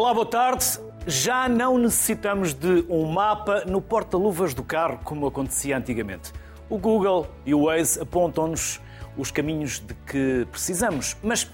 Olá, 0.00 0.14
boa 0.14 0.24
tarde. 0.24 0.64
Já 1.06 1.46
não 1.46 1.76
necessitamos 1.76 2.54
de 2.54 2.86
um 2.88 3.04
mapa 3.04 3.66
no 3.66 3.82
porta-luvas 3.82 4.54
do 4.54 4.62
carro 4.64 4.98
como 5.04 5.26
acontecia 5.26 5.76
antigamente. 5.76 6.32
O 6.70 6.78
Google 6.78 7.28
e 7.44 7.52
o 7.52 7.66
Waze 7.66 8.00
apontam-nos 8.00 8.80
os 9.14 9.30
caminhos 9.30 9.78
de 9.78 9.92
que 9.92 10.48
precisamos, 10.50 11.18
mas 11.22 11.50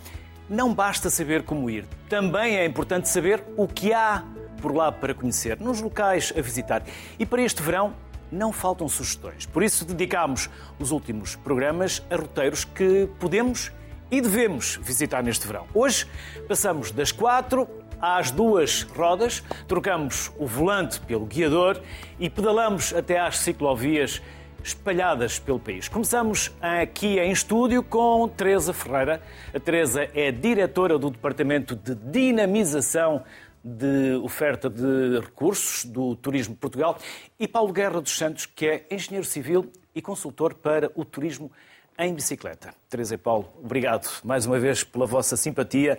não 0.48 0.72
basta 0.72 1.10
saber 1.10 1.42
como 1.42 1.68
ir. 1.68 1.88
Também 2.08 2.56
é 2.56 2.64
importante 2.64 3.08
saber 3.08 3.42
o 3.56 3.66
que 3.66 3.92
há 3.92 4.22
por 4.62 4.72
lá 4.72 4.92
para 4.92 5.12
conhecer, 5.12 5.58
nos 5.58 5.80
locais 5.80 6.32
a 6.38 6.40
visitar. 6.40 6.84
E 7.18 7.26
para 7.26 7.42
este 7.42 7.60
verão 7.60 7.94
não 8.30 8.52
faltam 8.52 8.88
sugestões. 8.88 9.44
Por 9.44 9.64
isso 9.64 9.84
dedicámos 9.84 10.48
os 10.78 10.92
últimos 10.92 11.34
programas 11.34 12.00
a 12.08 12.14
roteiros 12.14 12.64
que 12.64 13.08
podemos 13.18 13.72
e 14.08 14.20
devemos 14.20 14.78
visitar 14.80 15.20
neste 15.20 15.48
verão. 15.48 15.66
Hoje 15.74 16.06
passamos 16.46 16.92
das 16.92 17.10
quatro 17.10 17.68
às 18.00 18.30
duas 18.30 18.82
rodas, 18.82 19.42
trocamos 19.66 20.30
o 20.38 20.46
volante 20.46 21.00
pelo 21.00 21.26
guiador 21.26 21.80
e 22.18 22.28
pedalamos 22.28 22.94
até 22.94 23.18
às 23.18 23.38
ciclovias 23.38 24.22
espalhadas 24.62 25.38
pelo 25.38 25.60
país. 25.60 25.88
Começamos 25.88 26.52
aqui 26.60 27.18
em 27.20 27.30
estúdio 27.30 27.82
com 27.82 28.28
Teresa 28.28 28.72
Ferreira. 28.72 29.22
A 29.54 29.60
Teresa 29.60 30.10
é 30.12 30.32
diretora 30.32 30.98
do 30.98 31.10
Departamento 31.10 31.76
de 31.76 31.94
Dinamização 31.94 33.22
de 33.62 34.14
Oferta 34.22 34.68
de 34.68 35.20
Recursos 35.20 35.84
do 35.84 36.14
Turismo 36.16 36.54
Portugal 36.56 36.98
e 37.38 37.48
Paulo 37.48 37.72
Guerra 37.72 38.00
dos 38.00 38.16
Santos, 38.16 38.46
que 38.46 38.66
é 38.66 38.86
engenheiro 38.90 39.26
civil 39.26 39.70
e 39.94 40.02
consultor 40.02 40.54
para 40.54 40.90
o 40.94 41.04
turismo 41.04 41.50
em 41.98 42.14
bicicleta. 42.14 42.74
Teresa 42.88 43.14
e 43.14 43.18
Paulo, 43.18 43.48
obrigado 43.62 44.06
mais 44.22 44.46
uma 44.46 44.58
vez 44.58 44.84
pela 44.84 45.06
vossa 45.06 45.36
simpatia 45.36 45.98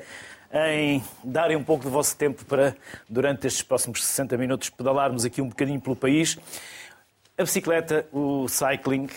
em 0.53 1.03
darem 1.23 1.57
um 1.57 1.63
pouco 1.63 1.83
do 1.83 1.89
vosso 1.89 2.15
tempo 2.15 2.45
para, 2.45 2.75
durante 3.07 3.47
estes 3.47 3.61
próximos 3.61 4.05
60 4.05 4.37
minutos, 4.37 4.69
pedalarmos 4.69 5.25
aqui 5.25 5.41
um 5.41 5.49
bocadinho 5.49 5.81
pelo 5.81 5.95
país. 5.95 6.37
A 7.37 7.43
bicicleta, 7.43 8.07
o 8.11 8.47
cycling, 8.47 9.07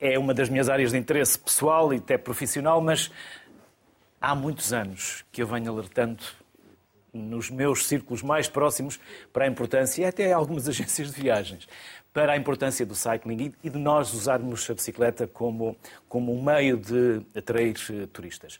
é 0.00 0.18
uma 0.18 0.34
das 0.34 0.48
minhas 0.48 0.68
áreas 0.68 0.90
de 0.90 0.98
interesse 0.98 1.38
pessoal 1.38 1.94
e 1.94 1.98
até 1.98 2.18
profissional, 2.18 2.80
mas 2.80 3.10
há 4.20 4.34
muitos 4.34 4.72
anos 4.72 5.24
que 5.30 5.42
eu 5.42 5.46
venho 5.46 5.70
alertando 5.72 6.22
nos 7.12 7.50
meus 7.50 7.86
círculos 7.86 8.22
mais 8.22 8.48
próximos 8.48 8.98
para 9.32 9.44
a 9.44 9.48
importância, 9.48 10.02
e 10.02 10.04
até 10.04 10.32
algumas 10.32 10.66
agências 10.68 11.12
de 11.12 11.20
viagens, 11.20 11.68
para 12.12 12.32
a 12.32 12.36
importância 12.36 12.84
do 12.84 12.94
cycling 12.94 13.54
e 13.62 13.70
de 13.70 13.78
nós 13.78 14.12
usarmos 14.12 14.68
a 14.68 14.74
bicicleta 14.74 15.26
como, 15.26 15.76
como 16.08 16.34
um 16.36 16.42
meio 16.42 16.76
de 16.76 17.22
atrair 17.36 17.76
eh, 17.90 18.06
turistas. 18.12 18.58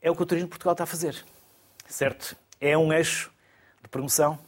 É 0.00 0.10
o 0.10 0.16
que 0.16 0.22
o 0.22 0.26
Turismo 0.26 0.46
de 0.46 0.50
Portugal 0.50 0.72
está 0.72 0.84
a 0.84 0.86
fazer, 0.86 1.24
certo? 1.92 2.36
É 2.60 2.76
um 2.76 2.92
eixo 2.92 3.30
de 3.82 3.88
promoção. 3.88 4.38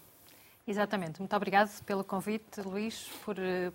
Exatamente. 0.67 1.19
Muito 1.19 1.35
obrigado 1.35 1.71
pelo 1.85 2.05
convite, 2.05 2.61
Luís, 2.61 3.11
por 3.25 3.37
eh, 3.39 3.73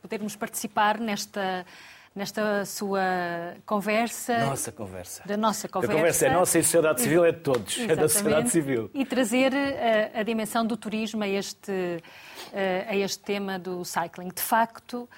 podermos 0.00 0.34
participar 0.36 0.98
nesta 0.98 1.64
nesta 2.12 2.64
sua 2.64 3.00
conversa. 3.64 4.38
Nossa 4.38 4.72
conversa. 4.72 5.22
Da 5.24 5.36
nossa 5.36 5.68
conversa. 5.68 5.92
A 5.92 5.96
conversa 5.96 6.26
é 6.26 6.32
nossa 6.32 6.58
e 6.58 6.60
a 6.60 6.64
sociedade 6.64 7.00
civil 7.02 7.24
é 7.24 7.30
de 7.30 7.38
todos. 7.38 7.78
Exatamente. 7.78 7.92
É 7.92 7.96
da 8.02 8.08
sociedade 8.08 8.50
civil. 8.50 8.90
E 8.92 9.06
trazer 9.06 9.54
a, 9.54 9.56
eh, 9.56 10.12
a 10.14 10.22
dimensão 10.24 10.66
do 10.66 10.76
turismo 10.76 11.22
a 11.22 11.28
este, 11.28 12.02
eh, 12.52 12.86
a 12.88 12.96
este 12.96 13.20
tema 13.20 13.58
do 13.58 13.84
cycling. 13.84 14.28
De 14.28 14.42
facto, 14.42 15.08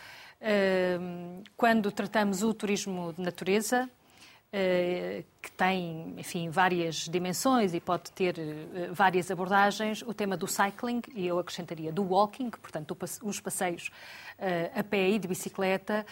quando 1.56 1.92
tratamos 1.92 2.42
o 2.42 2.53
turismo 2.53 3.12
de 3.12 3.22
natureza, 3.22 3.89
que 5.41 5.50
tem, 5.53 6.15
enfim, 6.19 6.50
várias 6.50 7.09
dimensões 7.09 7.72
e 7.72 7.81
pode 7.81 8.12
ter 8.12 8.34
várias 8.93 9.31
abordagens. 9.31 10.03
O 10.03 10.12
tema 10.12 10.37
do 10.37 10.47
cycling, 10.47 11.00
e 11.15 11.27
eu 11.27 11.38
acrescentaria 11.38 11.91
do 11.91 12.03
walking, 12.03 12.50
portanto, 12.50 12.97
os 13.22 13.41
passeios 13.41 13.91
uh, 14.38 14.78
a 14.78 14.84
pé 14.84 15.09
e 15.09 15.19
de 15.19 15.27
bicicleta, 15.27 16.04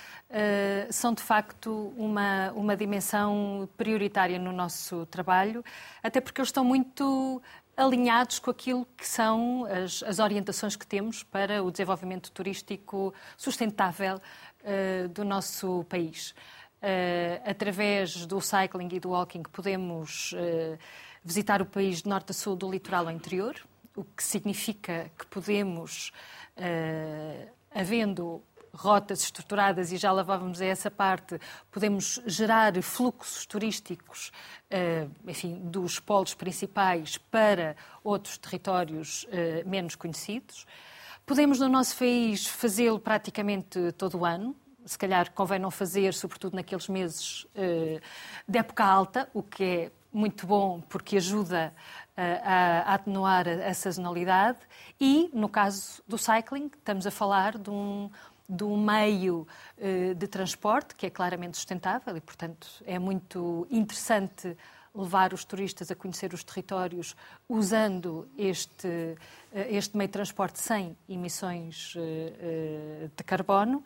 são 0.90 1.12
de 1.12 1.22
facto 1.22 1.92
uma, 1.96 2.50
uma 2.52 2.74
dimensão 2.74 3.68
prioritária 3.76 4.38
no 4.38 4.52
nosso 4.52 5.04
trabalho, 5.06 5.62
até 6.02 6.18
porque 6.20 6.40
eles 6.40 6.48
estão 6.48 6.64
muito 6.64 7.42
alinhados 7.76 8.38
com 8.38 8.50
aquilo 8.50 8.86
que 8.96 9.06
são 9.06 9.66
as, 9.66 10.02
as 10.02 10.18
orientações 10.18 10.76
que 10.76 10.86
temos 10.86 11.22
para 11.22 11.62
o 11.62 11.70
desenvolvimento 11.70 12.30
turístico 12.30 13.12
sustentável 13.36 14.20
do 15.14 15.24
nosso 15.24 15.84
país. 15.88 16.34
Através 17.44 18.26
do 18.26 18.40
cycling 18.40 18.88
e 18.92 19.00
do 19.00 19.10
walking 19.10 19.42
podemos 19.42 20.34
visitar 21.22 21.60
o 21.60 21.66
país 21.66 22.02
de 22.02 22.08
norte 22.08 22.30
a 22.30 22.34
sul, 22.34 22.56
do 22.56 22.70
litoral 22.70 23.06
ao 23.06 23.12
interior, 23.12 23.56
o 23.94 24.04
que 24.04 24.22
significa 24.22 25.10
que 25.18 25.26
podemos 25.26 26.12
havendo 27.74 28.42
rotas 28.72 29.22
estruturadas, 29.22 29.92
e 29.92 29.96
já 29.96 30.12
lavávamos 30.12 30.60
a 30.60 30.64
essa 30.64 30.90
parte, 30.90 31.38
podemos 31.70 32.20
gerar 32.26 32.80
fluxos 32.82 33.44
turísticos, 33.46 34.32
eh, 34.70 35.06
enfim, 35.26 35.60
dos 35.64 35.98
polos 35.98 36.34
principais 36.34 37.18
para 37.18 37.76
outros 38.02 38.38
territórios 38.38 39.26
eh, 39.30 39.64
menos 39.66 39.94
conhecidos. 39.94 40.66
Podemos, 41.26 41.58
no 41.58 41.68
nosso 41.68 41.96
país, 41.96 42.46
fazê-lo 42.46 42.98
praticamente 42.98 43.92
todo 43.92 44.18
o 44.18 44.24
ano. 44.24 44.54
Se 44.90 44.98
calhar 44.98 45.30
convém 45.30 45.60
não 45.60 45.70
fazer, 45.70 46.12
sobretudo 46.12 46.56
naqueles 46.56 46.88
meses 46.88 47.46
eh, 47.54 48.00
de 48.48 48.58
época 48.58 48.82
alta, 48.82 49.30
o 49.32 49.40
que 49.40 49.62
é 49.62 49.92
muito 50.12 50.48
bom 50.48 50.80
porque 50.80 51.16
ajuda 51.16 51.72
a, 52.16 52.94
atenuar 52.94 53.46
a, 53.48 53.72
sazonalidade. 53.72 54.58
E, 55.00 55.30
no 55.32 55.48
caso 55.48 56.02
do 56.08 56.18
cycling, 56.18 56.72
estamos 56.76 57.06
a 57.06 57.10
falar 57.12 57.56
de 57.56 57.70
um, 57.70 58.10
de 58.48 58.64
um 58.64 58.84
meio 58.84 59.46
eh, 59.78 60.12
de 60.14 60.26
transporte 60.26 60.96
que 60.96 61.06
é 61.06 61.10
claramente 61.10 61.56
sustentável 61.56 62.16
e, 62.16 62.20
portanto, 62.20 62.66
é 62.84 62.98
muito 62.98 63.68
interessante 63.70 64.56
levar 64.94 65.32
os 65.32 65.44
turistas 65.44 65.90
a 65.90 65.94
conhecer 65.94 66.32
os 66.34 66.42
territórios 66.42 67.16
usando 67.48 68.28
este, 68.36 69.16
eh, 69.52 69.68
este 69.70 69.96
meio 69.96 70.08
de 70.08 70.12
transporte 70.12 70.58
sem 70.58 70.96
emissões 71.08 71.94
eh, 71.96 73.08
de 73.14 73.24
carbono. 73.24 73.84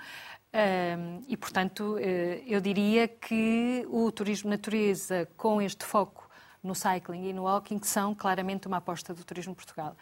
E, 1.26 1.36
portanto, 1.36 1.98
eu 1.98 2.60
diria 2.60 3.08
que 3.08 3.84
o 3.90 4.12
turismo 4.12 4.50
natureza, 4.50 5.28
com 5.36 5.60
este 5.60 5.84
foco 5.84 6.30
no 6.62 6.76
cycling 6.76 7.28
e 7.28 7.32
no 7.32 7.42
walking, 7.42 7.80
são 7.82 8.14
claramente 8.14 8.68
uma 8.68 8.76
aposta 8.76 9.12
do 9.12 9.24
Turismo 9.24 9.52
Portugal. 9.52 9.96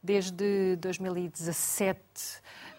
Desde 0.00 0.76
2017 0.76 1.98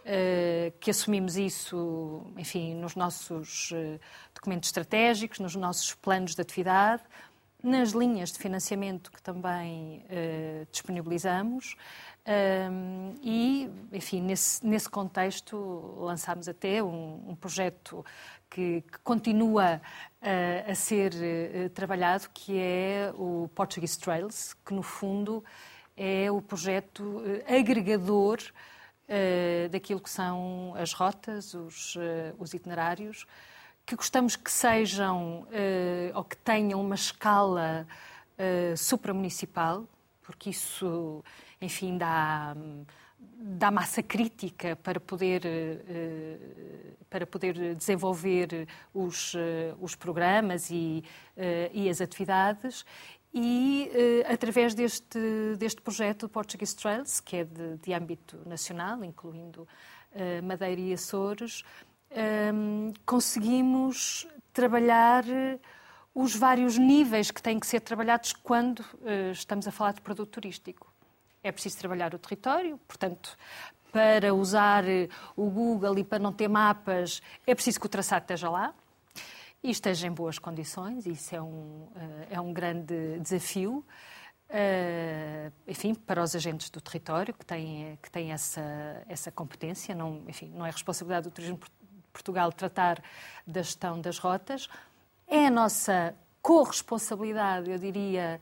eh, 0.09 0.71
que 0.79 0.89
assumimos 0.89 1.35
isso, 1.35 2.23
enfim, 2.37 2.73
nos 2.75 2.95
nossos 2.95 3.71
eh, 3.73 3.99
documentos 4.33 4.69
estratégicos, 4.69 5.37
nos 5.37 5.53
nossos 5.53 5.93
planos 5.95 6.33
de 6.33 6.41
atividade, 6.41 7.03
nas 7.63 7.91
linhas 7.91 8.31
de 8.31 8.39
financiamento 8.39 9.11
que 9.11 9.21
também 9.21 10.05
eh, 10.09 10.65
disponibilizamos. 10.71 11.75
Um, 12.27 13.15
e, 13.23 13.69
enfim, 13.93 14.21
nesse, 14.21 14.65
nesse 14.65 14.89
contexto 14.89 15.95
lançámos 15.97 16.49
até 16.49 16.83
um, 16.83 17.29
um 17.29 17.35
projeto 17.35 18.05
que, 18.49 18.81
que 18.81 18.99
continua 18.99 19.81
uh, 20.21 20.71
a 20.71 20.75
ser 20.75 21.13
uh, 21.13 21.69
trabalhado, 21.69 22.29
que 22.33 22.59
é 22.59 23.13
o 23.15 23.49
Portuguese 23.55 23.97
Trails, 23.97 24.53
que 24.65 24.73
no 24.73 24.83
fundo 24.83 25.41
é 25.95 26.29
o 26.29 26.41
projeto 26.41 27.01
uh, 27.01 27.43
agregador 27.47 28.39
daquilo 29.71 30.01
que 30.01 30.09
são 30.09 30.73
as 30.77 30.91
rotas, 30.91 31.53
os, 31.53 31.95
os 32.37 32.53
itinerários, 32.53 33.25
que 33.87 33.95
gostamos 33.95 34.35
que 34.35 34.51
sejam 34.51 35.47
ou 36.13 36.23
que 36.23 36.35
tenham 36.37 36.79
uma 36.79 36.95
escala 36.95 37.87
supramunicipal, 38.75 39.87
porque 40.21 40.49
isso, 40.49 41.23
enfim, 41.61 41.97
dá 41.97 42.53
dá 43.39 43.71
massa 43.71 44.01
crítica 44.01 44.75
para 44.75 44.99
poder, 44.99 45.41
eh, 45.45 46.37
para 47.09 47.25
poder 47.25 47.75
desenvolver 47.75 48.67
os, 48.93 49.33
eh, 49.35 49.73
os 49.79 49.95
programas 49.95 50.69
e, 50.69 51.03
eh, 51.35 51.69
e 51.73 51.89
as 51.89 52.01
atividades. 52.01 52.85
E 53.33 53.91
através 54.27 54.73
deste, 54.73 55.19
deste 55.59 55.81
projeto 55.81 56.27
Portuguese 56.27 56.75
Trails, 56.75 57.19
que 57.19 57.37
é 57.37 57.43
de, 57.43 57.77
de 57.77 57.93
âmbito 57.93 58.39
nacional, 58.47 59.03
incluindo 59.03 59.67
Madeira 60.43 60.81
e 60.81 60.93
Açores, 60.93 61.63
conseguimos 63.05 64.27
trabalhar 64.53 65.23
os 66.15 66.35
vários 66.35 66.77
níveis 66.77 67.31
que 67.31 67.41
têm 67.41 67.59
que 67.59 67.67
ser 67.67 67.81
trabalhados 67.81 68.33
quando 68.33 68.83
estamos 69.31 69.67
a 69.67 69.71
falar 69.71 69.93
de 69.93 70.01
produto 70.01 70.29
turístico 70.29 70.91
é 71.47 71.51
preciso 71.51 71.77
trabalhar 71.77 72.13
o 72.13 72.19
território, 72.19 72.77
portanto, 72.87 73.37
para 73.91 74.33
usar 74.33 74.87
eh, 74.87 75.07
o 75.35 75.49
Google 75.49 75.97
e 75.99 76.03
para 76.03 76.19
não 76.19 76.33
ter 76.33 76.47
mapas, 76.47 77.21
é 77.45 77.55
preciso 77.55 77.79
que 77.79 77.85
o 77.85 77.89
traçado 77.89 78.23
esteja 78.23 78.49
lá 78.49 78.73
e 79.63 79.71
esteja 79.71 80.07
em 80.07 80.11
boas 80.11 80.37
condições, 80.37 81.05
isso 81.05 81.35
é 81.35 81.41
um, 81.41 81.87
eh, 81.95 82.27
é 82.31 82.41
um 82.41 82.53
grande 82.53 83.19
desafio. 83.19 83.85
Uh, 84.49 85.51
enfim, 85.67 85.93
para 85.93 86.23
os 86.23 86.33
agentes 86.33 86.69
do 86.69 86.79
território 86.79 87.33
que 87.33 87.45
têm, 87.45 87.99
que 88.01 88.09
têm 88.09 88.31
essa, 88.31 88.63
essa 89.05 89.29
competência. 89.29 89.93
Não, 89.93 90.23
enfim, 90.25 90.49
não 90.55 90.65
é 90.65 90.71
responsabilidade 90.71 91.27
do 91.27 91.31
Turismo 91.31 91.59
Portugal 92.17 92.51
tratar 92.51 93.03
da 93.45 93.61
gestão 93.61 94.01
das 94.01 94.17
rotas. 94.17 94.67
É 95.27 95.47
a 95.47 95.51
nossa 95.51 96.15
corresponsabilidade, 96.41 97.69
eu 97.69 97.77
diria, 97.77 98.41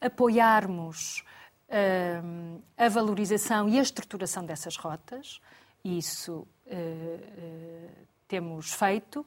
apoiarmos 0.00 1.24
uh, 1.68 2.62
a 2.76 2.88
valorização 2.88 3.68
e 3.68 3.78
a 3.78 3.82
estruturação 3.82 4.44
dessas 4.44 4.76
rotas. 4.76 5.40
Isso 5.84 6.46
uh, 6.66 8.06
temos 8.28 8.72
feito. 8.72 9.26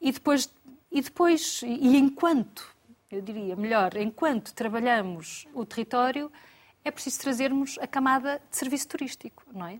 e 0.00 0.12
depois, 0.12 0.50
e 0.90 1.00
depois, 1.00 1.62
e 1.62 1.96
enquanto 1.96 2.74
eu 3.10 3.20
diria 3.20 3.54
melhor, 3.56 3.96
enquanto 3.96 4.54
trabalhamos 4.54 5.46
o 5.52 5.64
território, 5.66 6.32
é 6.84 6.90
preciso 6.90 7.20
trazermos 7.20 7.78
a 7.80 7.86
camada 7.86 8.40
de 8.50 8.56
serviço 8.56 8.88
turístico, 8.88 9.44
não 9.52 9.66
é? 9.66 9.78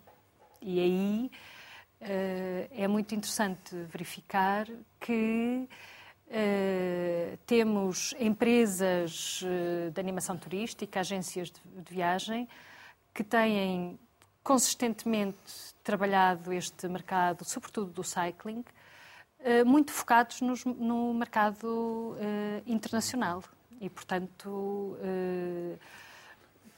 E 0.60 0.78
aí 0.78 1.30
uh, 1.30 1.61
é 2.70 2.88
muito 2.88 3.14
interessante 3.14 3.76
verificar 3.88 4.66
que 4.98 5.68
uh, 6.26 7.36
temos 7.46 8.14
empresas 8.18 9.42
uh, 9.42 9.90
de 9.90 10.00
animação 10.00 10.36
turística, 10.36 11.00
agências 11.00 11.50
de, 11.50 11.60
de 11.82 11.94
viagem, 11.94 12.48
que 13.14 13.22
têm 13.22 13.98
consistentemente 14.42 15.36
trabalhado 15.84 16.52
este 16.52 16.88
mercado, 16.88 17.44
sobretudo 17.44 17.92
do 17.92 18.02
cycling, 18.02 18.64
eh, 19.44 19.64
muito 19.64 19.90
focados 19.92 20.40
nos, 20.40 20.64
no 20.64 21.12
mercado 21.14 21.66
uh, 21.66 22.16
internacional. 22.64 23.42
E, 23.80 23.90
portanto, 23.90 24.46
uh, 24.48 25.78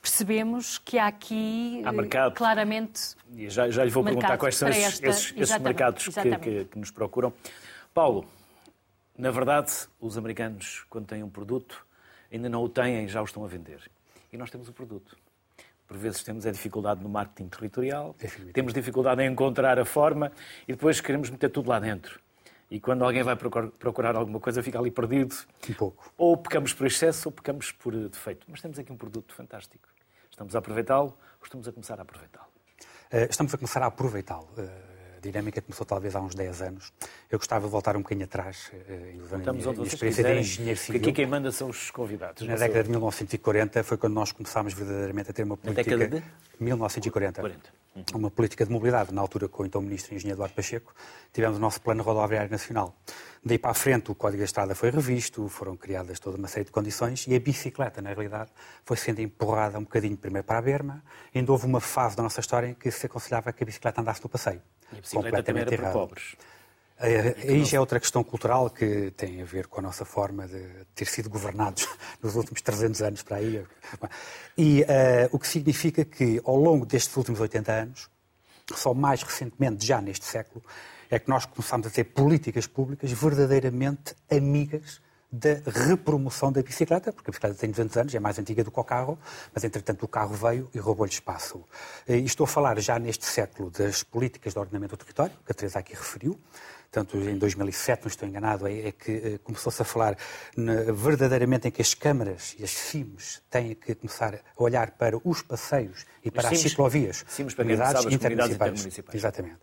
percebemos 0.04 0.76
que 0.76 0.98
há 0.98 1.06
aqui 1.06 1.80
há 1.82 1.90
mercado. 1.90 2.34
claramente. 2.34 3.16
E 3.34 3.48
já, 3.48 3.70
já 3.70 3.82
lhe 3.82 3.90
vou 3.90 4.04
perguntar 4.04 4.36
quais 4.36 4.54
são 4.54 4.68
esses, 4.68 4.84
esta... 4.84 5.06
esses, 5.06 5.34
esses 5.34 5.58
mercados 5.58 6.06
que, 6.08 6.36
que, 6.36 6.64
que 6.66 6.78
nos 6.78 6.90
procuram. 6.90 7.32
Paulo, 7.94 8.26
na 9.16 9.30
verdade, 9.30 9.72
os 9.98 10.18
americanos, 10.18 10.84
quando 10.90 11.06
têm 11.06 11.22
um 11.22 11.30
produto, 11.30 11.86
ainda 12.30 12.50
não 12.50 12.62
o 12.62 12.68
têm, 12.68 13.08
já 13.08 13.22
o 13.22 13.24
estão 13.24 13.42
a 13.46 13.48
vender. 13.48 13.80
E 14.30 14.36
nós 14.36 14.50
temos 14.50 14.68
o 14.68 14.74
produto. 14.74 15.16
Por 15.88 15.96
vezes 15.96 16.22
temos 16.22 16.44
a 16.44 16.50
dificuldade 16.50 17.02
no 17.02 17.08
marketing 17.08 17.48
territorial, 17.48 18.14
temos 18.52 18.74
dificuldade 18.74 19.22
em 19.22 19.30
encontrar 19.30 19.78
a 19.78 19.86
forma 19.86 20.30
e 20.68 20.72
depois 20.72 21.00
queremos 21.00 21.30
meter 21.30 21.48
tudo 21.48 21.70
lá 21.70 21.80
dentro. 21.80 22.20
E 22.70 22.80
quando 22.80 23.04
alguém 23.04 23.22
vai 23.22 23.36
procurar 23.36 24.16
alguma 24.16 24.40
coisa, 24.40 24.62
fica 24.62 24.78
ali 24.78 24.90
perdido. 24.90 25.34
Um 25.68 25.74
pouco. 25.74 26.12
Ou 26.16 26.36
pecamos 26.36 26.72
por 26.72 26.86
excesso 26.86 27.28
ou 27.28 27.32
pecamos 27.32 27.72
por 27.72 27.92
defeito. 28.08 28.46
Mas 28.48 28.60
temos 28.60 28.78
aqui 28.78 28.90
um 28.92 28.96
produto 28.96 29.34
fantástico. 29.34 29.88
Estamos 30.30 30.56
a 30.56 30.58
aproveitá-lo 30.58 31.08
ou 31.08 31.44
estamos 31.44 31.68
a 31.68 31.72
começar 31.72 31.98
a 31.98 32.02
aproveitá-lo? 32.02 32.48
Uh, 33.12 33.28
estamos 33.30 33.54
a 33.54 33.58
começar 33.58 33.82
a 33.82 33.86
aproveitá-lo. 33.86 34.48
Dinâmica 35.30 35.60
começou 35.60 35.86
talvez 35.86 36.14
há 36.14 36.20
uns 36.20 36.34
10 36.34 36.62
anos. 36.62 36.92
Eu 37.30 37.38
gostava 37.38 37.66
de 37.66 37.70
voltar 37.70 37.96
um 37.96 38.00
bocadinho 38.00 38.24
atrás, 38.24 38.70
uh, 38.72 39.22
usando 39.22 39.40
Estamos 39.40 39.66
a 39.66 39.72
minha, 39.72 39.86
experiência 39.86 40.24
de 40.24 40.38
engenheiro 40.38 40.78
civil. 40.78 41.00
Porque 41.00 41.10
aqui 41.10 41.16
quem 41.16 41.26
manda 41.26 41.50
são 41.50 41.68
os 41.68 41.90
convidados. 41.90 42.46
Na 42.46 42.56
década 42.56 42.84
de 42.84 42.90
1940 42.90 43.82
foi 43.82 43.96
quando 43.96 44.14
nós 44.14 44.32
começámos 44.32 44.72
verdadeiramente 44.74 45.30
a 45.30 45.32
ter 45.32 45.42
uma 45.42 45.56
política... 45.56 45.90
Na 45.90 45.96
década 45.96 46.20
de? 46.20 46.64
1940. 46.64 47.40
40 47.40 47.84
uma 48.12 48.30
política 48.30 48.64
de 48.66 48.72
mobilidade, 48.72 49.14
na 49.14 49.20
altura 49.20 49.48
com 49.48 49.62
o 49.62 49.66
então 49.66 49.80
Ministro 49.80 50.14
Engenheiro 50.14 50.36
Eduardo 50.36 50.54
Pacheco, 50.54 50.92
tivemos 51.32 51.58
o 51.58 51.60
nosso 51.60 51.80
Plano 51.80 52.02
Rodoviário 52.02 52.50
Nacional. 52.50 52.96
Daí 53.44 53.58
para 53.58 53.70
a 53.70 53.74
frente, 53.74 54.10
o 54.10 54.14
Código 54.14 54.38
da 54.38 54.44
Estrada 54.44 54.74
foi 54.74 54.90
revisto, 54.90 55.48
foram 55.48 55.76
criadas 55.76 56.18
toda 56.18 56.36
uma 56.36 56.48
série 56.48 56.64
de 56.64 56.72
condições 56.72 57.26
e 57.28 57.34
a 57.34 57.40
bicicleta, 57.40 58.02
na 58.02 58.10
realidade, 58.10 58.50
foi 58.84 58.96
sendo 58.96 59.20
empurrada 59.20 59.78
um 59.78 59.82
bocadinho 59.82 60.16
primeiro 60.16 60.46
para 60.46 60.58
a 60.58 60.62
berma. 60.62 61.04
Ainda 61.34 61.52
houve 61.52 61.66
uma 61.66 61.80
fase 61.80 62.16
da 62.16 62.22
nossa 62.22 62.40
história 62.40 62.68
em 62.68 62.74
que 62.74 62.90
se 62.90 63.06
aconselhava 63.06 63.52
que 63.52 63.62
a 63.62 63.66
bicicleta 63.66 64.00
andasse 64.00 64.22
no 64.22 64.28
passeio. 64.28 64.60
E 64.92 64.98
a 64.98 65.00
bicicleta 65.00 65.42
também 65.42 65.62
era 65.62 65.76
para 65.76 65.90
pobres. 65.90 66.36
Aí 66.98 67.64
já 67.64 67.76
é 67.76 67.80
outra 67.80 67.98
questão 67.98 68.22
cultural 68.22 68.70
que 68.70 69.10
tem 69.16 69.42
a 69.42 69.44
ver 69.44 69.66
com 69.66 69.80
a 69.80 69.82
nossa 69.82 70.04
forma 70.04 70.46
de 70.46 70.64
ter 70.94 71.06
sido 71.06 71.28
governados 71.28 71.88
nos 72.22 72.36
últimos 72.36 72.62
300 72.62 73.02
anos 73.02 73.22
para 73.22 73.38
aí. 73.38 73.64
E 74.56 74.82
uh, 74.82 74.86
o 75.32 75.38
que 75.38 75.46
significa 75.48 76.04
que, 76.04 76.40
ao 76.44 76.56
longo 76.56 76.86
destes 76.86 77.14
últimos 77.16 77.40
80 77.40 77.72
anos, 77.72 78.10
só 78.72 78.94
mais 78.94 79.22
recentemente, 79.22 79.84
já 79.84 80.00
neste 80.00 80.24
século, 80.24 80.64
é 81.10 81.18
que 81.18 81.28
nós 81.28 81.44
começámos 81.44 81.86
a 81.86 81.90
ter 81.90 82.04
políticas 82.04 82.66
públicas 82.66 83.10
verdadeiramente 83.10 84.14
amigas 84.30 85.00
da 85.34 85.60
repromoção 85.66 86.52
da 86.52 86.62
bicicleta, 86.62 87.12
porque 87.12 87.28
a 87.28 87.32
bicicleta 87.32 87.56
tem 87.56 87.70
200 87.70 87.96
anos, 87.96 88.14
é 88.14 88.20
mais 88.20 88.38
antiga 88.38 88.62
do 88.62 88.70
que 88.70 88.78
o 88.78 88.84
carro, 88.84 89.18
mas 89.52 89.64
entretanto 89.64 90.04
o 90.04 90.08
carro 90.08 90.34
veio 90.34 90.70
e 90.72 90.78
roubou-lhe 90.78 91.12
espaço. 91.12 91.64
E 92.08 92.18
estou 92.18 92.44
a 92.44 92.46
falar 92.46 92.78
já 92.78 92.98
neste 92.98 93.26
século 93.26 93.68
das 93.70 94.04
políticas 94.04 94.52
de 94.52 94.58
ordenamento 94.60 94.96
do 94.96 94.98
território, 94.98 95.34
que 95.44 95.50
a 95.50 95.54
Teresa 95.54 95.80
aqui 95.80 95.92
referiu, 95.92 96.38
tanto 96.88 97.16
em 97.16 97.36
2007, 97.36 98.02
não 98.02 98.08
estou 98.08 98.28
enganado, 98.28 98.68
é, 98.68 98.88
é 98.88 98.92
que 98.92 99.10
eh, 99.10 99.38
começou-se 99.42 99.82
a 99.82 99.84
falar 99.84 100.16
verdadeiramente 100.94 101.66
em 101.66 101.70
que 101.72 101.82
as 101.82 101.92
câmaras 101.92 102.54
e 102.56 102.62
as 102.62 102.70
CIMs 102.70 103.42
têm 103.50 103.74
que 103.74 103.96
começar 103.96 104.36
a 104.36 104.62
olhar 104.62 104.92
para 104.92 105.18
os 105.24 105.42
passeios 105.42 106.06
e 106.22 106.30
para 106.30 106.46
as, 106.46 106.54
as 106.54 106.60
ciclovias, 106.60 107.24
CIMs, 107.26 107.52
para 107.52 107.64
comunidades, 107.64 108.02
sabe, 108.02 108.14
intermunicipais. 108.14 108.70
intermunicipais. 108.70 109.14
Exatamente. 109.16 109.58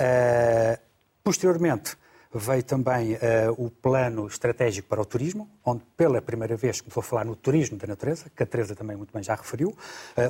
Uh, 0.00 0.80
posteriormente, 1.22 1.98
veio 2.38 2.62
também 2.62 3.14
uh, 3.14 3.18
o 3.58 3.70
plano 3.70 4.26
estratégico 4.26 4.88
para 4.88 5.00
o 5.00 5.04
turismo, 5.04 5.50
onde 5.64 5.82
pela 5.96 6.22
primeira 6.22 6.56
vez 6.56 6.80
começou 6.80 7.00
a 7.00 7.04
falar 7.04 7.24
no 7.24 7.34
turismo 7.34 7.76
da 7.76 7.86
natureza, 7.86 8.30
que 8.34 8.42
a 8.42 8.46
Teresa 8.46 8.76
também 8.76 8.96
muito 8.96 9.12
bem 9.12 9.22
já 9.22 9.34
referiu, 9.34 9.70
uh, 9.70 9.76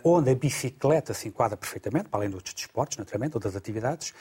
onde 0.02 0.31
a 0.31 0.35
bicicleta 0.35 1.12
se 1.12 1.29
enquadra 1.29 1.56
perfeitamente, 1.56 2.08
para 2.08 2.20
além 2.20 2.31
dos 2.31 2.43
desportos, 2.43 2.97
naturalmente, 2.97 3.35
outras 3.35 3.55
atividades, 3.55 4.14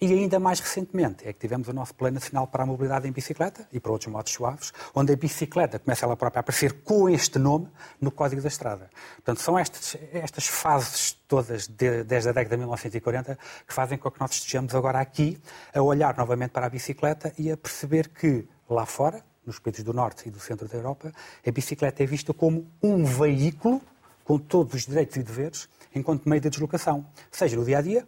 e 0.00 0.12
ainda 0.12 0.38
mais 0.38 0.60
recentemente 0.60 1.26
é 1.26 1.32
que 1.32 1.38
tivemos 1.38 1.68
o 1.68 1.72
nosso 1.72 1.94
Plano 1.94 2.14
Nacional 2.14 2.46
para 2.46 2.64
a 2.64 2.66
Mobilidade 2.66 3.08
em 3.08 3.12
Bicicleta 3.12 3.66
e 3.72 3.80
para 3.80 3.92
outros 3.92 4.12
modos 4.12 4.32
suaves, 4.32 4.72
onde 4.94 5.12
a 5.12 5.16
bicicleta 5.16 5.78
começa 5.78 6.04
ela 6.04 6.16
própria 6.16 6.40
a 6.40 6.42
aparecer 6.42 6.82
com 6.82 7.08
este 7.08 7.38
nome 7.38 7.68
no 8.00 8.10
Código 8.10 8.42
da 8.42 8.48
Estrada. 8.48 8.90
Portanto, 9.14 9.40
são 9.40 9.58
estas, 9.58 9.96
estas 10.12 10.46
fases 10.46 11.12
todas 11.26 11.66
de, 11.66 12.04
desde 12.04 12.28
a 12.28 12.32
década 12.32 12.56
de 12.56 12.58
1940 12.58 13.38
que 13.66 13.72
fazem 13.72 13.96
com 13.96 14.10
que 14.10 14.20
nós 14.20 14.32
estejamos 14.32 14.74
agora 14.74 15.00
aqui 15.00 15.40
a 15.74 15.80
olhar 15.80 16.14
novamente 16.16 16.50
para 16.50 16.66
a 16.66 16.70
bicicleta 16.70 17.32
e 17.38 17.50
a 17.50 17.56
perceber 17.56 18.08
que 18.08 18.46
lá 18.68 18.84
fora, 18.84 19.24
nos 19.46 19.58
países 19.58 19.82
do 19.82 19.94
Norte 19.94 20.28
e 20.28 20.30
do 20.30 20.40
Centro 20.40 20.68
da 20.68 20.76
Europa, 20.76 21.12
a 21.46 21.50
bicicleta 21.50 22.02
é 22.02 22.06
vista 22.06 22.34
como 22.34 22.70
um 22.82 23.04
veículo 23.04 23.80
com 24.24 24.38
todos 24.38 24.74
os 24.74 24.86
direitos 24.86 25.16
e 25.16 25.22
deveres 25.22 25.68
enquanto 25.94 26.28
meio 26.28 26.42
de 26.42 26.50
deslocação, 26.50 27.06
seja 27.30 27.56
no 27.56 27.64
dia 27.64 27.78
a 27.78 27.80
dia 27.80 28.06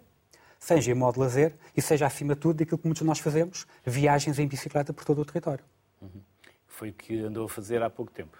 seja 0.58 0.90
em 0.90 0.94
modo 0.94 1.14
de 1.14 1.20
lazer 1.20 1.54
e 1.76 1.82
seja, 1.82 2.06
acima 2.06 2.34
de 2.34 2.40
tudo, 2.40 2.58
daquilo 2.58 2.78
que 2.78 2.86
muitos 2.86 3.00
de 3.00 3.06
nós 3.06 3.18
fazemos, 3.18 3.66
viagens 3.84 4.38
em 4.38 4.46
bicicleta 4.46 4.92
por 4.92 5.04
todo 5.04 5.20
o 5.20 5.24
território. 5.24 5.64
Uhum. 6.00 6.20
Foi 6.66 6.90
o 6.90 6.92
que 6.92 7.20
andou 7.20 7.46
a 7.46 7.48
fazer 7.48 7.82
há 7.82 7.90
pouco 7.90 8.12
tempo. 8.12 8.36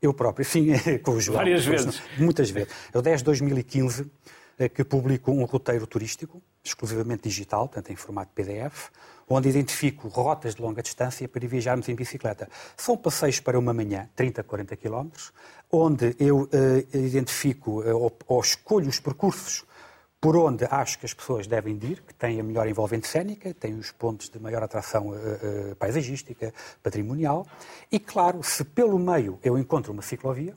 Eu 0.00 0.12
próprio, 0.12 0.44
sim, 0.44 0.68
com 1.02 1.12
o 1.12 1.20
João. 1.20 1.38
Várias 1.38 1.64
vezes. 1.64 2.02
Muitas 2.18 2.50
vezes. 2.50 2.72
Eu, 2.92 3.00
desde 3.00 3.24
2015, 3.24 4.10
é 4.58 4.68
que 4.68 4.84
publico 4.84 5.30
um 5.30 5.44
roteiro 5.44 5.86
turístico, 5.86 6.42
exclusivamente 6.62 7.24
digital, 7.24 7.68
portanto 7.68 7.92
em 7.92 7.96
formato 7.96 8.32
PDF, 8.34 8.90
onde 9.28 9.48
identifico 9.48 10.08
rotas 10.08 10.54
de 10.54 10.62
longa 10.62 10.82
distância 10.82 11.28
para 11.28 11.46
viajarmos 11.46 11.88
em 11.88 11.94
bicicleta. 11.94 12.48
São 12.76 12.96
passeios 12.96 13.40
para 13.40 13.58
uma 13.58 13.74
manhã, 13.74 14.08
30, 14.14 14.42
40 14.42 14.76
quilómetros, 14.76 15.32
onde 15.70 16.14
eu 16.18 16.42
uh, 16.42 16.96
identifico 16.96 17.82
uh, 17.82 17.96
ou, 17.96 18.16
ou 18.26 18.40
escolho 18.40 18.88
os 18.88 19.00
percursos 19.00 19.64
por 20.20 20.36
onde 20.36 20.64
acho 20.70 20.98
que 20.98 21.06
as 21.06 21.14
pessoas 21.14 21.46
devem 21.46 21.74
ir, 21.82 22.02
que 22.02 22.14
têm 22.14 22.40
a 22.40 22.42
melhor 22.42 22.66
envolvente 22.66 23.06
cénica, 23.06 23.52
têm 23.54 23.74
os 23.74 23.92
pontos 23.92 24.28
de 24.28 24.38
maior 24.38 24.62
atração 24.62 25.08
uh, 25.08 25.12
uh, 25.12 25.76
paisagística, 25.76 26.52
patrimonial, 26.82 27.46
e 27.90 27.98
claro, 27.98 28.42
se 28.42 28.64
pelo 28.64 28.98
meio 28.98 29.38
eu 29.42 29.58
encontro 29.58 29.92
uma 29.92 30.02
ciclovia, 30.02 30.56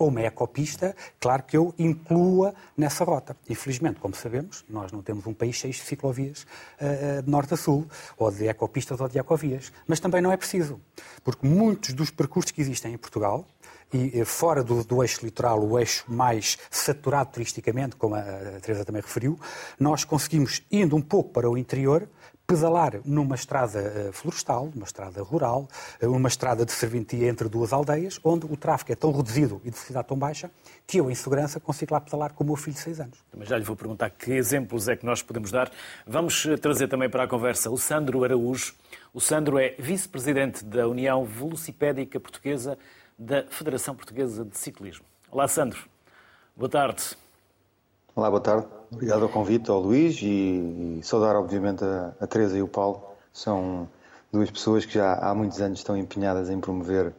ou 0.00 0.08
uma 0.08 0.22
ecopista, 0.22 0.96
claro 1.20 1.42
que 1.42 1.54
eu 1.54 1.74
inclua 1.78 2.54
nessa 2.74 3.04
rota. 3.04 3.36
Infelizmente, 3.50 4.00
como 4.00 4.14
sabemos, 4.14 4.64
nós 4.66 4.90
não 4.90 5.02
temos 5.02 5.26
um 5.26 5.34
país 5.34 5.56
cheio 5.56 5.74
de 5.74 5.80
ciclovias 5.80 6.46
uh, 6.80 7.22
de 7.22 7.30
norte 7.30 7.52
a 7.52 7.56
sul, 7.56 7.86
ou 8.16 8.30
de 8.30 8.46
ecopistas 8.48 8.98
ou 8.98 9.08
de 9.08 9.18
ecovias. 9.18 9.70
Mas 9.86 10.00
também 10.00 10.22
não 10.22 10.32
é 10.32 10.38
preciso, 10.38 10.80
porque 11.22 11.46
muitos 11.46 11.92
dos 11.92 12.10
percursos 12.10 12.50
que 12.50 12.62
existem 12.62 12.94
em 12.94 12.96
Portugal, 12.96 13.46
e 13.92 14.24
fora 14.24 14.62
do, 14.62 14.84
do, 14.84 15.02
eixo 15.02 15.24
litoral, 15.24 15.60
o 15.62 15.78
eixo 15.78 16.04
mais 16.08 16.58
saturado 16.70 17.30
turisticamente, 17.32 17.96
como 17.96 18.14
a, 18.14 18.20
a 18.20 18.60
Teresa 18.60 18.84
também 18.84 19.02
referiu, 19.02 19.38
nós 19.78 20.04
conseguimos, 20.04 20.62
indo 20.70 20.96
um 20.96 21.02
pouco 21.02 21.30
para 21.30 21.48
o 21.48 21.58
interior, 21.58 22.08
pedalar 22.50 23.00
numa 23.04 23.36
estrada 23.36 23.78
eh, 23.78 24.10
florestal, 24.12 24.72
uma 24.74 24.84
estrada 24.84 25.22
rural, 25.22 25.68
eh, 26.00 26.08
uma 26.08 26.28
estrada 26.28 26.64
de 26.64 26.72
serventia 26.72 27.28
entre 27.28 27.48
duas 27.48 27.72
aldeias, 27.72 28.18
onde 28.24 28.44
o 28.44 28.56
tráfego 28.56 28.90
é 28.90 28.96
tão 28.96 29.12
reduzido 29.12 29.60
e 29.64 29.70
de 29.70 29.76
velocidade 29.76 30.08
tão 30.08 30.18
baixa 30.18 30.50
que 30.84 30.98
eu, 30.98 31.08
em 31.08 31.14
segurança, 31.14 31.60
consigo 31.60 31.94
lá 31.94 32.00
pedalar 32.00 32.32
com 32.32 32.42
o 32.42 32.46
meu 32.48 32.56
filho 32.56 32.74
de 32.74 32.80
6 32.80 33.00
anos. 33.02 33.18
Mas 33.36 33.48
já 33.48 33.56
lhe 33.56 33.62
vou 33.62 33.76
perguntar 33.76 34.10
que 34.10 34.32
exemplos 34.32 34.88
é 34.88 34.96
que 34.96 35.06
nós 35.06 35.22
podemos 35.22 35.52
dar. 35.52 35.70
Vamos 36.04 36.44
eh, 36.44 36.56
trazer 36.56 36.88
também 36.88 37.08
para 37.08 37.22
a 37.22 37.28
conversa 37.28 37.70
o 37.70 37.78
Sandro 37.78 38.24
Araújo. 38.24 38.74
O 39.14 39.20
Sandro 39.20 39.56
é 39.56 39.76
vice-presidente 39.78 40.64
da 40.64 40.88
União 40.88 41.24
Velocipédica 41.24 42.18
Portuguesa 42.18 42.76
da 43.20 43.44
Federação 43.50 43.94
Portuguesa 43.94 44.46
de 44.46 44.56
Ciclismo. 44.56 45.04
Olá, 45.30 45.46
Sandro. 45.46 45.78
Boa 46.56 46.70
tarde. 46.70 47.02
Olá, 48.16 48.30
boa 48.30 48.40
tarde. 48.40 48.66
Obrigado 48.90 49.22
ao 49.24 49.28
convite 49.28 49.70
ao 49.70 49.78
Luís 49.78 50.18
e, 50.22 50.98
e 50.98 51.00
saudar, 51.02 51.36
obviamente, 51.36 51.84
a, 51.84 52.14
a 52.18 52.26
Teresa 52.26 52.56
e 52.56 52.62
o 52.62 52.66
Paulo. 52.66 53.04
São 53.30 53.86
duas 54.32 54.50
pessoas 54.50 54.86
que 54.86 54.94
já 54.94 55.12
há 55.16 55.34
muitos 55.34 55.60
anos 55.60 55.80
estão 55.80 55.94
empenhadas 55.98 56.48
em 56.48 56.58
promover 56.58 57.12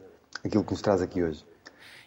aquilo 0.44 0.64
que 0.64 0.72
nos 0.72 0.82
traz 0.82 1.00
aqui 1.00 1.22
hoje. 1.22 1.44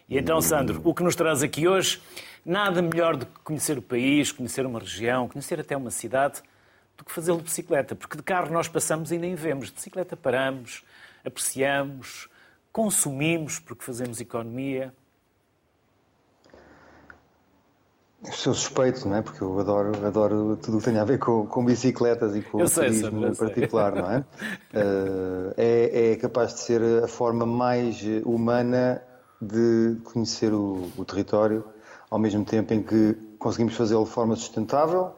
E 0.06 0.18
então, 0.18 0.42
Sandro, 0.42 0.82
o 0.84 0.94
que 0.94 1.02
nos 1.02 1.16
traz 1.16 1.42
aqui 1.42 1.66
hoje, 1.66 2.02
nada 2.44 2.82
melhor 2.82 3.16
do 3.16 3.24
que 3.24 3.40
conhecer 3.40 3.78
o 3.78 3.82
país, 3.82 4.30
conhecer 4.30 4.66
uma 4.66 4.78
região, 4.78 5.26
conhecer 5.26 5.58
até 5.58 5.74
uma 5.74 5.90
cidade, 5.90 6.42
do 6.98 7.04
que 7.04 7.10
fazê-lo 7.10 7.38
de 7.38 7.44
bicicleta. 7.44 7.94
Porque 7.94 8.18
de 8.18 8.22
carro 8.22 8.52
nós 8.52 8.68
passamos 8.68 9.10
e 9.10 9.16
nem 9.16 9.34
vemos. 9.34 9.68
De 9.68 9.74
bicicleta 9.74 10.14
paramos, 10.14 10.84
apreciamos, 11.24 12.28
consumimos 12.76 13.58
porque 13.58 13.82
fazemos 13.82 14.20
economia. 14.20 14.92
Sou 18.24 18.52
suspeito, 18.52 19.08
não 19.08 19.16
é? 19.16 19.22
Porque 19.22 19.40
eu 19.40 19.58
adoro, 19.58 20.06
adoro 20.06 20.58
tudo 20.58 20.76
o 20.76 20.80
que 20.80 20.84
tem 20.84 20.98
a 20.98 21.04
ver 21.04 21.18
com, 21.18 21.46
com 21.46 21.64
bicicletas 21.64 22.36
e 22.36 22.42
com 22.42 22.60
eu 22.60 22.66
o 22.66 22.68
sei, 22.68 22.88
turismo 22.88 23.28
em 23.28 23.34
particular, 23.34 23.94
não 23.94 24.10
é? 24.10 24.18
Uh, 24.18 25.54
é? 25.56 26.10
é? 26.12 26.16
capaz 26.16 26.52
de 26.52 26.60
ser 26.60 26.82
a 27.02 27.08
forma 27.08 27.46
mais 27.46 28.02
humana 28.26 29.02
de 29.40 29.96
conhecer 30.04 30.52
o, 30.52 30.90
o 30.98 31.04
território, 31.06 31.64
ao 32.10 32.18
mesmo 32.18 32.44
tempo 32.44 32.74
em 32.74 32.82
que 32.82 33.14
conseguimos 33.38 33.74
fazê-lo 33.74 34.04
de 34.04 34.10
forma 34.10 34.36
sustentável 34.36 35.14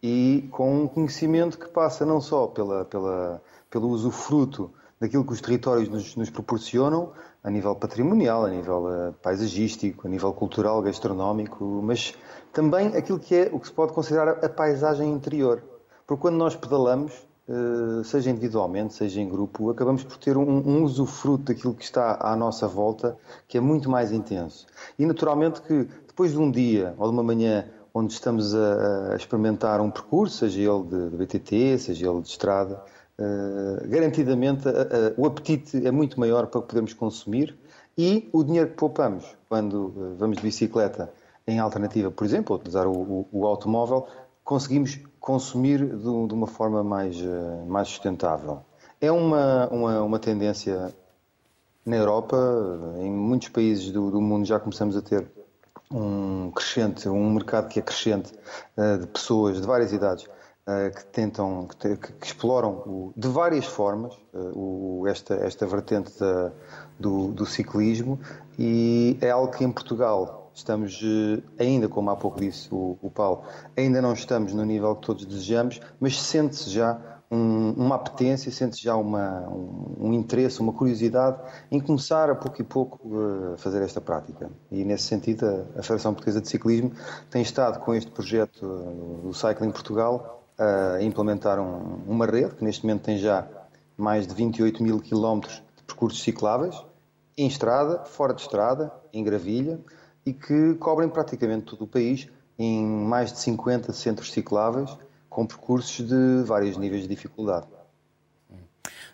e 0.00 0.48
com 0.52 0.84
um 0.84 0.86
conhecimento 0.86 1.58
que 1.58 1.66
passa 1.66 2.06
não 2.06 2.20
só 2.20 2.46
pela, 2.46 2.84
pela, 2.84 3.42
pelo 3.68 3.88
usufruto 3.88 4.72
daquilo 5.02 5.24
que 5.24 5.32
os 5.32 5.40
territórios 5.40 5.88
nos, 5.88 6.14
nos 6.14 6.30
proporcionam, 6.30 7.10
a 7.42 7.50
nível 7.50 7.74
patrimonial, 7.74 8.46
a 8.46 8.50
nível 8.50 8.84
uh, 8.84 9.12
paisagístico, 9.14 10.06
a 10.06 10.10
nível 10.10 10.32
cultural, 10.32 10.80
gastronómico, 10.80 11.64
mas 11.82 12.14
também 12.52 12.96
aquilo 12.96 13.18
que 13.18 13.34
é 13.34 13.50
o 13.52 13.58
que 13.58 13.66
se 13.66 13.72
pode 13.72 13.92
considerar 13.92 14.28
a 14.44 14.48
paisagem 14.48 15.10
interior. 15.10 15.60
Porque 16.06 16.20
quando 16.20 16.36
nós 16.36 16.54
pedalamos, 16.54 17.12
uh, 17.48 18.04
seja 18.04 18.30
individualmente, 18.30 18.94
seja 18.94 19.20
em 19.20 19.28
grupo, 19.28 19.70
acabamos 19.70 20.04
por 20.04 20.16
ter 20.18 20.36
um, 20.36 20.48
um 20.48 20.84
usufruto 20.84 21.52
daquilo 21.52 21.74
que 21.74 21.82
está 21.82 22.18
à 22.20 22.36
nossa 22.36 22.68
volta 22.68 23.18
que 23.48 23.58
é 23.58 23.60
muito 23.60 23.90
mais 23.90 24.12
intenso. 24.12 24.68
E 24.96 25.04
naturalmente 25.04 25.62
que 25.62 25.88
depois 26.06 26.30
de 26.30 26.38
um 26.38 26.48
dia 26.48 26.94
ou 26.96 27.08
de 27.08 27.12
uma 27.12 27.24
manhã 27.24 27.66
onde 27.92 28.12
estamos 28.12 28.54
a, 28.54 29.14
a 29.14 29.16
experimentar 29.16 29.80
um 29.80 29.90
percurso, 29.90 30.36
seja 30.36 30.60
ele 30.60 30.84
de, 30.84 31.10
de 31.10 31.16
BTT, 31.16 31.78
seja 31.78 32.08
ele 32.08 32.22
de 32.22 32.28
estrada, 32.28 32.80
Uh, 33.22 33.88
garantidamente 33.88 34.66
uh, 34.66 34.72
uh, 34.72 35.14
o 35.16 35.26
apetite 35.26 35.86
é 35.86 35.92
muito 35.92 36.18
maior 36.18 36.48
para 36.48 36.60
podermos 36.60 36.92
consumir 36.92 37.56
e 37.96 38.28
o 38.32 38.42
dinheiro 38.42 38.70
que 38.70 38.74
poupamos 38.74 39.36
quando 39.48 40.16
vamos 40.18 40.38
de 40.38 40.42
bicicleta 40.42 41.08
em 41.46 41.60
alternativa, 41.60 42.10
por 42.10 42.24
exemplo, 42.24 42.56
utilizar 42.56 42.88
o, 42.88 42.90
o, 42.90 43.28
o 43.30 43.46
automóvel, 43.46 44.08
conseguimos 44.42 44.98
consumir 45.20 45.86
de, 45.86 46.02
de 46.02 46.34
uma 46.34 46.48
forma 46.48 46.82
mais, 46.82 47.16
mais 47.66 47.88
sustentável. 47.88 48.60
É 49.00 49.12
uma, 49.12 49.68
uma, 49.68 50.02
uma, 50.02 50.18
tendência 50.18 50.92
na 51.86 51.96
Europa, 51.96 52.36
em 52.98 53.10
muitos 53.10 53.50
países 53.50 53.92
do, 53.92 54.10
do 54.10 54.20
mundo 54.20 54.46
já 54.46 54.58
começamos 54.58 54.96
a 54.96 55.02
ter 55.02 55.30
um 55.90 56.50
crescente, 56.50 57.08
um 57.08 57.34
mercado 57.34 57.68
que 57.68 57.78
é 57.78 57.82
crescente 57.82 58.32
de 59.00 59.06
pessoas 59.08 59.60
de 59.60 59.66
várias 59.66 59.92
idades 59.92 60.28
que 60.64 61.04
tentam, 61.06 61.66
que, 61.66 61.96
que, 61.96 62.12
que 62.12 62.26
exploram 62.26 62.70
o, 62.86 63.12
de 63.16 63.26
várias 63.26 63.66
formas 63.66 64.14
uh, 64.32 65.00
o, 65.00 65.08
esta, 65.08 65.34
esta 65.34 65.66
vertente 65.66 66.16
da, 66.20 66.52
do, 67.00 67.32
do, 67.32 67.44
ciclismo 67.44 68.20
e 68.56 69.18
é 69.20 69.30
algo 69.30 69.50
que 69.50 69.64
em 69.64 69.72
Portugal 69.72 70.52
estamos 70.54 71.02
uh, 71.02 71.42
ainda, 71.58 71.88
como 71.88 72.10
há 72.10 72.16
pouco 72.16 72.38
disse 72.38 72.68
o, 72.70 72.96
o, 73.02 73.10
Paulo, 73.10 73.42
ainda 73.76 74.00
não 74.00 74.12
estamos 74.12 74.52
no 74.52 74.64
nível 74.64 74.94
que 74.94 75.04
todos 75.04 75.26
desejamos, 75.26 75.80
mas 75.98 76.22
sente-se 76.22 76.70
já 76.70 76.96
um, 77.28 77.72
uma 77.72 77.96
apetência, 77.96 78.52
sente-se 78.52 78.84
já 78.84 78.94
uma, 78.94 79.48
um, 79.48 79.96
um, 79.98 80.12
interesse, 80.12 80.60
uma 80.60 80.72
curiosidade 80.72 81.40
em 81.72 81.80
começar 81.80 82.30
a 82.30 82.36
pouco 82.36 82.60
e 82.60 82.64
pouco 82.64 83.00
a 83.52 83.56
fazer 83.56 83.82
esta 83.82 84.00
prática. 84.00 84.48
E 84.70 84.84
nesse 84.84 85.04
sentido 85.04 85.44
a, 85.44 85.80
a 85.80 85.82
Federação 85.82 86.14
Portuguesa 86.14 86.40
de 86.40 86.48
Ciclismo 86.48 86.92
tem 87.30 87.42
estado 87.42 87.80
com 87.80 87.92
este 87.92 88.12
projeto 88.12 88.64
do 89.24 89.34
Cycling 89.34 89.72
Portugal 89.72 90.41
a 90.62 91.02
implementar 91.02 91.58
um, 91.58 92.02
uma 92.06 92.26
rede 92.26 92.54
que 92.54 92.64
neste 92.64 92.84
momento 92.84 93.02
tem 93.02 93.18
já 93.18 93.46
mais 93.96 94.26
de 94.26 94.34
28 94.34 94.82
mil 94.82 95.00
quilómetros 95.00 95.62
de 95.76 95.82
percursos 95.84 96.22
cicláveis, 96.22 96.74
em 97.36 97.46
estrada, 97.46 98.04
fora 98.04 98.34
de 98.34 98.42
estrada, 98.42 98.92
em 99.12 99.24
gravilha, 99.24 99.80
e 100.24 100.32
que 100.32 100.74
cobrem 100.74 101.08
praticamente 101.08 101.66
todo 101.66 101.84
o 101.84 101.86
país 101.86 102.28
em 102.58 102.84
mais 102.84 103.32
de 103.32 103.40
50 103.40 103.92
centros 103.92 104.32
cicláveis, 104.32 104.96
com 105.28 105.46
percursos 105.46 106.06
de 106.06 106.42
vários 106.44 106.76
níveis 106.76 107.02
de 107.02 107.08
dificuldade. 107.08 107.66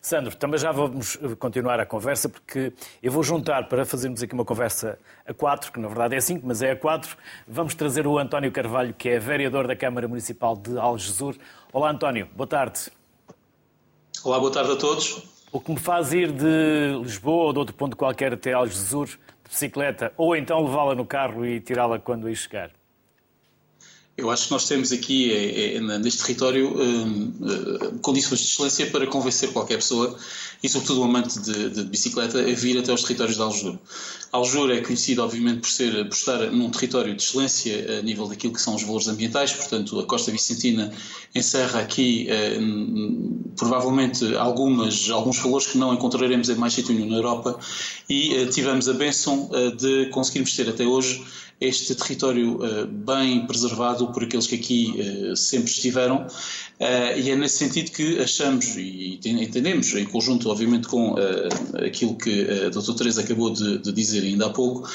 Sandro, 0.00 0.34
também 0.36 0.58
já 0.58 0.70
vamos 0.70 1.18
eh, 1.22 1.34
continuar 1.36 1.80
a 1.80 1.86
conversa, 1.86 2.28
porque 2.28 2.72
eu 3.02 3.10
vou 3.10 3.22
juntar 3.22 3.68
para 3.68 3.84
fazermos 3.84 4.22
aqui 4.22 4.32
uma 4.32 4.44
conversa 4.44 4.98
a 5.26 5.34
quatro, 5.34 5.72
que 5.72 5.80
na 5.80 5.88
verdade 5.88 6.14
é 6.14 6.20
cinco, 6.20 6.46
mas 6.46 6.62
é 6.62 6.70
a 6.70 6.76
quatro. 6.76 7.16
Vamos 7.46 7.74
trazer 7.74 8.06
o 8.06 8.18
António 8.18 8.52
Carvalho, 8.52 8.94
que 8.94 9.08
é 9.08 9.18
vereador 9.18 9.66
da 9.66 9.74
Câmara 9.74 10.06
Municipal 10.06 10.56
de 10.56 10.78
Algesur. 10.78 11.36
Olá, 11.72 11.90
António, 11.90 12.28
boa 12.34 12.46
tarde. 12.46 12.90
Olá, 14.24 14.38
boa 14.38 14.52
tarde 14.52 14.72
a 14.72 14.76
todos. 14.76 15.22
O 15.50 15.60
que 15.60 15.72
me 15.72 15.78
faz 15.78 16.12
ir 16.12 16.30
de 16.30 16.98
Lisboa 17.02 17.46
ou 17.46 17.52
de 17.52 17.58
outro 17.58 17.74
ponto 17.74 17.96
qualquer 17.96 18.32
até 18.34 18.52
Algesur 18.52 19.06
de 19.06 19.50
bicicleta, 19.50 20.12
ou 20.16 20.36
então 20.36 20.64
levá-la 20.64 20.94
no 20.94 21.06
carro 21.06 21.44
e 21.44 21.60
tirá-la 21.60 21.98
quando 21.98 22.26
aí 22.26 22.36
chegar? 22.36 22.70
Eu 24.18 24.32
acho 24.32 24.46
que 24.46 24.50
nós 24.50 24.66
temos 24.66 24.90
aqui, 24.90 25.32
é, 25.32 25.76
é, 25.76 25.80
neste 25.80 26.22
território, 26.24 26.76
um, 26.76 27.32
uh, 27.40 27.98
condições 28.02 28.40
de 28.40 28.46
excelência 28.46 28.86
para 28.86 29.06
convencer 29.06 29.52
qualquer 29.52 29.76
pessoa, 29.76 30.18
e 30.60 30.68
sobretudo 30.68 31.02
um 31.02 31.04
amante 31.04 31.38
de, 31.38 31.70
de 31.70 31.84
bicicleta, 31.84 32.40
a 32.40 32.52
vir 32.52 32.76
até 32.76 32.92
os 32.92 33.02
territórios 33.02 33.36
de 33.36 33.42
Aljur. 33.42 33.78
Aljur 34.32 34.72
é 34.72 34.80
conhecido, 34.80 35.22
obviamente, 35.22 35.60
por, 35.60 35.70
ser, 35.70 36.08
por 36.08 36.16
estar 36.16 36.50
num 36.50 36.68
território 36.68 37.14
de 37.14 37.22
excelência 37.22 38.00
a 38.00 38.02
nível 38.02 38.26
daquilo 38.26 38.52
que 38.52 38.60
são 38.60 38.74
os 38.74 38.82
valores 38.82 39.06
ambientais, 39.06 39.52
portanto, 39.52 40.00
a 40.00 40.04
Costa 40.04 40.32
Vicentina 40.32 40.92
encerra 41.32 41.78
aqui 41.78 42.26
provavelmente 43.56 44.34
algumas, 44.34 45.08
alguns 45.10 45.38
valores 45.38 45.68
que 45.68 45.78
não 45.78 45.94
encontraremos 45.94 46.48
em 46.48 46.56
mais 46.56 46.72
sítio 46.72 46.92
nenhum 46.92 47.08
na 47.08 47.18
Europa, 47.18 47.56
e 48.10 48.46
tivemos 48.46 48.88
a 48.88 48.94
bênção 48.94 49.48
de 49.78 50.06
conseguirmos 50.06 50.56
ter 50.56 50.68
até 50.68 50.84
hoje 50.84 51.24
este 51.60 51.94
território 51.94 52.56
uh, 52.56 52.86
bem 52.86 53.44
preservado 53.46 54.12
por 54.12 54.22
aqueles 54.22 54.46
que 54.46 54.54
aqui 54.54 54.94
uh, 55.30 55.36
sempre 55.36 55.70
estiveram, 55.70 56.24
uh, 56.24 57.18
e 57.18 57.30
é 57.30 57.36
nesse 57.36 57.58
sentido 57.58 57.90
que 57.90 58.20
achamos 58.20 58.76
e 58.76 59.18
entendemos, 59.24 59.92
em 59.94 60.04
conjunto, 60.04 60.48
obviamente, 60.50 60.86
com 60.86 61.16
aquilo 61.84 62.16
que 62.16 62.46
a 62.66 62.68
doutora 62.70 62.98
Teresa 62.98 63.22
acabou 63.22 63.50
de, 63.50 63.78
de, 63.78 63.92
dizer 63.92 64.22
ainda 64.22 64.46
há 64.46 64.50
pouco, 64.50 64.88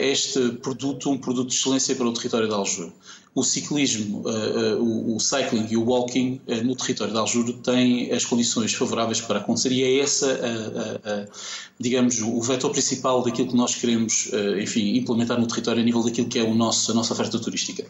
este 0.00 0.50
produto, 0.62 1.10
um 1.10 1.18
produto 1.18 1.48
de 1.48 1.54
excelência 1.54 1.94
para 1.94 2.06
o 2.06 2.12
território 2.12 2.48
de 2.48 2.54
Aljur 2.54 2.92
o 3.32 3.44
ciclismo, 3.44 4.22
uh, 4.26 4.82
uh, 4.82 5.16
o, 5.16 5.20
cycling 5.20 5.66
e 5.70 5.76
o 5.76 5.84
walking 5.84 6.40
uh, 6.48 6.64
no 6.64 6.74
território 6.74 7.12
de 7.12 7.18
Aljuro 7.18 7.52
têm 7.52 8.10
as 8.10 8.24
condições 8.24 8.74
favoráveis 8.74 9.20
para 9.20 9.38
acontecer 9.38 9.70
e 9.70 9.82
é 9.84 10.00
essa, 10.00 10.40
digamos, 11.78 12.20
o 12.20 12.40
vetor 12.42 12.70
principal 12.70 13.22
daquilo 13.22 13.48
que 13.48 13.56
nós 13.56 13.74
queremos, 13.74 14.30
enfim, 14.60 14.96
implementar 14.96 15.38
no 15.40 15.46
território 15.46 15.80
a 15.80 15.84
nível 15.84 16.02
daquilo 16.02 16.28
que 16.28 16.38
é 16.38 16.42
o 16.42 16.54
nosso, 16.54 16.90
a 16.90 16.94
nossa 16.94 17.12
oferta 17.12 17.38
turística. 17.38 17.84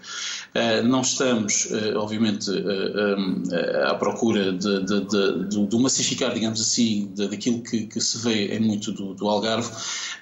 não 0.85 1.01
estamos, 1.01 1.69
obviamente, 1.97 2.51
à 3.87 3.95
procura 3.95 4.53
de, 4.53 4.85
de, 4.85 5.01
de, 5.49 5.67
de, 5.67 5.79
massificar, 5.79 6.33
digamos 6.35 6.61
assim, 6.61 7.11
daquilo 7.17 7.63
que, 7.63 7.87
que, 7.87 8.01
se 8.01 8.19
vê 8.19 8.55
em 8.57 8.61
muito 8.61 8.93
do, 8.93 9.15
do 9.15 9.29
Algarve, 9.29 9.71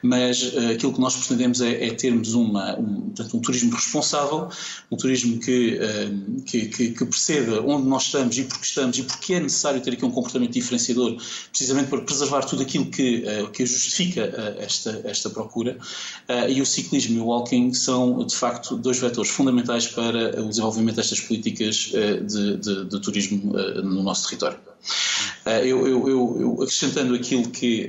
mas 0.02 0.52
aquilo 0.72 0.92
que 0.92 1.00
nós 1.00 1.16
pretendemos 1.16 1.60
é, 1.60 1.86
é 1.86 1.90
termos 1.90 2.34
uma, 2.34 2.78
um, 2.78 3.10
portanto, 3.10 3.36
um 3.36 3.40
turismo 3.40 3.74
responsável, 3.74 4.48
um 4.90 4.96
turismo 4.96 5.07
turismo 5.08 5.40
que, 5.40 5.78
eh, 5.80 6.10
que, 6.44 6.66
que, 6.66 6.90
que, 6.90 7.04
perceba 7.06 7.62
onde 7.62 7.88
nós 7.88 8.04
estamos 8.04 8.36
e 8.36 8.44
porque 8.44 8.66
estamos 8.66 8.98
e 8.98 9.02
porque 9.02 9.34
é 9.34 9.40
necessário 9.40 9.80
ter 9.80 9.94
aqui 9.94 10.04
um 10.04 10.10
comportamento 10.10 10.52
diferenciador, 10.52 11.16
precisamente 11.50 11.88
para 11.88 12.02
preservar 12.02 12.42
tudo 12.42 12.62
aquilo 12.62 12.86
que, 12.86 13.24
eh, 13.26 13.46
que 13.50 13.64
justifica 13.64 14.20
eh, 14.20 14.64
esta, 14.64 15.00
esta 15.04 15.30
procura. 15.30 15.78
E 16.48 16.60
o 16.60 16.66
ciclismo 16.66 17.16
e 17.16 17.20
o 17.20 17.26
walking 17.26 17.72
são, 17.72 18.24
de 18.24 18.34
facto, 18.34 18.76
dois 18.76 18.98
vetores 18.98 19.30
fundamentais 19.30 19.86
para 19.86 20.42
o 20.42 20.48
desenvolvimento 20.48 20.96
destas 20.96 21.20
políticas 21.20 21.90
de, 22.26 22.56
de, 22.58 22.84
de 22.84 23.00
turismo 23.00 23.52
no 23.82 24.02
nosso 24.02 24.28
território. 24.28 24.58
Eu, 25.64 25.86
eu, 25.86 26.08
eu, 26.08 26.62
acrescentando 26.62 27.14
aquilo 27.14 27.48
que 27.48 27.88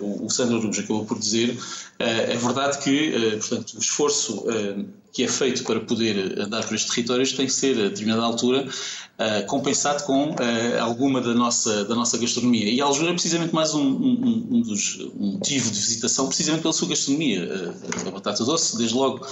o 0.00 0.28
Sandro 0.28 0.56
Rubens 0.56 0.78
acabou 0.80 1.06
por 1.06 1.18
dizer, 1.18 1.56
é 1.98 2.36
verdade 2.36 2.78
que, 2.78 3.12
portanto, 3.38 3.74
o 3.74 3.78
esforço 3.78 4.44
que 5.12 5.24
é 5.24 5.28
feito 5.28 5.64
para 5.64 5.80
poder 5.80 6.38
andar 6.38 6.64
por 6.66 6.74
estes 6.74 6.94
territórios 6.94 7.32
tem 7.32 7.46
que 7.46 7.52
ser, 7.52 7.78
a 7.78 7.88
determinada 7.88 8.22
altura, 8.22 8.66
uh, 8.66 9.46
compensado 9.46 10.04
com 10.04 10.30
uh, 10.30 10.36
alguma 10.80 11.20
da 11.20 11.34
nossa, 11.34 11.84
da 11.84 11.94
nossa 11.94 12.18
gastronomia. 12.18 12.70
E 12.70 12.80
Aljuda 12.80 13.10
é 13.10 13.12
precisamente 13.12 13.54
mais 13.54 13.74
um, 13.74 13.82
um, 13.82 14.48
um, 14.50 14.60
dos, 14.60 14.98
motivo 15.14 15.70
de 15.70 15.78
visitação, 15.78 16.26
precisamente 16.26 16.62
pela 16.62 16.72
sua 16.72 16.88
gastronomia. 16.88 17.44
Uh, 17.44 18.08
a 18.08 18.10
batata 18.10 18.44
doce, 18.44 18.76
desde 18.76 18.94
logo, 18.94 19.26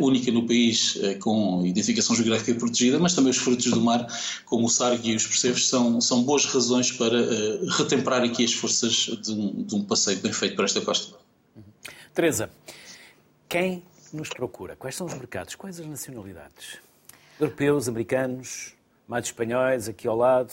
única 0.00 0.32
no 0.32 0.46
país 0.46 0.98
com 1.20 1.62
identificação 1.66 2.16
geográfica 2.16 2.54
protegida, 2.58 2.98
mas 2.98 3.12
também 3.12 3.30
os 3.30 3.36
frutos 3.36 3.66
do 3.66 3.78
mar, 3.78 4.06
como 4.46 4.64
o 4.64 4.70
sargue 4.70 5.10
e 5.10 5.16
os 5.16 5.26
percebes, 5.26 5.68
são, 5.68 6.00
são 6.00 6.22
boas 6.22 6.46
razões 6.46 6.90
para 6.92 7.18
retemperar 7.76 8.22
aqui 8.22 8.42
as 8.42 8.54
forças 8.54 9.10
de 9.22 9.32
um, 9.32 9.62
de 9.64 9.74
um 9.74 9.84
passeio 9.84 10.18
bem 10.20 10.32
feito 10.32 10.56
por 10.56 10.64
esta 10.64 10.80
costa. 10.80 11.14
Teresa, 12.14 12.48
quem 13.50 13.82
nos 14.12 14.28
procura? 14.28 14.76
Quais 14.76 14.94
são 14.94 15.06
os 15.06 15.14
mercados? 15.14 15.54
Quais 15.54 15.80
as 15.80 15.86
nacionalidades? 15.86 16.80
Europeus, 17.38 17.88
americanos, 17.88 18.74
mais 19.06 19.26
espanhóis 19.26 19.88
aqui 19.88 20.08
ao 20.08 20.16
lado, 20.16 20.52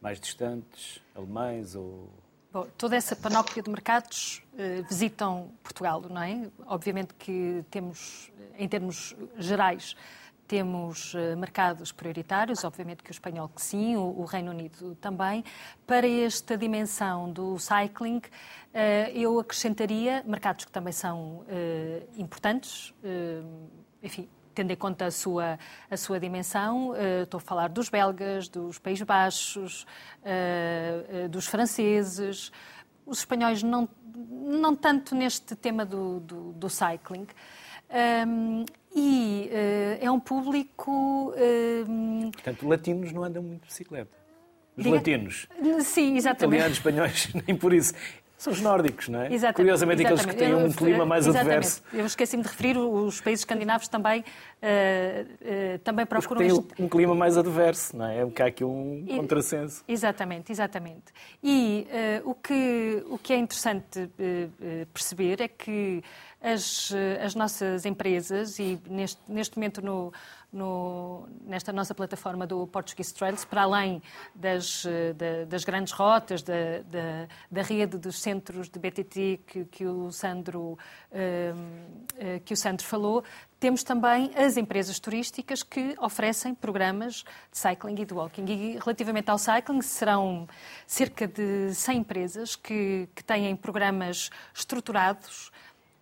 mais 0.00 0.20
distantes, 0.20 1.00
alemães 1.14 1.74
ou 1.74 2.10
Bom, 2.52 2.66
toda 2.78 2.96
essa 2.96 3.14
panóplia 3.14 3.62
de 3.62 3.68
mercados 3.68 4.42
eh, 4.56 4.80
visitam 4.88 5.50
Portugal, 5.62 6.00
não 6.08 6.22
é? 6.22 6.48
Obviamente 6.66 7.12
que 7.12 7.62
temos, 7.70 8.32
em 8.56 8.66
termos 8.66 9.14
gerais, 9.36 9.94
temos 10.46 11.14
eh, 11.14 11.34
mercados 11.36 11.92
prioritários, 11.92 12.64
obviamente 12.64 13.02
que 13.02 13.10
o 13.10 13.12
espanhol 13.12 13.48
que 13.48 13.60
sim, 13.60 13.96
o, 13.96 14.24
Reino 14.24 14.50
Unido 14.50 14.94
também. 14.96 15.44
Para 15.86 16.08
esta 16.08 16.56
dimensão 16.56 17.30
do 17.30 17.58
cycling, 17.58 18.22
eh, 18.72 19.10
eu 19.14 19.38
acrescentaria 19.38 20.22
mercados 20.26 20.64
que 20.64 20.72
também 20.72 20.92
são 20.92 21.44
eh, 21.48 22.02
importantes, 22.16 22.94
enfim, 24.02 24.28
tendo 24.54 24.70
em 24.70 24.76
conta 24.76 25.06
a 25.06 25.10
sua, 25.10 25.58
a 25.90 25.96
sua 25.96 26.18
dimensão, 26.18 26.94
estou 27.22 27.38
a 27.38 27.40
falar 27.40 27.68
dos 27.68 27.90
belgas, 27.90 28.48
dos 28.48 28.78
Países 28.78 29.02
Baixos, 29.02 29.86
dos 31.30 31.46
franceses, 31.46 32.50
os 33.04 33.18
espanhóis 33.18 33.62
não, 33.62 33.86
não 34.14 34.74
tanto 34.74 35.14
neste 35.14 35.54
tema 35.54 35.84
do, 35.84 36.20
do, 36.20 36.52
do 36.52 36.70
cycling. 36.70 37.26
E 38.96 39.50
uh, 39.52 40.04
é 40.06 40.10
um 40.10 40.18
público. 40.18 41.34
Uh, 41.36 42.30
Portanto, 42.32 42.66
latinos 42.66 43.12
não 43.12 43.22
andam 43.22 43.42
muito 43.42 43.60
de 43.60 43.66
bicicleta. 43.68 44.16
Os 44.74 44.84
Diga... 44.84 44.96
latinos. 44.96 45.46
Sim, 45.82 46.16
exatamente. 46.16 46.60
Italianos, 46.60 46.78
espanhóis, 46.78 47.28
nem 47.46 47.56
por 47.56 47.74
isso. 47.74 47.92
São 48.38 48.52
os 48.52 48.60
nórdicos, 48.60 49.08
não 49.08 49.22
é? 49.22 49.32
Exatamente. 49.32 49.56
Curiosamente, 49.56 50.02
exatamente. 50.02 50.30
aqueles 50.30 50.54
que 50.54 50.54
têm 50.54 50.54
um 50.54 50.72
clima 50.72 51.06
mais 51.06 51.26
exatamente. 51.26 51.56
adverso. 51.56 51.82
Eu 51.92 52.04
esqueci-me 52.04 52.42
de 52.42 52.48
referir, 52.50 52.76
os 52.76 53.18
países 53.20 53.40
escandinavos 53.40 53.88
também, 53.88 54.20
uh, 54.20 54.24
uh, 54.24 55.78
também 55.78 56.04
procuram... 56.04 56.40
Têm 56.40 56.84
um 56.84 56.88
clima 56.88 57.14
mais 57.14 57.38
adverso, 57.38 57.96
não 57.96 58.06
é? 58.06 58.20
É 58.20 58.26
que 58.30 58.42
há 58.42 58.46
aqui 58.46 58.62
um 58.62 59.04
e, 59.08 59.16
contrassenso. 59.16 59.82
Exatamente, 59.88 60.52
exatamente. 60.52 61.04
E 61.42 61.86
uh, 62.22 62.30
o, 62.30 62.34
que, 62.34 63.02
o 63.08 63.16
que 63.16 63.32
é 63.32 63.38
interessante 63.38 64.10
perceber 64.92 65.40
é 65.40 65.48
que 65.48 66.02
as, 66.46 66.92
as 67.24 67.34
nossas 67.34 67.84
empresas, 67.84 68.60
e 68.60 68.80
neste, 68.88 69.20
neste 69.26 69.56
momento 69.56 69.82
no, 69.82 70.12
no, 70.52 71.28
nesta 71.44 71.72
nossa 71.72 71.92
plataforma 71.92 72.46
do 72.46 72.68
Portuguese 72.68 73.12
Trails, 73.12 73.44
para 73.44 73.62
além 73.62 74.00
das, 74.32 74.86
das 75.48 75.64
grandes 75.64 75.92
rotas, 75.92 76.42
da, 76.42 76.54
da, 76.88 77.28
da, 77.50 77.62
rede 77.62 77.98
dos 77.98 78.20
centros 78.20 78.68
de 78.68 78.78
BTT 78.78 79.40
que, 79.44 79.64
que, 79.64 79.86
o 79.86 80.12
Sandro, 80.12 80.78
hum, 81.12 82.04
que 82.44 82.54
o 82.54 82.56
Sandro 82.56 82.86
falou, 82.86 83.24
temos 83.58 83.82
também 83.82 84.30
as 84.36 84.56
empresas 84.56 85.00
turísticas 85.00 85.62
que 85.62 85.96
oferecem 85.98 86.54
programas 86.54 87.24
de 87.50 87.58
cycling 87.58 88.00
e 88.00 88.04
de 88.04 88.14
walking. 88.14 88.44
E 88.46 88.78
relativamente 88.78 89.30
ao 89.30 89.38
cycling, 89.38 89.82
serão 89.82 90.46
cerca 90.86 91.26
de 91.26 91.74
100 91.74 91.98
empresas 91.98 92.54
que, 92.54 93.08
que 93.14 93.24
têm 93.24 93.56
programas 93.56 94.30
estruturados 94.54 95.50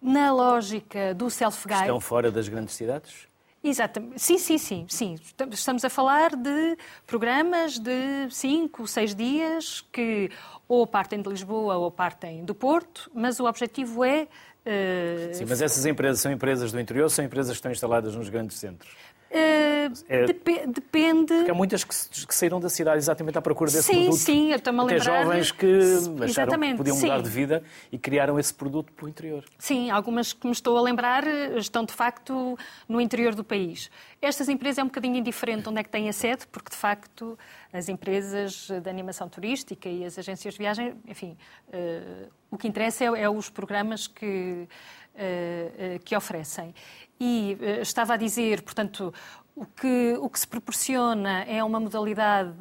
na 0.05 0.31
lógica 0.31 1.15
do 1.15 1.31
self-guide. 1.31 1.81
Estão 1.81 1.99
fora 1.99 2.31
das 2.31 2.47
grandes 2.47 2.75
cidades? 2.75 3.27
Exatamente. 3.63 4.21
Sim, 4.21 4.37
sim, 4.37 4.59
sim, 4.59 4.87
sim. 4.87 5.17
Estamos 5.51 5.83
a 5.83 5.89
falar 5.89 6.37
de 6.37 6.77
programas 7.07 7.79
de 7.79 8.29
cinco, 8.31 8.87
seis 8.87 9.15
dias 9.15 9.81
que 9.91 10.31
ou 10.69 10.87
partem 10.87 11.23
de 11.23 11.31
Lisboa 11.31 11.77
ou 11.77 11.91
partem 11.91 12.45
do 12.45 12.55
Porto, 12.55 13.11
mas 13.15 13.41
o 13.41 13.47
objetivo 13.47 14.05
é. 14.05 14.29
Uh... 14.67 15.35
Sim, 15.35 15.47
mas 15.49 15.63
essas 15.63 15.87
empresas 15.87 16.21
são 16.21 16.31
empresas 16.31 16.71
do 16.73 16.79
interior 16.79 17.05
ou 17.05 17.11
são 17.11 17.25
empresas 17.25 17.53
que 17.53 17.57
estão 17.57 17.73
instaladas 17.73 18.15
nos 18.15 18.29
grandes 18.29 18.59
centros? 18.59 18.95
Uh, 19.35 19.93
é, 20.09 20.27
dep 20.27 20.67
depende. 20.69 21.35
Porque 21.35 21.51
há 21.51 21.55
muitas 21.55 21.83
que, 21.83 22.27
que, 22.27 22.35
saíram 22.35 22.61
da 22.61 22.69
cidade 22.69 22.99
exatamente 22.99 23.37
à 23.37 23.43
procura 23.43 23.69
desse 23.69 23.83
sim, 23.83 23.93
produto. 23.93 24.17
Sim, 24.17 24.25
sim, 24.25 24.51
eu 24.53 24.57
estou-me 24.57 24.79
a 24.79 24.83
lembrar. 24.85 25.03
Até 25.03 25.23
jovens 25.25 25.51
que 25.51 25.79
acharam 26.23 26.61
que 26.61 26.75
podiam 26.75 26.97
mudar 26.97 27.17
sim. 27.17 27.23
de 27.25 27.29
vida 27.31 27.63
e 27.91 27.99
criaram 27.99 28.39
esse 28.39 28.55
produto 28.55 28.93
para 28.93 29.07
o 29.07 29.09
interior. 29.09 29.45
Sim, 29.59 29.91
algumas 29.91 30.33
que 30.33 30.47
me 30.47 30.53
estou 30.53 30.79
a 30.79 30.81
lembrar 30.81 31.27
estão 31.57 31.85
de 31.85 31.93
facto 31.93 32.57
no 32.89 33.01
interior 33.01 33.35
do 33.35 33.43
país. 33.43 33.91
Estas 34.23 34.49
empresas 34.49 34.79
é 34.79 34.83
um 34.85 34.87
bocadinho 34.87 35.17
indiferente 35.17 35.69
onde 35.69 35.81
é 35.81 35.83
que 35.83 35.91
têm 35.91 36.09
a 36.09 36.13
sede, 36.13 36.47
porque 36.47 36.71
de 36.71 36.77
facto 36.77 37.37
as 37.73 37.89
empresas 37.89 38.69
de 38.69 38.89
animação 38.89 39.29
turística 39.29 39.89
e 39.89 40.05
as 40.05 40.17
agências 40.17 40.55
de 40.55 40.59
viagem, 40.59 40.95
enfim, 41.09 41.37
uh, 41.69 42.31
o 42.51 42.57
que 42.57 42.69
interessa 42.69 43.03
é, 43.03 43.23
é 43.23 43.29
os 43.29 43.51
programas 43.51 44.07
que, 44.07 44.69
uh, 45.15 45.97
uh, 45.97 46.05
que 46.05 46.17
oferecem. 46.17 46.73
E 47.21 47.57
uh, 47.61 47.83
estava 47.83 48.15
a 48.15 48.17
dizer, 48.17 48.63
portanto, 48.63 49.13
o 49.57 49.65
que, 49.65 50.17
o 50.21 50.29
que 50.29 50.41
se 50.41 50.49
proporciona 50.49 51.45
é 51.45 51.63
uma 51.63 51.79
modalidade 51.79 52.53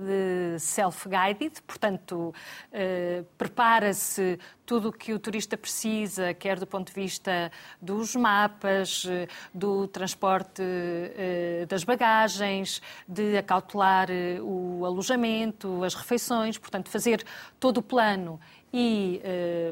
self-guided, 0.59 1.59
portanto, 1.65 2.33
uh, 2.71 3.23
prepara-se 3.35 4.37
tudo 4.63 4.89
o 4.89 4.93
que 4.93 5.11
o 5.11 5.17
turista 5.17 5.57
precisa, 5.57 6.33
quer 6.35 6.59
do 6.59 6.67
ponto 6.67 6.87
de 6.87 6.93
vista 6.93 7.51
dos 7.81 8.15
mapas, 8.15 9.05
do 9.53 9.87
transporte 9.87 10.63
das 11.67 11.83
bagagens, 11.83 12.81
de 13.05 13.37
acautelar 13.37 14.07
o 14.41 14.85
alojamento, 14.85 15.83
as 15.83 15.93
refeições, 15.93 16.57
portanto, 16.57 16.89
fazer 16.89 17.25
todo 17.59 17.79
o 17.79 17.83
plano 17.83 18.39
e, 18.71 19.21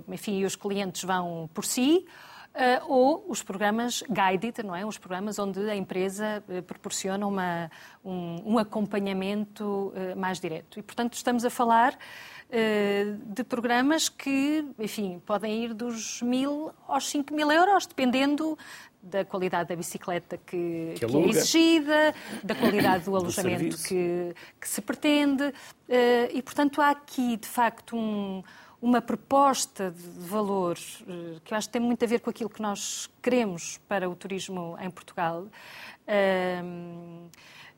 enfim, 0.09 0.43
os 0.43 0.57
clientes 0.57 1.05
vão 1.05 1.49
por 1.53 1.63
si. 1.63 2.05
Uh, 2.53 2.83
ou 2.85 3.25
os 3.29 3.41
programas 3.41 4.03
guided, 4.09 4.61
não 4.61 4.75
é? 4.75 4.85
Os 4.85 4.97
programas 4.97 5.39
onde 5.39 5.69
a 5.69 5.75
empresa 5.75 6.43
uh, 6.49 6.61
proporciona 6.63 7.25
uma, 7.25 7.71
um, 8.03 8.55
um, 8.55 8.57
acompanhamento 8.57 9.63
uh, 9.95 10.19
mais 10.19 10.37
direto. 10.37 10.77
E, 10.77 10.81
portanto, 10.81 11.13
estamos 11.13 11.45
a 11.45 11.49
falar 11.49 11.97
de 13.33 13.45
programas 13.45 14.09
que, 14.09 14.65
enfim, 14.77 15.21
podem 15.25 15.63
ir 15.63 15.73
dos 15.73 16.21
mil 16.21 16.73
aos 16.85 17.09
cinco 17.09 17.33
mil 17.33 17.49
euros, 17.49 17.85
dependendo 17.85 18.57
da 19.01 19.23
qualidade 19.23 19.69
da 19.69 19.75
bicicleta 19.77 20.35
que, 20.35 20.95
que, 20.97 21.05
que 21.05 21.15
é 21.15 21.27
exigida, 21.29 22.13
da 22.43 22.53
qualidade 22.53 23.05
do 23.05 23.15
alojamento 23.15 23.77
do 23.77 23.81
que, 23.81 24.35
que, 24.59 24.67
se 24.67 24.81
pretende. 24.81 25.53
e, 26.33 26.41
portanto, 26.41 26.81
há 26.81 26.89
aqui, 26.89 27.37
de 27.37 27.47
facto, 27.47 27.95
um 27.95 28.43
uma 28.81 28.99
proposta 28.99 29.91
de 29.91 30.27
valor 30.27 30.75
eh, 31.07 31.39
que 31.45 31.53
eu 31.53 31.57
acho 31.57 31.67
que 31.67 31.73
tem 31.73 31.81
muito 31.81 32.03
a 32.03 32.07
ver 32.07 32.19
com 32.19 32.31
aquilo 32.31 32.49
que 32.49 32.61
nós 32.61 33.09
queremos 33.21 33.79
para 33.87 34.09
o 34.09 34.15
turismo 34.15 34.75
em 34.81 34.89
Portugal, 34.89 35.47
ehm, 36.07 37.29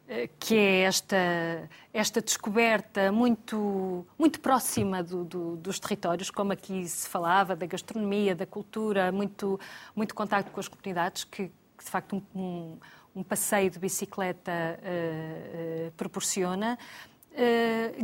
eh, 0.08 0.30
que 0.40 0.56
é 0.56 0.80
esta, 0.84 1.70
esta 1.94 2.22
descoberta 2.22 3.12
muito, 3.12 4.08
muito 4.18 4.40
próxima 4.40 5.04
do, 5.04 5.26
do, 5.26 5.58
dos 5.58 5.78
territórios, 5.78 6.32
como 6.32 6.54
aqui 6.54 6.88
se 6.88 7.10
falava, 7.10 7.54
da 7.54 7.66
gastronomia, 7.66 8.34
da 8.34 8.46
cultura, 8.46 9.12
muito, 9.12 9.60
muito 9.94 10.16
contato 10.16 10.52
com 10.52 10.60
as 10.62 10.70
comunidades, 10.70 11.26
que, 11.26 11.48
que 11.78 11.84
de 11.84 11.92
facto 11.92 12.16
um, 12.16 12.40
um, 12.40 12.78
um, 13.18 13.24
passeio 13.24 13.70
de 13.70 13.78
bicicleta 13.78 14.52
uh, 14.80 15.92
proporciona, 15.98 16.78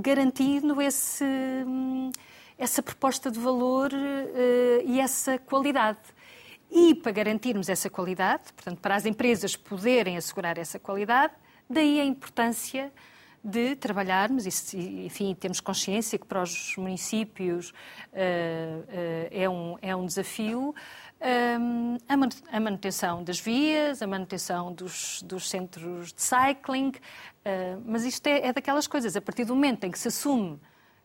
garantindo 0.02 0.82
esse. 0.82 1.24
Essa 2.60 2.84
proposta 2.84 3.32
de 3.32 3.40
valor 3.40 3.92
uh, 3.92 4.84
e 4.86 5.00
essa 5.00 5.40
qualidade. 5.40 6.00
E 6.70 6.94
para 6.94 7.12
garantirmos 7.12 7.70
essa 7.70 7.90
qualidade, 7.90 8.54
portanto, 8.54 8.80
para 8.80 8.96
as 8.96 9.06
empresas 9.06 9.56
poderem 9.56 10.18
assegurar 10.18 10.58
essa 10.60 10.78
qualidade, 10.78 11.34
daí 11.68 12.00
a 12.00 12.06
importância 12.06 12.92
de 13.44 13.76
trabalharmos, 13.76 14.74
e, 14.74 15.06
enfim, 15.06 15.34
temos 15.34 15.60
consciência 15.60 16.20
que 16.20 16.26
para 16.26 16.44
os 16.44 16.76
municípios 16.78 17.70
uh, 17.70 17.74
uh, 17.74 19.28
é, 19.32 19.50
um, 19.50 19.78
é 19.82 19.96
um 19.96 20.06
desafio, 20.06 20.76
um, 21.60 21.98
a 22.52 22.60
manutenção 22.60 23.24
das 23.24 23.40
vias, 23.40 24.02
a 24.02 24.08
manutenção 24.08 24.74
dos, 24.74 25.22
dos 25.24 25.50
centros 25.50 26.14
de 26.14 26.22
cycling, 26.22 26.90
uh, 26.90 27.82
mas 27.86 28.04
isto 28.04 28.28
é, 28.28 28.48
é 28.48 28.54
daquelas 28.54 28.88
coisas, 28.88 29.16
a 29.16 29.22
partir 29.22 29.46
do 29.46 29.56
momento 29.56 29.86
em 29.86 29.92
que 29.92 29.98
se 30.00 30.10
assume 30.10 30.60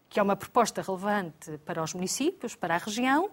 que 0.09 0.21
é 0.21 0.23
uma 0.23 0.37
proposta 0.37 0.81
relevante 0.81 1.59
para 1.59 1.83
os 1.83 1.95
municípios, 1.95 2.55
para 2.55 2.75
a 2.75 2.79
região, 2.79 3.31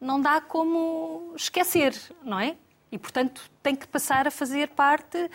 não 0.00 0.20
dá 0.20 0.40
como 0.40 1.32
esquecer, 1.36 1.94
não 2.22 2.38
é? 2.38 2.56
E, 2.90 2.98
portanto, 2.98 3.50
tem 3.62 3.74
que 3.74 3.86
passar 3.86 4.26
a 4.26 4.30
fazer 4.30 4.68
parte 4.68 5.30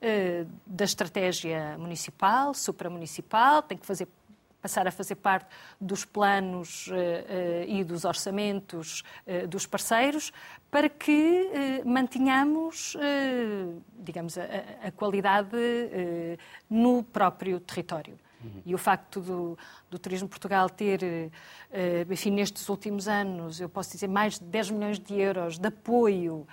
eh, 0.00 0.44
da 0.66 0.84
estratégia 0.84 1.76
municipal, 1.78 2.52
supramunicipal, 2.52 3.62
tem 3.62 3.78
que 3.78 3.86
fazer, 3.86 4.06
passar 4.60 4.86
a 4.86 4.90
fazer 4.90 5.14
parte 5.14 5.46
dos 5.80 6.04
planos 6.04 6.88
eh, 6.92 7.64
e 7.66 7.84
dos 7.84 8.04
orçamentos 8.04 9.02
dos 9.48 9.66
parceiros 9.66 10.32
para 10.70 10.88
que 10.88 11.82
mantenhamos, 11.84 12.94
digamos, 13.98 14.36
a, 14.36 14.42
a 14.88 14.90
qualidade 14.90 15.56
no 16.68 17.02
próprio 17.02 17.58
território. 17.58 18.18
Uhum. 18.42 18.62
E 18.64 18.74
o 18.74 18.78
facto 18.78 19.20
do, 19.20 19.58
do 19.90 19.98
Turismo 19.98 20.28
Portugal 20.28 20.70
ter, 20.70 21.00
enfim, 22.10 22.30
nestes 22.30 22.68
últimos 22.68 23.08
anos, 23.08 23.60
eu 23.60 23.68
posso 23.68 23.92
dizer, 23.92 24.08
mais 24.08 24.38
de 24.38 24.44
10 24.44 24.70
milhões 24.70 24.98
de 24.98 25.14
euros 25.14 25.58
de 25.58 25.66
apoio 25.66 26.46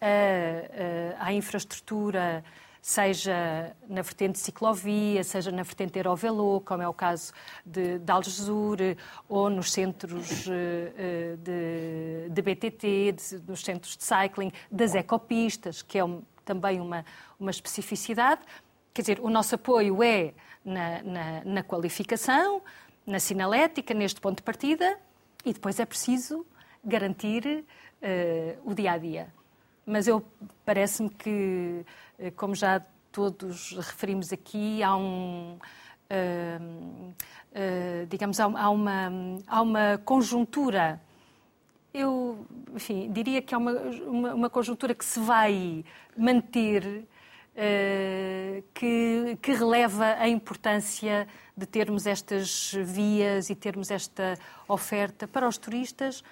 a, 0.00 1.22
a, 1.22 1.26
à 1.26 1.32
infraestrutura, 1.32 2.44
seja 2.80 3.76
na 3.88 4.02
vertente 4.02 4.38
ciclovia, 4.38 5.22
seja 5.24 5.50
na 5.50 5.62
vertente 5.62 5.98
aerovelo, 5.98 6.60
como 6.62 6.82
é 6.82 6.88
o 6.88 6.94
caso 6.94 7.32
de, 7.64 7.98
de 7.98 8.10
Algesur, 8.10 8.78
ou 9.28 9.50
nos 9.50 9.72
centros 9.72 10.48
eh, 10.48 10.92
eh, 10.96 11.36
de, 11.36 12.30
de 12.30 12.42
BTT, 12.42 13.12
de, 13.12 13.42
nos 13.46 13.60
centros 13.60 13.96
de 13.96 14.04
cycling, 14.04 14.52
das 14.70 14.94
ecopistas, 14.94 15.82
que 15.82 15.98
é 15.98 16.04
um, 16.04 16.22
também 16.44 16.80
uma, 16.80 17.04
uma 17.38 17.50
especificidade. 17.50 18.40
Quer 18.94 19.02
dizer, 19.02 19.20
o 19.20 19.28
nosso 19.28 19.54
apoio 19.54 20.02
é 20.02 20.32
na, 20.68 21.02
na, 21.02 21.44
na 21.44 21.62
qualificação, 21.62 22.62
na 23.06 23.18
sinalética, 23.18 23.94
neste 23.94 24.20
ponto 24.20 24.38
de 24.38 24.42
partida, 24.42 24.98
e 25.44 25.52
depois 25.52 25.80
é 25.80 25.86
preciso 25.86 26.46
garantir 26.84 27.64
uh, 28.02 28.70
o 28.70 28.74
dia 28.74 28.92
a 28.92 28.98
dia 28.98 29.38
mas 29.88 30.06
eu 30.06 30.22
parece-me 30.66 31.08
que, 31.08 31.82
eh, 32.18 32.30
como 32.32 32.54
já 32.54 32.82
todos 33.10 33.72
referimos 33.72 34.32
aqui, 34.32 34.82
há 34.82 34.94
um. 34.94 35.58
Uh, 36.10 37.12
uh, 37.52 38.06
digamos, 38.08 38.38
há, 38.40 38.44
há, 38.44 38.70
uma, 38.70 39.10
há 39.46 39.62
uma 39.62 39.98
conjuntura. 40.04 41.00
Eu, 41.92 42.46
enfim, 42.74 43.10
diria 43.10 43.40
que 43.42 43.54
há 43.54 43.58
uma, 43.58 43.72
uma, 43.72 44.34
uma 44.34 44.50
conjuntura 44.50 44.94
que 44.94 45.04
se 45.04 45.20
vai 45.20 45.84
manter, 46.16 47.06
que, 48.72 49.36
que 49.42 49.52
releva 49.52 50.14
a 50.18 50.28
importância 50.28 51.26
de 51.56 51.66
termos 51.66 52.06
estas 52.06 52.72
vias 52.72 53.50
e 53.50 53.54
termos 53.54 53.90
esta 53.90 54.38
oferta 54.68 55.26
para 55.26 55.48
os 55.48 55.58
turistas, 55.58 56.22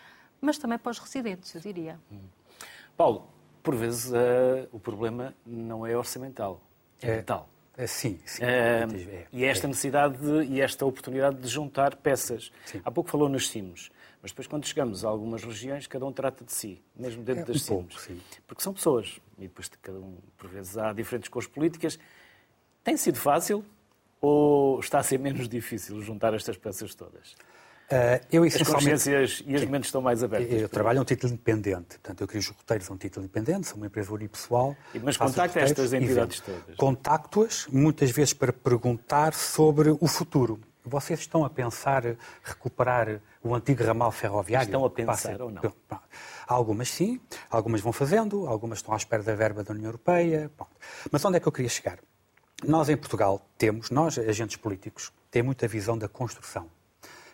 mas 0.40 0.56
também 0.58 0.78
para 0.78 0.90
os 0.90 0.98
residentes, 0.98 1.54
eu 1.54 1.60
diria. 1.60 1.98
Paulo, 2.96 3.28
por 3.62 3.74
vezes 3.74 4.12
uh, 4.12 4.68
o 4.70 4.78
problema 4.78 5.34
não 5.44 5.84
é 5.84 5.96
orçamental, 5.96 6.60
é, 7.02 7.20
tal. 7.22 7.48
É, 7.76 7.86
sim, 7.86 8.20
sim. 8.24 8.42
Uh, 8.42 8.46
é, 8.46 9.26
e 9.32 9.44
é 9.44 9.48
esta 9.48 9.66
necessidade 9.66 10.16
de, 10.16 10.44
e 10.52 10.60
esta 10.60 10.86
oportunidade 10.86 11.36
de 11.36 11.48
juntar 11.48 11.96
peças. 11.96 12.52
Sim. 12.64 12.80
Há 12.84 12.90
pouco 12.90 13.10
falou 13.10 13.28
nas 13.28 13.48
CIMs, 13.48 13.90
mas 14.22 14.31
depois 14.31 14.46
quando 14.46 14.66
chegamos 14.66 15.05
a 15.05 15.09
algumas 15.09 15.42
regiões, 15.42 15.87
cada 15.87 16.05
um 16.05 16.12
trata 16.12 16.44
de 16.44 16.52
si, 16.52 16.83
mesmo 16.94 17.22
dentro 17.22 17.42
é, 17.42 17.46
das 17.46 17.70
um. 17.70 17.87
Porque 18.46 18.62
são 18.62 18.72
pessoas, 18.72 19.20
e 19.38 19.42
depois 19.42 19.68
de 19.68 19.76
cada 19.79 19.98
um, 19.98 20.18
por 20.37 20.48
vezes, 20.48 20.76
há 20.76 20.92
diferentes 20.92 21.29
cores 21.29 21.48
políticas. 21.48 21.98
Tem 22.83 22.96
sido 22.96 23.18
fácil 23.18 23.64
ou 24.20 24.81
está 24.81 24.98
a 24.98 25.02
ser 25.02 25.18
menos 25.18 25.48
difícil 25.50 26.00
juntar 26.02 26.35
estas 26.35 26.57
peças 26.57 26.94
todas? 26.94 27.35
Uh, 27.87 28.18
eu, 28.33 28.42
as 28.42 28.61
consciências 28.62 29.44
e 29.46 29.55
as 29.55 29.64
mentes 29.64 29.87
estão 29.87 30.02
mais 30.02 30.24
abertas. 30.24 30.50
Eu, 30.50 30.59
eu 30.62 30.68
trabalho 30.68 30.98
a 30.98 31.02
um 31.02 31.05
título 31.05 31.33
independente, 31.33 31.98
portanto, 31.98 32.20
eu 32.20 32.26
crio 32.26 32.40
os 32.40 32.48
roteiros 32.48 32.90
a 32.90 32.92
um 32.92 32.96
título 32.96 33.24
independente, 33.24 33.68
sou 33.68 33.76
uma 33.76 33.87
empresa 33.87 34.12
unipessoal. 34.12 34.76
Mas 35.05 35.16
contacta 35.16 35.61
estas 35.61 35.92
entidades 35.92 36.40
todas? 36.40 36.76
Contacto-as, 36.76 37.68
muitas 37.68 38.11
vezes 38.11 38.35
para 38.35 38.52
perguntar 38.52 39.35
sobre 39.35 39.90
o 39.90 40.07
futuro. 40.09 40.61
Vocês 40.85 41.20
estão 41.20 41.44
a 41.44 41.50
pensar 41.50 42.16
recuperar 42.42 43.20
o 43.46 43.54
antigo 43.54 43.82
ramal 43.85 44.11
ferroviário? 44.12 44.66
Estão 44.66 44.85
a 44.85 44.90
pensar 44.90 45.12
Passa, 45.12 45.44
ou 45.44 45.50
não? 45.50 45.62
Algumas 46.46 46.88
sim, 46.88 47.20
algumas 47.50 47.80
vão 47.80 47.92
fazendo, 47.92 48.46
algumas 48.46 48.78
estão 48.78 48.94
à 48.94 48.96
espera 48.96 49.22
da 49.22 49.35
verba 49.35 49.64
da 49.64 49.72
União 49.72 49.87
Europeia. 49.87 50.50
Mas 51.11 51.24
onde 51.24 51.37
é 51.37 51.40
que 51.40 51.48
eu 51.48 51.52
queria 51.52 51.68
chegar? 51.68 51.98
Nós 52.64 52.88
em 52.88 52.96
Portugal 52.96 53.40
temos, 53.59 53.90
nós 53.90 54.18
agentes 54.18 54.56
políticos, 54.56 55.12
temos 55.30 55.46
muita 55.46 55.68
visão 55.68 55.98
da 55.98 56.09
construção. 56.09 56.70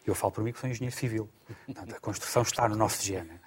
Eu 0.05 0.15
falo 0.15 0.33
por 0.33 0.43
mim 0.43 0.53
que 0.53 0.59
sou 0.59 0.69
engenheiro 0.69 0.97
civil. 0.97 1.29
Portanto, 1.67 1.95
a 1.95 2.01
construção 2.01 2.43
está 2.43 2.69
no 2.69 2.77
nosso 2.77 3.03
gene. 3.05 3.41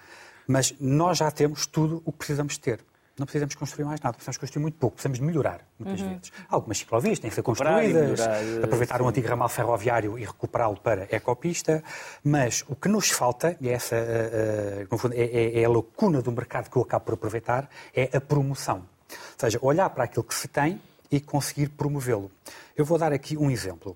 Mas 0.47 0.73
nós 0.79 1.17
já 1.17 1.29
temos 1.31 1.65
tudo 1.65 2.01
o 2.05 2.11
que 2.11 2.19
precisamos 2.19 2.57
ter. 2.57 2.83
Não 3.17 3.25
precisamos 3.25 3.55
construir 3.55 3.85
mais 3.85 4.01
nada, 4.01 4.13
precisamos 4.13 4.37
construir 4.37 4.61
muito 4.61 4.77
pouco, 4.77 4.95
precisamos 4.95 5.19
melhorar, 5.19 5.65
muitas 5.79 6.01
uhum. 6.01 6.09
vezes. 6.09 6.33
Algumas 6.49 6.77
ciclovias 6.79 7.17
têm 7.17 7.29
que 7.29 7.35
ser 7.35 7.43
construídas, 7.43 8.19
melhorar, 8.19 8.63
aproveitar 8.65 8.97
sim. 8.97 9.03
um 9.03 9.07
antigo 9.07 9.27
ramal 9.29 9.47
ferroviário 9.47 10.19
e 10.19 10.25
recuperá-lo 10.25 10.75
para 10.75 11.07
ecopista, 11.09 11.81
mas 12.21 12.65
o 12.67 12.75
que 12.75 12.89
nos 12.89 13.09
falta, 13.09 13.55
e 13.61 13.69
essa 13.69 13.95
uh, 13.95 14.93
uh, 14.93 14.97
fundo, 14.97 15.13
é, 15.13 15.21
é, 15.21 15.61
é, 15.61 15.63
a 15.63 15.69
lacuna 15.69 16.21
do 16.21 16.29
mercado 16.29 16.69
que 16.69 16.75
eu 16.75 16.81
acabo 16.81 17.05
por 17.05 17.13
aproveitar, 17.13 17.69
é 17.95 18.09
a 18.17 18.19
promoção. 18.19 18.79
Ou 19.09 19.17
seja, 19.37 19.59
olhar 19.61 19.89
para 19.91 20.03
aquilo 20.03 20.23
que 20.23 20.35
se 20.35 20.49
tem 20.49 20.81
e 21.09 21.21
conseguir 21.21 21.69
promovê-lo. 21.69 22.29
Eu 22.75 22.83
vou 22.83 22.97
dar 22.97 23.13
aqui 23.13 23.37
um 23.37 23.49
exemplo. 23.49 23.95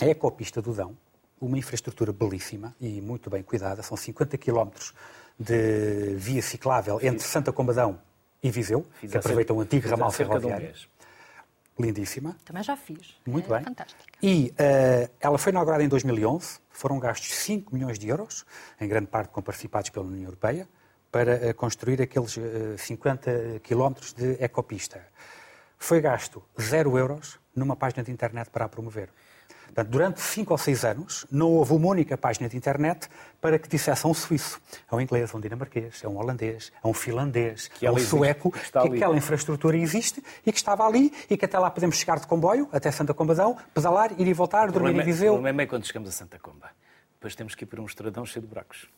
A 0.00 0.06
ecopista 0.06 0.60
do 0.60 0.72
Dão, 0.72 0.96
uma 1.40 1.56
infraestrutura 1.56 2.12
belíssima 2.12 2.74
e 2.80 3.00
muito 3.00 3.30
bem 3.30 3.44
cuidada. 3.44 3.84
São 3.84 3.96
50 3.96 4.36
quilómetros 4.36 4.92
de 5.38 6.16
via 6.16 6.42
ciclável 6.42 6.98
entre 7.00 7.24
Santa 7.24 7.52
Combadão 7.52 8.00
e 8.42 8.50
Viseu, 8.50 8.86
fiz 8.94 9.10
que 9.10 9.18
aproveita 9.18 9.52
um 9.52 9.60
antigo 9.60 9.88
ramal 9.88 10.10
ferroviário. 10.10 10.72
Um 11.78 11.84
Lindíssima. 11.84 12.36
Também 12.44 12.62
já 12.62 12.76
fiz. 12.76 13.14
Muito 13.24 13.52
é 13.54 13.58
bem. 13.58 13.66
Fantástica. 13.66 14.02
E 14.20 14.52
uh, 14.52 15.10
ela 15.20 15.38
foi 15.38 15.52
inaugurada 15.52 15.82
em 15.82 15.88
2011. 15.88 16.58
Foram 16.70 16.98
gastos 16.98 17.32
5 17.34 17.72
milhões 17.72 17.98
de 17.98 18.08
euros, 18.08 18.44
em 18.80 18.88
grande 18.88 19.06
parte 19.06 19.30
com 19.30 19.40
participados 19.40 19.90
pela 19.90 20.04
União 20.04 20.24
Europeia, 20.24 20.68
para 21.10 21.50
uh, 21.50 21.54
construir 21.54 22.02
aqueles 22.02 22.36
uh, 22.36 22.76
50 22.76 23.60
quilómetros 23.62 24.12
de 24.12 24.42
ecopista. 24.42 25.00
Foi 25.78 26.00
gasto 26.00 26.42
0 26.60 26.98
euros 26.98 27.38
numa 27.54 27.76
página 27.76 28.02
de 28.02 28.10
internet 28.10 28.50
para 28.50 28.64
a 28.64 28.68
promover. 28.68 29.08
Portanto, 29.68 29.88
durante 29.88 30.20
cinco 30.20 30.52
ou 30.52 30.58
seis 30.58 30.84
anos, 30.84 31.26
não 31.30 31.50
houve 31.52 31.74
uma 31.74 31.88
única 31.88 32.16
página 32.16 32.48
de 32.48 32.56
internet 32.56 33.08
para 33.40 33.58
que 33.58 33.68
dissesse 33.68 34.06
a 34.06 34.08
um 34.08 34.14
suíço, 34.14 34.60
a 34.90 34.96
um 34.96 35.00
inglês, 35.00 35.32
a 35.32 35.36
um 35.36 35.40
dinamarquês, 35.40 36.02
a 36.04 36.08
um 36.08 36.16
holandês, 36.16 36.72
a 36.82 36.88
um 36.88 36.94
finlandês, 36.94 37.68
que 37.68 37.86
a 37.86 37.92
um 37.92 37.98
sueco, 37.98 38.50
que, 38.50 38.60
que 38.60 38.78
aquela 38.96 39.16
infraestrutura 39.16 39.76
existe 39.76 40.22
e 40.44 40.50
que 40.50 40.58
estava 40.58 40.84
ali 40.84 41.12
e 41.28 41.36
que 41.36 41.44
até 41.44 41.58
lá 41.58 41.70
podemos 41.70 41.96
chegar 41.96 42.18
de 42.18 42.26
comboio, 42.26 42.68
até 42.72 42.90
Santa 42.90 43.12
Combadão, 43.12 43.56
pedalar, 43.74 44.10
ir 44.18 44.26
e 44.26 44.32
voltar, 44.32 44.72
dormir 44.72 44.96
em 44.96 45.04
Viseu. 45.04 45.32
O 45.32 45.36
problema 45.36 45.62
é 45.62 45.66
quando 45.66 45.86
chegamos 45.86 46.08
a 46.08 46.12
Santa 46.12 46.38
Comba. 46.38 46.70
Depois 47.14 47.34
temos 47.34 47.54
que 47.54 47.64
ir 47.64 47.66
para 47.66 47.80
um 47.80 47.86
estradão 47.86 48.24
cheio 48.24 48.42
de 48.42 48.48
buracos. 48.48 48.88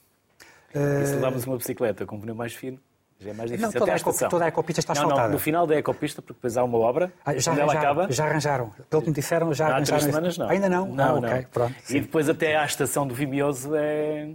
Uh... 0.75 1.03
E 1.03 1.07
se 1.07 1.15
levarmos 1.15 1.45
uma 1.45 1.57
bicicleta 1.57 2.07
com 2.07 2.17
um 2.17 2.21
pneu 2.21 2.35
mais 2.35 2.55
fino, 2.55 2.79
já 3.21 3.31
é 3.31 3.33
mais 3.35 3.51
difícil. 3.51 3.71
Não, 3.71 3.79
toda, 3.79 3.93
a, 3.93 3.97
a 3.97 4.29
toda 4.29 4.45
a 4.47 4.49
ecopista 4.49 4.81
está 4.81 4.95
não, 4.95 5.03
asfaltada. 5.03 5.29
Não, 5.29 5.35
no 5.35 5.39
final 5.39 5.67
da 5.67 5.77
ecopista, 5.77 6.23
porque 6.23 6.39
depois 6.39 6.57
há 6.57 6.65
uma 6.65 6.79
obra, 6.79 7.13
ah, 7.25 7.37
já 7.37 7.55
ela 7.55 7.73
acaba... 7.73 8.11
Já 8.11 8.25
arranjaram. 8.25 8.73
Pelo 8.89 9.03
que 9.03 9.09
me 9.09 9.15
disseram, 9.15 9.53
já 9.53 9.67
não, 9.67 9.75
arranjaram. 9.75 9.99
Há 9.99 10.01
três 10.01 10.15
semanas 10.15 10.39
não. 10.39 10.49
Ainda 10.49 10.69
não? 10.69 10.87
Não, 10.87 11.17
ah, 11.17 11.21
não. 11.21 11.29
Okay, 11.29 11.47
pronto, 11.53 11.75
e 11.91 12.01
depois 12.01 12.29
até 12.29 12.57
à 12.57 12.65
estação 12.65 13.07
do 13.07 13.15
Vimioso 13.15 13.75
é... 13.77 14.31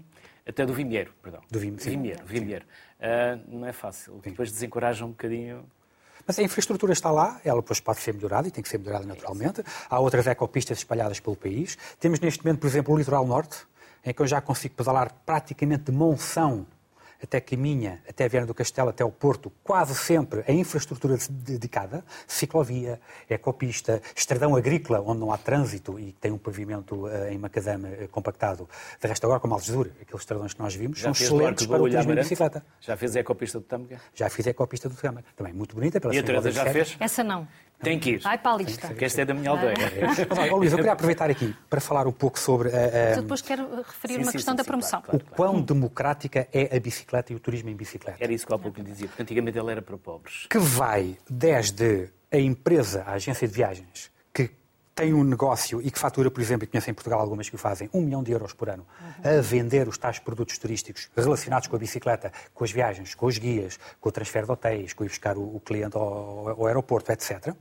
Até 0.48 0.64
do 0.64 0.74
Vimieiro, 0.74 1.12
perdão. 1.24 1.42
Do 1.50 1.60
Vim... 1.60 1.72
Vimieiro, 1.72 2.24
Vimieiro. 2.24 2.66
Uh, 3.00 3.58
não 3.58 3.68
é 3.68 3.74
fácil. 3.74 4.14
Sim. 4.24 4.30
Depois 4.30 4.52
desencoraja 4.52 5.04
um 5.04 5.10
bocadinho... 5.10 5.66
Mas 6.28 6.38
a 6.40 6.44
infraestrutura 6.44 6.94
está 6.94 7.12
lá, 7.12 7.40
ela 7.44 7.62
depois 7.62 7.80
pode 7.80 8.00
ser 8.00 8.14
melhorada 8.14 8.48
e 8.48 8.52
tem 8.52 8.64
que 8.64 8.70
ser 8.70 8.78
melhorada 8.78 9.06
naturalmente. 9.06 9.64
Há 9.90 10.00
outras 10.00 10.26
ecopistas 10.28 10.80
espalhadas 10.80 11.20
pelo 11.20 11.36
país. 11.36 11.78
Temos 12.00 12.20
neste 12.20 12.44
momento, 12.44 12.62
por 12.62 12.68
exemplo, 12.68 12.94
o 12.94 12.98
Litoral 12.98 13.26
Norte, 13.26 13.58
em 14.04 14.14
que 14.14 14.22
eu 14.22 14.28
já 14.28 14.42
consigo 14.42 14.76
pedalar 14.76 15.12
praticamente 15.26 15.84
de 15.86 15.92
monção 15.92 16.66
até 17.26 17.42
Caminha, 17.42 18.02
até 18.08 18.28
Viana 18.30 18.48
do 18.48 18.54
Castelo, 18.54 18.90
até 18.90 19.04
o 19.04 19.12
Porto, 19.12 19.52
quase 19.64 19.94
sempre 19.96 20.44
a 20.48 20.52
infraestrutura 20.52 21.18
dedicada, 21.30 22.04
ciclovia, 22.26 23.00
ecopista, 23.30 24.02
estradão 24.16 24.56
agrícola, 24.56 25.02
onde 25.02 25.20
não 25.20 25.32
há 25.32 25.38
trânsito 25.38 26.00
e 26.00 26.14
tem 26.14 26.32
um 26.32 26.38
pavimento 26.38 27.08
uh, 27.08 27.28
em 27.30 27.38
macadame 27.38 27.88
uh, 27.88 28.08
compactado. 28.10 28.70
De 29.02 29.08
resto, 29.08 29.26
agora, 29.26 29.40
como 29.40 29.54
Algesur, 29.54 29.90
aqueles 30.02 30.22
estradões 30.22 30.54
que 30.54 30.62
nós 30.62 30.74
vimos, 30.74 31.00
Já 31.00 31.14
são 31.14 31.26
excelentes 31.26 31.66
para 31.66 31.82
o 31.82 31.90
turismo 31.90 32.12
em 32.14 32.16
bicicleta. 32.16 32.66
Já 32.80 32.96
fez 32.96 33.16
a 33.16 33.20
ecopista 33.20 33.60
do 33.60 33.66
Tâmega? 33.66 34.00
Já 34.14 34.30
fiz 34.30 34.48
a 34.48 34.52
ecopista 34.52 34.88
do 34.88 34.96
Tâmega. 34.96 35.26
Também 35.36 35.54
muito 35.54 35.76
bonita. 35.76 36.00
Pela 36.00 36.14
e 36.14 36.20
a 36.20 36.24
Teresa 36.24 36.52
já 36.52 36.66
fez? 36.66 36.96
Essa 37.00 37.24
não. 37.24 37.48
Tem 37.82 38.00
que 38.00 38.12
ir. 38.12 38.20
Vai 38.20 38.38
para 38.38 38.54
a 38.54 38.58
lista. 38.58 38.88
Porque 38.88 39.06
esta 39.06 39.22
é 39.22 39.26
da 39.26 39.34
minha 39.34 39.52
aldeia. 39.52 39.76
Mas, 40.08 40.18
Luís, 40.52 40.72
eu 40.72 40.78
queria 40.78 40.94
aproveitar 40.94 41.30
aqui 41.30 41.56
para 41.70 41.82
falar 41.82 42.08
um 42.08 42.12
pouco 42.12 42.40
sobre... 42.40 42.70
A, 42.70 43.14
a... 43.14 43.16
depois 43.22 43.42
quero 43.42 43.68
referir 43.78 44.16
sim, 44.16 44.20
uma 44.22 44.32
sim, 44.32 44.38
questão 44.38 44.54
sim, 44.54 44.58
da 44.58 44.64
promoção. 44.64 45.02
Claro, 45.02 45.20
claro, 45.20 45.34
o 45.34 45.36
quão 45.36 45.62
democrática 45.62 46.48
é 46.52 46.76
a 46.76 46.80
bicicleta 46.80 47.34
e 47.34 47.36
o 47.36 47.40
turismo 47.40 47.70
em 47.70 47.76
bicicleta. 47.76 48.24
Era 48.24 48.34
isso 48.34 48.48
que 48.48 48.54
há 48.54 48.58
pouco 48.58 48.80
lhe 48.80 48.86
dizia, 48.86 49.08
porque 49.08 49.22
antigamente 49.22 49.58
ele 49.58 49.72
era 49.72 49.82
para 49.82 49.98
pobres. 49.98 50.48
Que 50.50 50.58
vai 50.58 51.18
desde 51.30 52.10
a 52.32 52.38
empresa, 52.38 53.04
a 53.04 53.14
agência 53.14 53.48
de 53.48 53.54
viagens, 53.54 54.12
que 54.34 54.50
tem 54.96 55.14
um 55.14 55.26
negócio 55.26 55.82
e 55.82 55.92
que 55.92 56.00
fatura, 56.00 56.32
por 56.32 56.42
exemplo, 56.42 56.64
e 56.64 56.68
conheço 56.68 56.90
em 56.90 56.94
Portugal 56.94 57.20
algumas 57.20 57.50
que 57.50 57.56
o 57.56 57.58
fazem, 57.58 57.90
um 57.94 58.02
milhão 58.02 58.24
de 58.24 58.32
euros 58.32 58.54
por 58.54 58.70
ano 58.70 58.88
a 59.22 59.42
vender 59.42 59.90
os 59.90 59.98
tais 59.98 60.20
produtos 60.20 60.58
turísticos 60.58 61.10
relacionados 61.16 61.68
com 61.68 61.76
a 61.76 61.80
bicicleta, 61.80 62.32
com 62.54 62.64
as 62.64 62.72
viagens, 62.72 63.14
com 63.14 63.26
os 63.26 63.38
guias, 63.38 63.78
com 64.00 64.08
o 64.08 64.12
transfer 64.12 64.46
de 64.46 64.52
hotéis, 64.52 64.94
com 64.94 65.04
ir 65.04 65.10
buscar 65.10 65.38
o, 65.38 65.60
cliente 65.60 65.98
ao, 65.98 66.50
ao 66.50 66.66
aeroporto, 66.66 67.12
etc. 67.12 67.54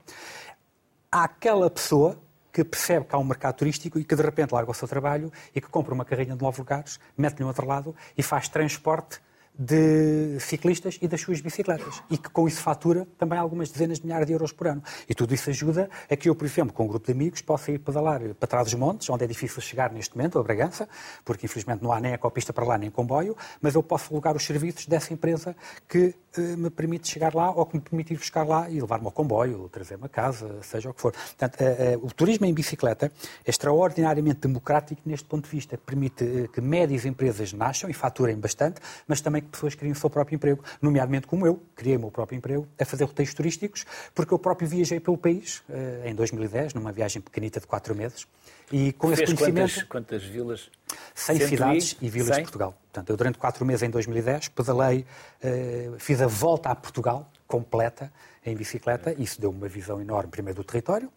Há 1.11 1.25
aquela 1.25 1.69
pessoa 1.69 2.17
que 2.53 2.63
percebe 2.63 3.05
que 3.05 3.17
há 3.17 3.19
um 3.19 3.25
mercado 3.25 3.57
turístico 3.57 3.99
e 3.99 4.05
que 4.05 4.15
de 4.15 4.23
repente 4.23 4.53
larga 4.53 4.71
o 4.71 4.75
seu 4.75 4.87
trabalho 4.87 5.33
e 5.53 5.61
que 5.61 5.69
compra 5.69 5.93
uma 5.93 6.05
carrinha 6.05 6.37
de 6.37 6.43
nove 6.43 6.61
lugares, 6.61 7.01
mete-lhe 7.19 7.41
no 7.41 7.49
outro 7.49 7.67
lado 7.67 7.97
e 8.17 8.23
faz 8.23 8.49
transporte 8.49 9.21
de 9.57 10.39
ciclistas 10.41 10.99
e 11.01 11.07
das 11.07 11.21
suas 11.21 11.41
bicicletas 11.41 12.03
e 12.11 12.19
que 12.19 12.29
com 12.29 12.49
isso 12.49 12.61
fatura 12.61 13.07
também 13.17 13.39
algumas 13.39 13.71
dezenas 13.71 13.99
de 13.99 14.07
milhares 14.07 14.27
de 14.27 14.33
euros 14.33 14.53
por 14.53 14.67
ano. 14.67 14.83
E 15.09 15.15
tudo 15.15 15.33
isso 15.33 15.49
ajuda 15.49 15.89
a 16.11 16.17
que 16.17 16.29
eu, 16.29 16.35
por 16.35 16.45
exemplo, 16.45 16.73
com 16.73 16.85
um 16.85 16.89
grupo 16.89 17.07
de 17.07 17.13
amigos, 17.13 17.41
possa 17.41 17.71
ir 17.71 17.79
pedalar 17.79 18.21
para 18.35 18.49
trás 18.49 18.65
dos 18.65 18.75
montes, 18.75 19.09
onde 19.09 19.25
é 19.25 19.27
difícil 19.27 19.63
chegar 19.63 19.93
neste 19.93 20.17
momento, 20.17 20.39
a 20.39 20.43
Bragança, 20.43 20.89
porque 21.25 21.47
infelizmente 21.47 21.83
não 21.83 21.93
há 21.93 22.01
nem 22.01 22.13
ecopista 22.13 22.53
para 22.53 22.65
lá, 22.65 22.77
nem 22.77 22.91
comboio, 22.91 23.37
mas 23.61 23.75
eu 23.75 23.83
posso 23.83 24.13
alugar 24.13 24.37
os 24.37 24.45
serviços 24.45 24.87
dessa 24.87 25.13
empresa 25.13 25.55
que 25.89 26.15
me 26.41 26.71
permite 26.71 27.09
chegar 27.09 27.35
lá 27.35 27.51
ou 27.51 27.67
que 27.67 27.77
me 27.77 27.83
permite 27.83 28.15
ir 28.15 28.17
buscar 28.17 28.47
lá 28.47 28.69
e 28.71 28.81
levar-me 28.81 29.07
ao 29.07 29.13
comboio, 29.13 29.69
trazer-me 29.69 30.07
a 30.07 30.09
casa, 30.09 30.59
seja 30.63 30.91
o 30.91 30.95
que 30.95 31.01
for. 31.01 31.13
Portanto, 31.13 31.61
eh, 31.61 31.93
eh, 31.95 31.99
o 32.01 32.13
turismo 32.13 32.47
em 32.47 32.53
bicicleta 32.53 33.11
é 33.45 33.51
extraordinariamente 33.51 34.41
democrático 34.41 35.01
neste 35.05 35.27
ponto 35.27 35.45
de 35.45 35.51
vista, 35.51 35.79
permite 35.79 36.51
que 36.53 36.61
médias 36.61 37.05
empresas 37.05 37.53
nasçam 37.53 37.89
e 37.89 37.93
faturem 37.93 38.37
bastante, 38.37 38.81
mas 39.07 39.21
também 39.21 39.43
que 39.43 39.49
pessoas 39.49 39.75
criem 39.75 39.93
o 39.93 39.97
seu 39.97 40.11
próprio 40.11 40.37
emprego, 40.37 40.63
nomeadamente 40.81 41.27
como 41.27 41.47
eu, 41.47 41.61
criei 41.75 41.97
o 41.97 42.01
meu 42.01 42.11
próprio 42.11 42.37
emprego 42.37 42.67
a 42.79 42.85
fazer 42.85 43.05
roteiros 43.05 43.35
turísticos, 43.35 43.85
porque 44.15 44.33
eu 44.33 44.39
próprio 44.39 44.69
viajei 44.69 45.01
pelo 45.01 45.17
país 45.19 45.63
eh, 45.69 46.03
em 46.07 46.15
2010, 46.15 46.75
numa 46.75 46.93
viagem 46.93 47.21
pequenita 47.23 47.61
de 47.61 47.67
quatro 47.67 47.95
meses, 47.95 48.27
e 48.73 48.93
com 48.93 49.09
Fez 49.09 49.21
esse 49.21 49.35
conhecimento... 49.35 49.73
Quantas, 49.73 49.83
quantas 49.85 50.25
vilas? 50.25 50.71
100 51.15 51.49
cidades 51.49 51.97
e, 52.01 52.09
vilas 52.09 52.29
100? 52.29 52.37
de 52.37 52.43
Portugal. 52.43 52.79
Portanto, 52.85 53.11
eu 53.11 53.17
durante 53.17 53.39
quatro 53.39 53.65
meses 53.65 53.83
em 53.83 53.91
2010 53.91 54.49
pedalei, 54.49 55.05
eh, 55.43 55.91
fiz 55.99 56.21
a 56.21 56.27
volta 56.27 56.71
a 56.71 56.75
Portugal 56.75 57.31
completa 57.47 58.13
em 58.45 58.55
bicicleta, 58.55 59.15
isso 59.19 59.41
deu 59.41 59.51
uma 59.51 59.69
visão 59.69 60.01
enorme 60.01 60.31
primeiro 60.31 60.63
do 60.63 60.65
território, 60.65 61.11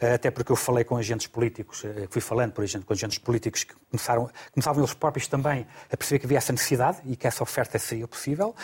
eh, 0.00 0.14
até 0.14 0.30
porque 0.30 0.50
eu 0.50 0.56
falei 0.56 0.84
com 0.84 0.96
agentes 0.96 1.26
políticos, 1.26 1.84
eh, 1.84 2.06
fui 2.08 2.20
falando, 2.20 2.52
por 2.52 2.64
exemplo, 2.64 2.86
com 2.86 2.92
agentes 2.92 3.18
políticos 3.18 3.64
que 3.64 3.74
começaram, 3.90 4.30
começavam 4.52 4.82
eles 4.82 4.94
próprios 4.94 5.26
também 5.26 5.66
a 5.90 5.96
perceber 5.96 6.20
que 6.20 6.26
havia 6.26 6.38
essa 6.38 6.52
necessidade 6.52 6.98
e 7.04 7.16
que 7.16 7.26
essa 7.26 7.42
oferta 7.42 7.78
seria 7.78 8.08
possível, 8.08 8.54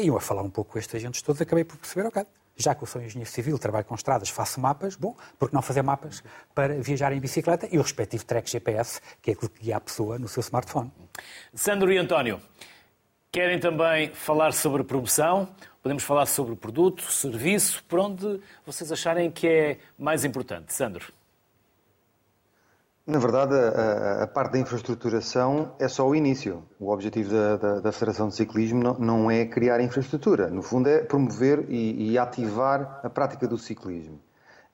e 0.00 0.06
eu 0.06 0.16
a 0.16 0.20
falar 0.20 0.42
um 0.42 0.50
pouco 0.50 0.72
com 0.72 0.78
estes 0.78 0.94
agentes 0.94 1.22
todos 1.22 1.40
acabei 1.40 1.64
por 1.64 1.76
perceber, 1.76 2.06
ok, 2.06 2.24
já 2.60 2.74
que 2.74 2.82
eu 2.82 2.86
sou 2.86 3.00
engenheiro 3.02 3.30
civil, 3.30 3.58
trabalho 3.58 3.84
com 3.84 3.94
estradas, 3.94 4.28
faço 4.28 4.60
mapas, 4.60 4.96
bom, 4.96 5.16
porque 5.38 5.54
não 5.54 5.62
fazer 5.62 5.82
mapas 5.82 6.22
para 6.54 6.80
viajar 6.80 7.12
em 7.12 7.20
bicicleta 7.20 7.68
e 7.70 7.78
o 7.78 7.82
respectivo 7.82 8.24
track 8.24 8.50
GPS, 8.50 9.00
que 9.20 9.30
é 9.30 9.34
aquilo 9.34 9.50
que 9.50 9.64
guia 9.64 9.76
a 9.76 9.80
pessoa 9.80 10.18
no 10.18 10.28
seu 10.28 10.40
smartphone. 10.40 10.90
Sandro 11.54 11.92
e 11.92 11.98
António, 11.98 12.40
querem 13.32 13.58
também 13.58 14.12
falar 14.12 14.52
sobre 14.52 14.84
promoção? 14.84 15.48
Podemos 15.82 16.02
falar 16.02 16.26
sobre 16.26 16.54
produto, 16.56 17.02
serviço, 17.10 17.82
por 17.88 18.00
onde 18.00 18.40
vocês 18.66 18.92
acharem 18.92 19.30
que 19.30 19.48
é 19.48 19.78
mais 19.98 20.24
importante. 20.24 20.72
Sandro. 20.72 21.19
Na 23.10 23.18
verdade, 23.18 23.54
a, 23.56 24.22
a, 24.22 24.26
parte 24.28 24.52
da 24.52 24.58
infraestruturação 24.60 25.74
é 25.80 25.88
só 25.88 26.08
o 26.08 26.14
início. 26.14 26.62
O 26.78 26.92
objetivo 26.92 27.32
da, 27.32 27.56
da, 27.56 27.80
da 27.80 27.92
Federação 27.92 28.28
de 28.28 28.36
Ciclismo 28.36 28.80
não, 28.80 28.94
não, 29.00 29.30
é 29.30 29.44
criar 29.44 29.80
infraestrutura. 29.80 30.48
No 30.48 30.62
fundo, 30.62 30.88
é 30.88 31.00
promover 31.00 31.66
e, 31.68 32.12
e 32.12 32.18
ativar 32.18 33.00
a 33.02 33.10
prática 33.10 33.48
do 33.48 33.58
ciclismo. 33.58 34.20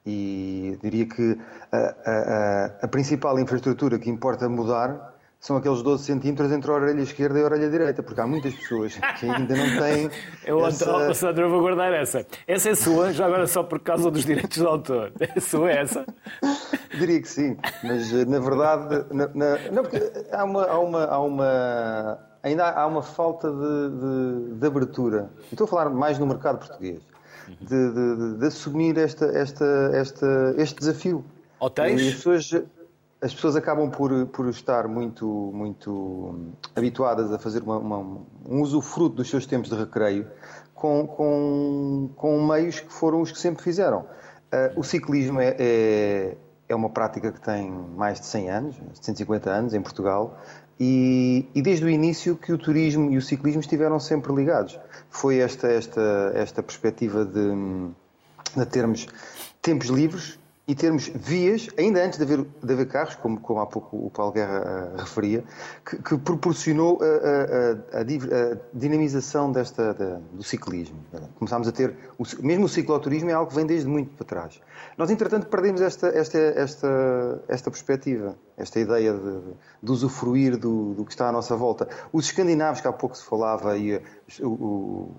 E 0.04 0.78
diria 0.82 1.06
que 1.06 1.40
a, 1.72 2.72
a, 2.82 2.88
principal 2.88 3.38
infraestrutura 3.38 3.98
que 3.98 4.10
importa 4.10 4.46
mudar 4.50 5.15
são 5.46 5.56
aqueles 5.56 5.80
12 5.80 6.02
centímetros 6.02 6.50
entre 6.50 6.68
a 6.68 6.74
orelha 6.74 7.00
esquerda 7.00 7.38
e 7.38 7.42
a 7.42 7.44
orelha 7.44 7.70
direita, 7.70 8.02
porque 8.02 8.20
há 8.20 8.26
muitas 8.26 8.52
pessoas 8.52 8.98
que 9.20 9.30
ainda 9.30 9.54
não 9.54 9.80
têm. 9.80 10.10
Eu, 10.44 10.66
essa... 10.66 11.30
Eu 11.30 11.48
vou 11.48 11.60
guardar 11.60 11.92
essa. 11.92 12.26
Essa 12.48 12.70
é 12.70 12.74
sua, 12.74 13.12
já 13.12 13.26
agora 13.26 13.46
só 13.46 13.62
por 13.62 13.78
causa 13.78 14.10
dos 14.10 14.24
direitos 14.24 14.58
de 14.58 14.66
autor. 14.66 15.12
É 15.36 15.40
sua 15.40 15.70
essa? 15.70 16.04
Diria 16.98 17.20
que 17.20 17.28
sim, 17.28 17.56
mas 17.84 18.12
eh, 18.12 18.24
na 18.24 18.38
verdade. 18.38 19.04
Na, 19.12 19.28
na, 19.34 19.58
não, 19.70 19.82
porque 19.82 20.00
há 20.32 20.44
uma, 20.44 20.64
há 20.64 20.78
uma, 20.78 21.04
há 21.04 21.18
uma. 21.20 22.18
Ainda 22.42 22.70
há 22.70 22.86
uma 22.86 23.02
falta 23.02 23.50
de, 23.50 23.90
de, 23.90 24.54
de 24.58 24.66
abertura. 24.66 25.30
estou 25.50 25.66
a 25.66 25.68
falar 25.68 25.90
mais 25.90 26.18
no 26.18 26.26
mercado 26.26 26.58
português. 26.58 27.02
De, 27.60 27.92
de, 27.92 28.38
de 28.38 28.46
assumir 28.46 28.96
esta, 28.98 29.26
esta, 29.26 29.90
esta, 29.92 30.54
este 30.56 30.80
desafio. 30.80 31.24
Hotéis? 31.60 32.00
E 32.00 32.08
as 32.08 32.14
pessoas, 32.14 32.50
as 33.20 33.34
pessoas 33.34 33.56
acabam 33.56 33.90
por, 33.90 34.26
por 34.26 34.48
estar 34.48 34.86
muito, 34.86 35.26
muito 35.54 36.52
habituadas 36.74 37.32
a 37.32 37.38
fazer 37.38 37.62
uma, 37.62 37.78
uma, 37.78 37.98
um 38.46 38.60
usufruto 38.60 39.16
dos 39.16 39.30
seus 39.30 39.46
tempos 39.46 39.70
de 39.70 39.76
recreio 39.76 40.26
com, 40.74 41.06
com, 41.06 42.10
com 42.14 42.46
meios 42.46 42.80
que 42.80 42.92
foram 42.92 43.22
os 43.22 43.32
que 43.32 43.38
sempre 43.38 43.62
fizeram. 43.62 44.00
Uh, 44.00 44.78
o 44.78 44.84
ciclismo 44.84 45.40
é, 45.40 45.56
é, 45.58 46.36
é, 46.68 46.74
uma 46.74 46.90
prática 46.90 47.32
que 47.32 47.40
tem 47.40 47.70
mais 47.70 48.20
de 48.20 48.26
100 48.26 48.50
anos, 48.50 48.76
150 49.00 49.50
anos 49.50 49.74
em 49.74 49.80
Portugal, 49.80 50.38
e, 50.78 51.48
e, 51.54 51.62
desde 51.62 51.86
o 51.86 51.88
início 51.88 52.36
que 52.36 52.52
o 52.52 52.58
turismo 52.58 53.10
e 53.10 53.16
o 53.16 53.22
ciclismo 53.22 53.60
estiveram 53.60 53.98
sempre 53.98 54.32
ligados. 54.34 54.78
Foi 55.08 55.38
esta, 55.38 55.68
esta, 55.68 56.32
esta 56.34 56.62
perspectiva 56.62 57.24
de, 57.24 57.48
de 58.54 58.66
termos 58.66 59.08
tempos 59.62 59.88
livres 59.88 60.38
e 60.68 60.74
termos 60.74 61.06
vias, 61.14 61.68
ainda 61.78 62.04
antes 62.04 62.18
de 62.18 62.24
haver, 62.24 62.44
de 62.44 62.72
haver 62.72 62.88
carros, 62.88 63.14
como, 63.14 63.38
como 63.38 63.60
há 63.60 63.66
pouco 63.66 63.96
o 63.96 64.10
Paulo 64.10 64.32
Guerra 64.32 64.90
uh, 64.94 64.96
referia, 64.96 65.44
que, 65.88 65.96
que 66.02 66.18
proporcionou 66.18 66.98
a, 67.00 67.98
a, 67.98 67.98
a, 67.98 68.00
a, 68.00 68.56
dinamização 68.74 69.52
desta, 69.52 69.94
da, 69.94 70.18
do 70.32 70.42
ciclismo. 70.42 70.98
Começámos 71.38 71.68
a 71.68 71.72
ter, 71.72 71.96
o, 72.18 72.24
mesmo 72.44 72.64
o 72.64 72.68
cicloturismo 72.68 73.30
é 73.30 73.32
algo 73.32 73.48
que 73.48 73.54
vem 73.54 73.64
desde 73.64 73.88
muito 73.88 74.10
para 74.16 74.26
trás. 74.26 74.60
Nós, 74.98 75.08
entretanto, 75.08 75.46
perdemos 75.46 75.80
esta, 75.80 76.08
esta, 76.08 76.38
esta, 76.38 77.42
esta 77.46 77.70
perspectiva, 77.70 78.36
esta 78.56 78.80
ideia 78.80 79.12
de, 79.12 79.40
de 79.84 79.92
usufruir 79.92 80.56
do, 80.56 80.94
do, 80.94 81.04
que 81.04 81.12
está 81.12 81.28
à 81.28 81.32
nossa 81.32 81.54
volta. 81.54 81.88
Os 82.12 82.24
escandinavos, 82.24 82.80
que 82.80 82.88
há 82.88 82.92
pouco 82.92 83.16
se 83.16 83.24
falava, 83.24 83.78
e 83.78 84.02
o, 84.42 85.14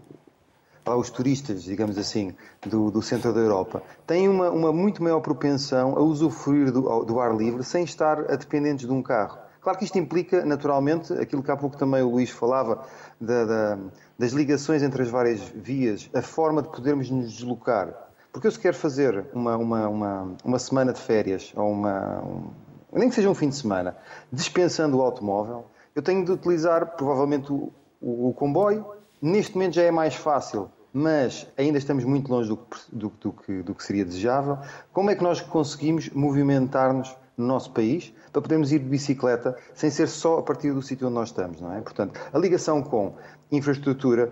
os 0.95 1.10
turistas, 1.10 1.63
digamos 1.63 1.97
assim, 1.97 2.34
do, 2.65 2.89
do 2.91 3.02
centro 3.02 3.34
da 3.34 3.39
Europa, 3.39 3.82
têm 4.06 4.30
uma, 4.30 4.50
uma, 4.50 4.71
muito 4.71 5.04
maior 5.04 5.19
propensão 5.19 5.97
a 5.97 6.02
usufruir 6.02 6.71
do, 6.71 7.04
do 7.04 7.19
ar 7.19 7.36
livre 7.36 7.63
sem 7.63 7.84
estar 7.84 8.23
dependentes 8.38 8.86
de 8.86 8.91
um 8.91 9.02
carro. 9.02 9.39
Claro 9.60 9.80
que 9.80 9.86
isto 9.86 9.97
implica, 9.97 10.45
naturalmente, 10.45 11.12
aquilo 11.12 11.43
que 11.43 11.52
há 11.52 11.58
pouco 11.58 11.76
também 11.76 12.02
o 12.02 12.10
Luís 12.10 12.30
falava, 12.30 12.86
da, 13.19 13.43
da, 13.43 13.78
das 14.17 14.32
ligações 14.32 14.82
entre 14.82 15.02
as 15.02 15.10
várias 15.10 15.41
vias, 15.41 16.10
a 16.13 16.21
forma 16.21 16.62
de 16.62 16.69
podermos 16.69 17.10
nos 17.10 17.34
deslocar. 17.34 17.93
Porque 18.32 18.47
eu 18.47 18.52
se 18.52 18.60
quero 18.60 18.78
fazer 18.78 19.26
uma, 19.34 19.58
uma, 19.58 19.89
uma, 19.89 20.36
uma 20.45 20.60
semana 20.60 20.93
de 20.93 21.02
férias, 21.02 21.52
ou 21.54 21.69
uma, 21.69 22.21
um, 22.23 22.50
nem 22.93 23.10
que 23.10 23.15
seja 23.15 23.30
um 23.30 23.36
fim 23.36 23.50
de 23.50 23.56
semana, 23.56 23.97
dispensando 24.32 25.00
o 25.00 25.02
automóvel, 25.02 25.65
eu 25.93 26.02
tenho 26.02 26.23
de 26.23 26.32
utilizar 26.32 26.95
provavelmente 26.95 27.52
o, 27.52 27.73
o, 28.00 28.30
o 28.30 28.34
comboio. 28.34 28.86
Neste 29.21 29.56
momento 29.56 29.73
já 29.73 29.82
é 29.82 29.91
mais 29.91 30.15
fácil 30.15 30.69
mas 30.93 31.47
ainda 31.58 31.78
estamos 31.78 32.04
muito 32.04 32.32
longe 32.32 32.50
do, 32.50 32.60
do, 32.91 33.12
do, 33.21 33.32
que, 33.32 33.62
do 33.62 33.76
que 33.76 33.84
seria 33.84 34.06
desejável. 34.06 34.58
Como 34.91 35.10
é 35.10 35.15
que 35.15 35.23
nós 35.23 35.41
conseguimos 35.41 36.10
movimentar-nos 36.10 37.15
no 37.38 37.45
nosso 37.45 37.71
país 37.71 38.13
para 38.32 38.41
podermos 38.41 38.71
ir 38.71 38.80
de 38.80 38.86
bicicleta 38.86 39.56
sem 39.76 39.89
ser 39.89 40.08
só 40.08 40.39
a 40.39 40.43
partir 40.43 40.73
do 40.73 40.82
sítio 40.82 41.08
onde 41.08 41.15
nós 41.15 41.30
estamos, 41.30 41.62
não 41.62 41.71
é? 41.73 41.82
Portanto, 41.82 42.19
a 42.34 42.38
ligação 42.38 42.82
com 42.82 43.13
infraestrutura 43.52 44.32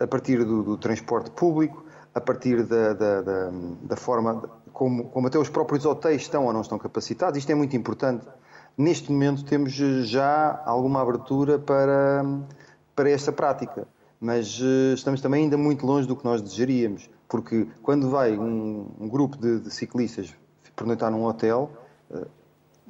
a 0.00 0.06
partir 0.06 0.44
do, 0.44 0.62
do 0.62 0.76
transporte 0.76 1.30
público, 1.30 1.84
a 2.14 2.20
partir 2.20 2.64
da, 2.64 2.92
da, 2.92 3.22
da, 3.22 3.50
da 3.82 3.96
forma 3.96 4.50
como, 4.72 5.04
como, 5.10 5.26
até 5.28 5.38
os 5.38 5.48
próprios 5.48 5.84
hotéis 5.84 6.22
estão 6.22 6.46
ou 6.46 6.52
não 6.52 6.62
estão 6.62 6.78
capacitados, 6.78 7.38
isto 7.38 7.52
é 7.52 7.54
muito 7.54 7.76
importante. 7.76 8.26
Neste 8.76 9.12
momento 9.12 9.44
temos 9.44 9.72
já 9.72 10.62
alguma 10.64 11.02
abertura 11.02 11.58
para, 11.58 12.24
para 12.96 13.10
esta 13.10 13.30
prática 13.30 13.86
mas 14.20 14.60
uh, 14.60 14.92
estamos 14.94 15.20
também 15.22 15.44
ainda 15.44 15.56
muito 15.56 15.86
longe 15.86 16.06
do 16.06 16.14
que 16.14 16.24
nós 16.24 16.42
desejaríamos, 16.42 17.08
porque 17.26 17.66
quando 17.82 18.10
vai 18.10 18.36
um, 18.36 18.86
um 19.00 19.08
grupo 19.08 19.38
de, 19.38 19.60
de, 19.60 19.70
ciclistas 19.70 20.34
pernoitar 20.76 21.10
num 21.10 21.24
hotel, 21.24 21.70
uh, 22.10 22.26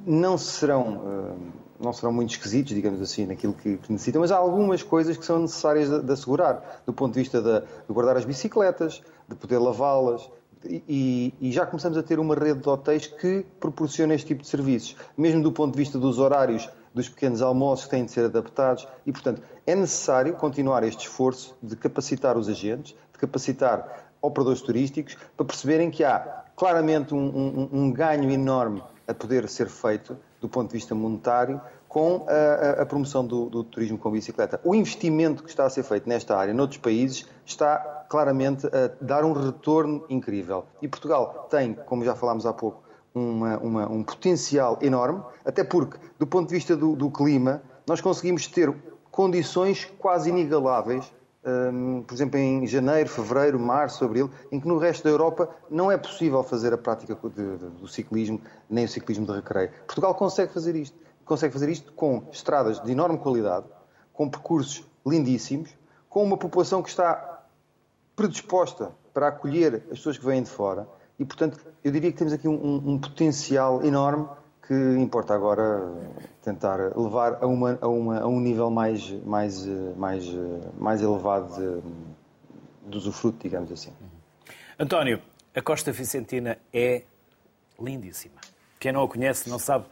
não 0.05 0.37
serão, 0.37 0.97
uh, 0.97 1.37
não 1.79 1.93
serão 1.93 2.11
muito 2.11 2.31
esquisitos, 2.31 2.73
digamos 2.73 3.01
assim, 3.01 3.25
naquilo 3.25 3.53
que, 3.53 3.77
que, 3.77 3.91
necessitam, 3.91 4.19
mas 4.19 4.31
há 4.31 4.37
algumas 4.37 4.83
coisas 4.83 5.15
que 5.15 5.25
são 5.25 5.39
necessárias 5.39 5.89
de, 5.89 6.01
de 6.01 6.11
assegurar, 6.11 6.83
do 6.85 6.91
ponto 6.91 7.13
de 7.13 7.19
vista 7.21 7.41
de, 7.41 7.61
de 7.61 7.93
guardar 7.93 8.17
as 8.17 8.25
bicicletas, 8.25 9.01
de 9.27 9.35
poder 9.35 9.57
lavá-las, 9.57 10.29
e, 10.63 11.33
e, 11.41 11.51
já 11.51 11.65
começamos 11.65 11.97
a 11.97 12.03
ter 12.03 12.19
uma 12.19 12.35
rede 12.35 12.59
de 12.59 12.69
hotéis 12.69 13.07
que 13.07 13.43
proporciona 13.59 14.13
este 14.13 14.27
tipo 14.27 14.43
de 14.43 14.47
serviços, 14.47 14.95
mesmo 15.17 15.41
do 15.41 15.51
ponto 15.51 15.71
de 15.71 15.77
vista 15.79 15.97
dos 15.97 16.19
horários 16.19 16.69
dos 16.93 17.07
pequenos 17.07 17.41
almoços 17.41 17.85
que 17.85 17.91
têm 17.91 18.05
de 18.05 18.11
ser 18.11 18.25
adaptados 18.25 18.87
e, 19.05 19.11
portanto, 19.11 19.41
é 19.65 19.75
necessário 19.75 20.33
continuar 20.35 20.83
este 20.83 21.07
esforço 21.07 21.55
de 21.61 21.75
capacitar 21.75 22.37
os 22.37 22.49
agentes, 22.49 22.95
de 23.13 23.19
capacitar 23.19 24.11
operadores 24.21 24.61
turísticos, 24.61 25.17
para 25.35 25.45
perceberem 25.45 25.89
que 25.89 26.03
há 26.03 26.43
claramente 26.55 27.13
um, 27.13 27.19
um, 27.19 27.69
um 27.71 27.91
ganho 27.91 28.29
enorme 28.29 28.83
a 29.07 29.13
poder 29.13 29.47
ser 29.49 29.67
feito 29.67 30.17
do 30.39 30.49
ponto 30.49 30.69
de 30.69 30.73
vista 30.73 30.93
monetário 30.93 31.61
com 31.87 32.25
a, 32.29 32.81
a, 32.81 32.85
promoção 32.85 33.25
do, 33.25 33.49
do, 33.49 33.65
turismo 33.65 33.97
com 33.97 34.09
bicicleta. 34.11 34.61
O 34.63 34.73
investimento 34.73 35.43
que 35.43 35.49
está 35.49 35.65
a 35.65 35.69
ser 35.69 35.83
feito 35.83 36.07
nesta 36.07 36.37
área, 36.37 36.53
noutros 36.53 36.79
países, 36.79 37.25
está 37.45 38.05
claramente 38.09 38.65
a 38.67 38.91
dar 39.01 39.25
um 39.25 39.33
retorno 39.33 40.05
incrível. 40.09 40.65
E 40.81 40.87
Portugal 40.87 41.47
tem, 41.49 41.73
como 41.73 42.05
já 42.05 42.15
falámos 42.15 42.45
há 42.45 42.53
pouco, 42.53 42.81
uma, 43.13 43.57
uma, 43.57 43.89
um 43.89 44.03
potencial 44.03 44.77
enorme, 44.81 45.21
até 45.45 45.63
porque, 45.63 45.97
do 46.17 46.25
ponto 46.27 46.49
de 46.49 46.55
vista 46.55 46.75
do, 46.75 46.95
do 46.95 47.09
clima, 47.09 47.61
nós 47.87 47.99
conseguimos 48.01 48.47
ter 48.47 48.73
condições 49.11 49.85
quase 49.99 50.29
inigualáveis 50.29 51.11
um, 51.43 52.03
por 52.03 52.13
exemplo, 52.13 52.37
em 52.37 52.67
janeiro, 52.67 53.09
fevereiro, 53.09 53.59
março, 53.59 54.05
abril, 54.05 54.29
em 54.51 54.59
que 54.59 54.67
no 54.67 54.77
resto 54.77 55.03
da 55.03 55.09
Europa 55.09 55.49
não 55.69 55.91
é 55.91 55.97
possível 55.97 56.43
fazer 56.43 56.73
a 56.73 56.77
prática 56.77 57.15
de, 57.15 57.57
de, 57.57 57.65
do 57.69 57.87
ciclismo, 57.87 58.39
nem 58.69 58.85
o 58.85 58.87
ciclismo 58.87 59.25
de 59.25 59.33
recreio. 59.33 59.71
Portugal 59.87 60.13
consegue 60.13 60.53
fazer 60.53 60.75
isto. 60.75 60.97
Consegue 61.25 61.53
fazer 61.53 61.69
isto 61.69 61.91
com 61.93 62.23
estradas 62.31 62.79
de 62.81 62.91
enorme 62.91 63.17
qualidade, 63.17 63.65
com 64.13 64.29
percursos 64.29 64.85
lindíssimos, 65.05 65.69
com 66.09 66.23
uma 66.23 66.37
população 66.37 66.83
que 66.83 66.89
está 66.89 67.43
predisposta 68.15 68.91
para 69.13 69.27
acolher 69.29 69.83
as 69.91 69.97
pessoas 69.97 70.17
que 70.17 70.25
vêm 70.25 70.43
de 70.43 70.49
fora. 70.49 70.87
E, 71.21 71.25
portanto, 71.25 71.59
eu 71.83 71.91
diria 71.91 72.11
que 72.11 72.17
temos 72.17 72.33
aqui 72.33 72.47
um, 72.47 72.77
um 72.83 72.97
potencial 72.97 73.85
enorme 73.85 74.27
que 74.65 74.73
importa 74.73 75.35
agora 75.35 75.93
tentar 76.41 76.97
levar 76.97 77.37
a, 77.43 77.45
uma, 77.45 77.77
a, 77.79 77.87
uma, 77.87 78.19
a 78.21 78.27
um 78.27 78.39
nível 78.39 78.71
mais, 78.71 79.07
mais, 79.23 79.63
mais, 79.95 80.25
mais 80.79 80.99
elevado 80.99 81.53
de, 81.53 82.89
de 82.89 82.97
usufruto, 82.97 83.37
digamos 83.39 83.71
assim. 83.71 83.93
António, 84.79 85.21
a 85.53 85.61
Costa 85.61 85.91
Vicentina 85.91 86.57
é 86.73 87.03
lindíssima. 87.79 88.41
Quem 88.79 88.91
não 88.91 89.03
a 89.03 89.07
conhece 89.07 89.47
não 89.47 89.59
sabe 89.59 89.85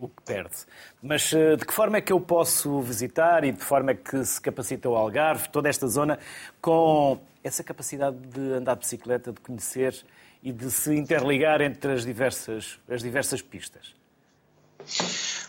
o 0.00 0.08
que 0.08 0.20
perde. 0.24 0.56
Mas 1.00 1.32
eh, 1.32 1.54
de 1.54 1.64
que 1.64 1.72
forma 1.72 1.98
é 1.98 2.00
que 2.00 2.12
eu 2.12 2.20
posso 2.20 2.80
visitar 2.80 3.44
e 3.44 3.52
de 3.52 3.58
que 3.58 3.64
forma 3.64 3.92
é 3.92 3.94
que 3.94 4.24
se 4.24 4.40
capacita 4.40 4.88
o 4.88 4.96
Algarve, 4.96 5.48
toda 5.48 5.68
esta 5.68 5.86
zona, 5.86 6.18
com 6.60 7.20
essa 7.44 7.62
capacidade 7.62 8.16
de 8.16 8.54
andar 8.54 8.74
de 8.74 8.80
bicicleta, 8.80 9.32
de 9.32 9.40
conhecer 9.40 10.04
e 10.42 10.52
de 10.52 10.70
se 10.70 10.94
interligar 10.94 11.60
entre 11.60 11.92
as 11.92 12.04
diversas, 12.04 12.78
as 12.88 13.02
diversas 13.02 13.40
pistas? 13.40 13.94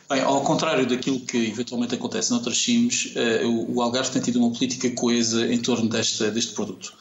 Bem, 0.09 0.21
ao 0.21 0.41
contrário 0.41 0.85
daquilo 0.85 1.19
que 1.21 1.37
eventualmente 1.37 1.95
acontece 1.95 2.31
noutras 2.31 2.57
CIMs, 2.57 3.13
eh, 3.15 3.41
o 3.45 3.81
Algarve 3.81 4.11
tem 4.11 4.21
tido 4.21 4.39
uma 4.39 4.51
política 4.51 4.89
coesa 4.91 5.51
em 5.51 5.59
torno 5.59 5.89
desta, 5.89 6.29
deste 6.29 6.53
produto. 6.53 6.93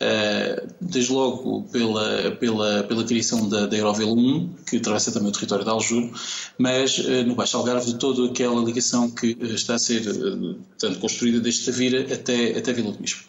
Eh, 0.00 0.66
desde 0.80 1.12
logo 1.12 1.62
pela, 1.72 2.30
pela, 2.32 2.84
pela 2.84 3.04
criação 3.04 3.48
da, 3.48 3.66
da 3.66 3.76
Eurovelo 3.76 4.16
1, 4.16 4.54
que 4.68 4.76
atravessa 4.76 5.10
também 5.10 5.28
o 5.28 5.32
território 5.32 5.64
de 5.64 5.70
Aljur, 5.70 6.10
mas 6.56 7.00
eh, 7.00 7.24
no 7.24 7.34
Baixo 7.34 7.56
Algarve 7.56 7.86
de 7.86 7.98
toda 7.98 8.26
aquela 8.26 8.62
ligação 8.62 9.10
que 9.10 9.36
está 9.40 9.74
a 9.74 9.78
ser 9.78 10.02
tanto 10.78 11.00
construída 11.00 11.40
desde 11.40 11.66
Tavira 11.66 12.14
até, 12.14 12.56
até 12.58 12.72
Vila 12.72 12.92
do 12.92 12.98
Bispo. 12.98 13.24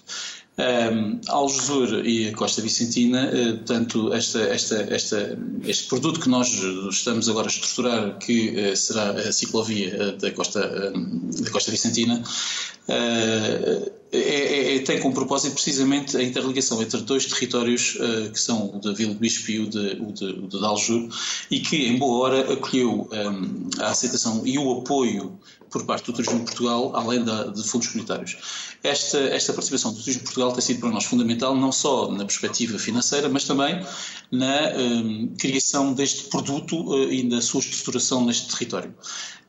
Um, 0.60 1.22
Algesur 1.30 2.06
e 2.06 2.28
a 2.28 2.36
Costa 2.36 2.62
Vicentina, 2.62 3.32
uh, 3.32 3.58
portanto, 3.60 4.14
esta, 4.14 4.42
esta, 4.42 4.76
esta, 4.94 5.40
este 5.66 5.88
produto 5.88 6.20
que 6.20 6.28
nós 6.28 6.50
estamos 6.90 7.30
agora 7.30 7.48
a 7.48 7.50
estruturar, 7.50 8.18
que 8.18 8.50
uh, 8.50 8.76
será 8.76 9.12
a 9.12 9.32
ciclovia 9.32 9.96
uh, 9.96 10.18
da, 10.18 10.30
Costa, 10.32 10.60
da 10.92 11.52
Costa 11.52 11.72
Vicentina, 11.72 12.22
é, 12.90 13.92
é, 14.12 14.76
é, 14.76 14.80
tem 14.80 15.00
como 15.00 15.14
propósito 15.14 15.54
precisamente 15.54 16.18
a 16.18 16.24
interligação 16.24 16.82
entre 16.82 17.00
dois 17.04 17.26
territórios 17.28 18.00
que 18.34 18.40
são 18.40 18.76
o 18.76 18.80
de 18.80 18.96
Vila 18.96 19.14
Bispo 19.14 19.52
e 19.52 19.60
o 19.60 19.70
de, 19.70 20.02
o 20.02 20.12
de, 20.12 20.26
o 20.26 20.48
de 20.48 21.10
e 21.52 21.60
que, 21.60 21.86
em 21.86 22.00
boa 22.00 22.26
hora, 22.26 22.54
acolheu 22.54 23.08
um, 23.12 23.70
a 23.80 23.92
aceitação 23.92 24.42
e 24.44 24.58
o 24.58 24.80
apoio 24.80 25.40
por 25.70 25.86
parte 25.86 26.06
do 26.06 26.14
Turismo 26.14 26.44
Portugal, 26.44 26.92
além 26.96 27.24
da, 27.24 27.46
de 27.46 27.64
fundos 27.64 27.88
comunitários. 27.88 28.38
Esta, 28.84 29.18
esta 29.18 29.54
participação 29.54 29.94
do 29.94 30.00
Turismo 30.00 30.24
Portugal 30.24 30.52
tem 30.52 30.62
sido 30.62 30.80
para 30.80 30.90
nós 30.90 31.06
fundamental, 31.06 31.56
não 31.56 31.72
só 31.72 32.12
na 32.12 32.26
perspectiva 32.26 32.78
financeira, 32.80 33.30
mas 33.30 33.44
também 33.44 33.84
na 34.32 34.72
um, 34.78 35.34
criação 35.38 35.94
deste 35.94 36.30
produto 36.30 36.76
uh, 36.94 37.12
e 37.12 37.24
na 37.24 37.42
sua 37.42 37.60
estruturação 37.60 38.26
neste 38.26 38.48
território. 38.48 38.94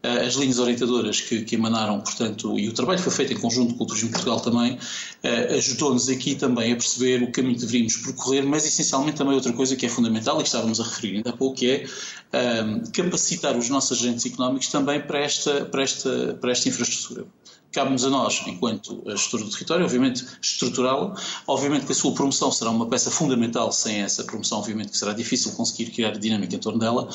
Uh, 0.02 0.26
as 0.26 0.34
linhas 0.34 0.58
orientadoras 0.58 1.20
que, 1.20 1.42
que, 1.42 1.56
emanaram, 1.56 2.00
portanto, 2.00 2.58
e 2.58 2.66
o 2.68 2.72
trabalho 2.72 2.98
foi 2.98 3.12
feito 3.12 3.34
em 3.34 3.36
conjunto 3.36 3.74
com 3.74 3.84
o 3.84 3.86
Turismo 3.86 4.08
Portugal 4.10 4.40
também, 4.40 4.72
uh, 4.72 5.56
ajudou-nos 5.56 6.08
aqui 6.08 6.34
também 6.34 6.72
a 6.72 6.76
perceber 6.76 7.22
o 7.22 7.30
caminho 7.30 7.54
que 7.54 7.60
deveríamos 7.60 7.98
percorrer, 7.98 8.42
mas 8.42 8.64
essencialmente 8.64 9.18
também 9.18 9.34
outra 9.34 9.52
coisa 9.52 9.76
que 9.76 9.84
é 9.84 9.88
fundamental 9.90 10.36
e 10.36 10.42
que 10.42 10.48
estávamos 10.48 10.80
a 10.80 10.84
referir 10.84 11.16
ainda 11.16 11.30
há 11.30 11.32
pouco, 11.34 11.56
que 11.56 11.70
é 11.70 11.86
um, 12.32 12.80
capacitar 12.92 13.56
os 13.56 13.68
nossos 13.68 13.98
agentes 13.98 14.24
económicos 14.24 14.68
também 14.68 15.00
para 15.00 15.18
esta, 15.18 15.66
para 15.66 15.82
esta, 15.82 16.09
para 16.40 16.52
esta 16.52 16.68
infraestrutura 16.68 17.26
cabe-nos 17.72 18.04
a 18.04 18.10
nós, 18.10 18.42
enquanto 18.46 19.02
gestor 19.06 19.42
do 19.44 19.50
território, 19.50 19.84
obviamente 19.84 20.24
estruturá-la. 20.42 21.14
Obviamente 21.46 21.86
que 21.86 21.92
a 21.92 21.94
sua 21.94 22.12
promoção 22.12 22.50
será 22.50 22.70
uma 22.70 22.86
peça 22.86 23.10
fundamental, 23.10 23.70
sem 23.70 24.02
essa 24.02 24.24
promoção, 24.24 24.58
obviamente 24.58 24.90
que 24.90 24.98
será 24.98 25.12
difícil 25.12 25.52
conseguir 25.52 25.90
criar 25.90 26.12
dinâmica 26.12 26.54
em 26.54 26.58
torno 26.58 26.78
dela. 26.78 27.08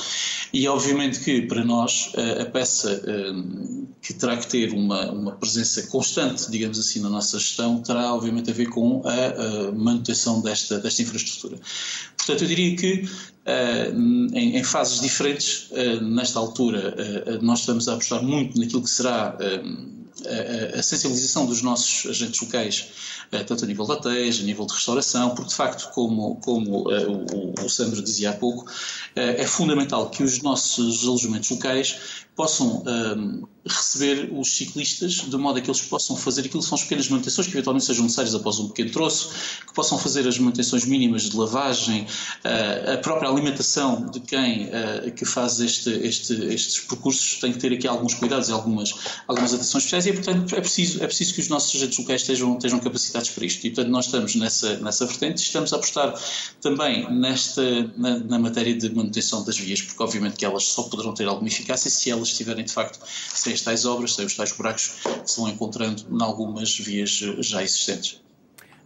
E 0.53 0.67
obviamente 0.67 1.19
que 1.19 1.41
para 1.41 1.63
nós 1.63 2.11
eh, 2.15 2.43
a 2.43 2.45
peça 2.45 3.01
eh, 3.05 3.33
que 4.01 4.13
terá 4.13 4.37
que 4.37 4.47
ter 4.47 4.71
uma, 4.71 5.11
uma 5.11 5.31
presença 5.33 5.87
constante, 5.87 6.49
digamos 6.49 6.79
assim, 6.79 7.01
na 7.01 7.09
nossa 7.09 7.37
gestão, 7.37 7.81
terá 7.81 8.13
obviamente 8.13 8.49
a 8.49 8.53
ver 8.53 8.69
com 8.69 9.01
a, 9.05 9.71
manutenção 9.73 10.41
desta, 10.41 10.79
desta 10.79 11.01
infraestrutura. 11.01 11.57
Portanto, 12.17 12.43
eu 12.43 12.47
diria 12.47 12.75
que 12.75 13.09
em, 14.33 14.63
fases 14.63 15.01
diferentes. 15.01 15.69
Nesta 16.01 16.39
altura, 16.39 16.95
nós 17.41 17.59
estamos 17.59 17.87
a 17.87 17.93
apostar 17.93 18.23
muito 18.23 18.59
naquilo 18.59 18.81
que 18.81 18.89
será 18.89 19.37
a, 20.77 20.81
sensibilização 20.81 21.45
dos 21.45 21.61
nossos 21.61 22.09
agentes 22.09 22.39
locais, 22.41 22.87
eh, 23.31 23.43
tanto 23.43 23.65
a 23.65 23.67
nível 23.67 23.85
de 23.85 23.91
hotéis, 23.91 24.39
a 24.39 24.43
nível 24.43 24.65
de 24.65 24.73
restauração, 24.73 25.31
porque 25.31 25.49
de 25.49 25.55
facto, 25.55 25.91
como, 25.93 26.35
como 26.37 26.89
uh, 26.89 27.65
o, 27.65 27.69
Sandro 27.69 28.01
dizia 28.01 28.29
há 28.29 28.33
pouco, 28.33 28.63
uh, 28.63 28.69
é 29.15 29.45
fundamental 29.45 30.09
que 30.09 30.23
os 30.23 30.41
nossos 30.41 31.05
alojamentos 31.05 31.49
locais 31.49 31.97
possam 32.35 32.83
um, 32.85 33.47
receber 33.65 34.29
os 34.33 34.57
ciclistas 34.57 35.13
de 35.13 35.37
modo 35.37 35.57
a 35.57 35.61
que 35.61 35.69
eles 35.69 35.81
possam 35.81 36.17
fazer 36.17 36.41
aquilo 36.41 36.61
que 36.61 36.67
são 36.67 36.75
as 36.75 36.83
pequenas 36.83 37.07
manutenções 37.07 37.47
que 37.47 37.53
eventualmente 37.53 37.85
sejam 37.85 38.03
necessárias 38.03 38.35
após 38.35 38.59
um 38.59 38.67
pequeno 38.67 38.91
troço, 38.91 39.29
que 39.65 39.73
possam 39.73 39.97
fazer 39.97 40.27
as 40.27 40.37
manutenções 40.37 40.85
mínimas 40.85 41.29
de 41.29 41.37
lavagem, 41.37 42.05
a 42.93 42.97
própria 42.97 43.29
alimentação 43.29 44.05
de 44.07 44.19
quem 44.19 44.69
que 45.15 45.23
faz 45.23 45.61
este, 45.61 45.89
este, 45.89 46.33
estes 46.53 46.81
percursos 46.81 47.39
tem 47.39 47.53
que 47.53 47.57
ter 47.57 47.71
aqui 47.71 47.87
alguns 47.87 48.13
cuidados 48.13 48.49
e 48.49 48.51
algumas, 48.51 48.93
algumas 49.27 49.53
atenções 49.53 49.85
especiais 49.85 50.04
e, 50.05 50.13
portanto, 50.13 50.55
é 50.55 50.61
preciso, 50.61 51.03
é 51.03 51.07
preciso 51.07 51.33
que 51.33 51.39
os 51.41 51.47
nossos 51.47 51.75
agentes 51.75 51.97
locais 51.97 52.21
estejam, 52.21 52.55
estejam 52.55 52.79
capacitados 52.79 53.29
para 53.29 53.45
isto. 53.45 53.65
E, 53.65 53.69
portanto, 53.69 53.91
nós 53.91 54.05
estamos 54.05 54.35
nessa, 54.35 54.77
nessa 54.77 55.05
vertente 55.05 55.39
e 55.39 55.43
estamos 55.43 55.73
a 55.73 55.75
apostar 55.77 56.13
também 56.61 57.11
nesta, 57.13 57.61
na, 57.97 58.19
na 58.19 58.39
matéria 58.39 58.75
de 58.75 58.93
manutenção 58.93 59.43
das 59.43 59.57
vias, 59.57 59.81
porque 59.81 60.01
obviamente 60.01 60.35
que 60.35 60.45
elas 60.45 60.63
só 60.63 60.83
poderão 60.83 61.13
ter 61.13 61.27
alguma 61.27 61.47
eficácia 61.47 61.89
se 61.89 62.09
elas 62.09 62.29
estiverem 62.29 62.65
de 62.65 62.71
facto 62.71 62.99
sem 63.05 63.53
as 63.53 63.61
tais 63.61 63.85
obras, 63.85 64.15
sem 64.15 64.25
os 64.25 64.35
tais 64.35 64.51
buracos 64.51 65.01
que 65.23 65.29
se 65.29 65.39
vão 65.39 65.49
encontrando 65.49 66.05
em 66.09 66.21
algumas 66.21 66.77
vias 66.77 67.21
eh, 67.23 67.41
já 67.41 67.63
existentes. 67.63 68.21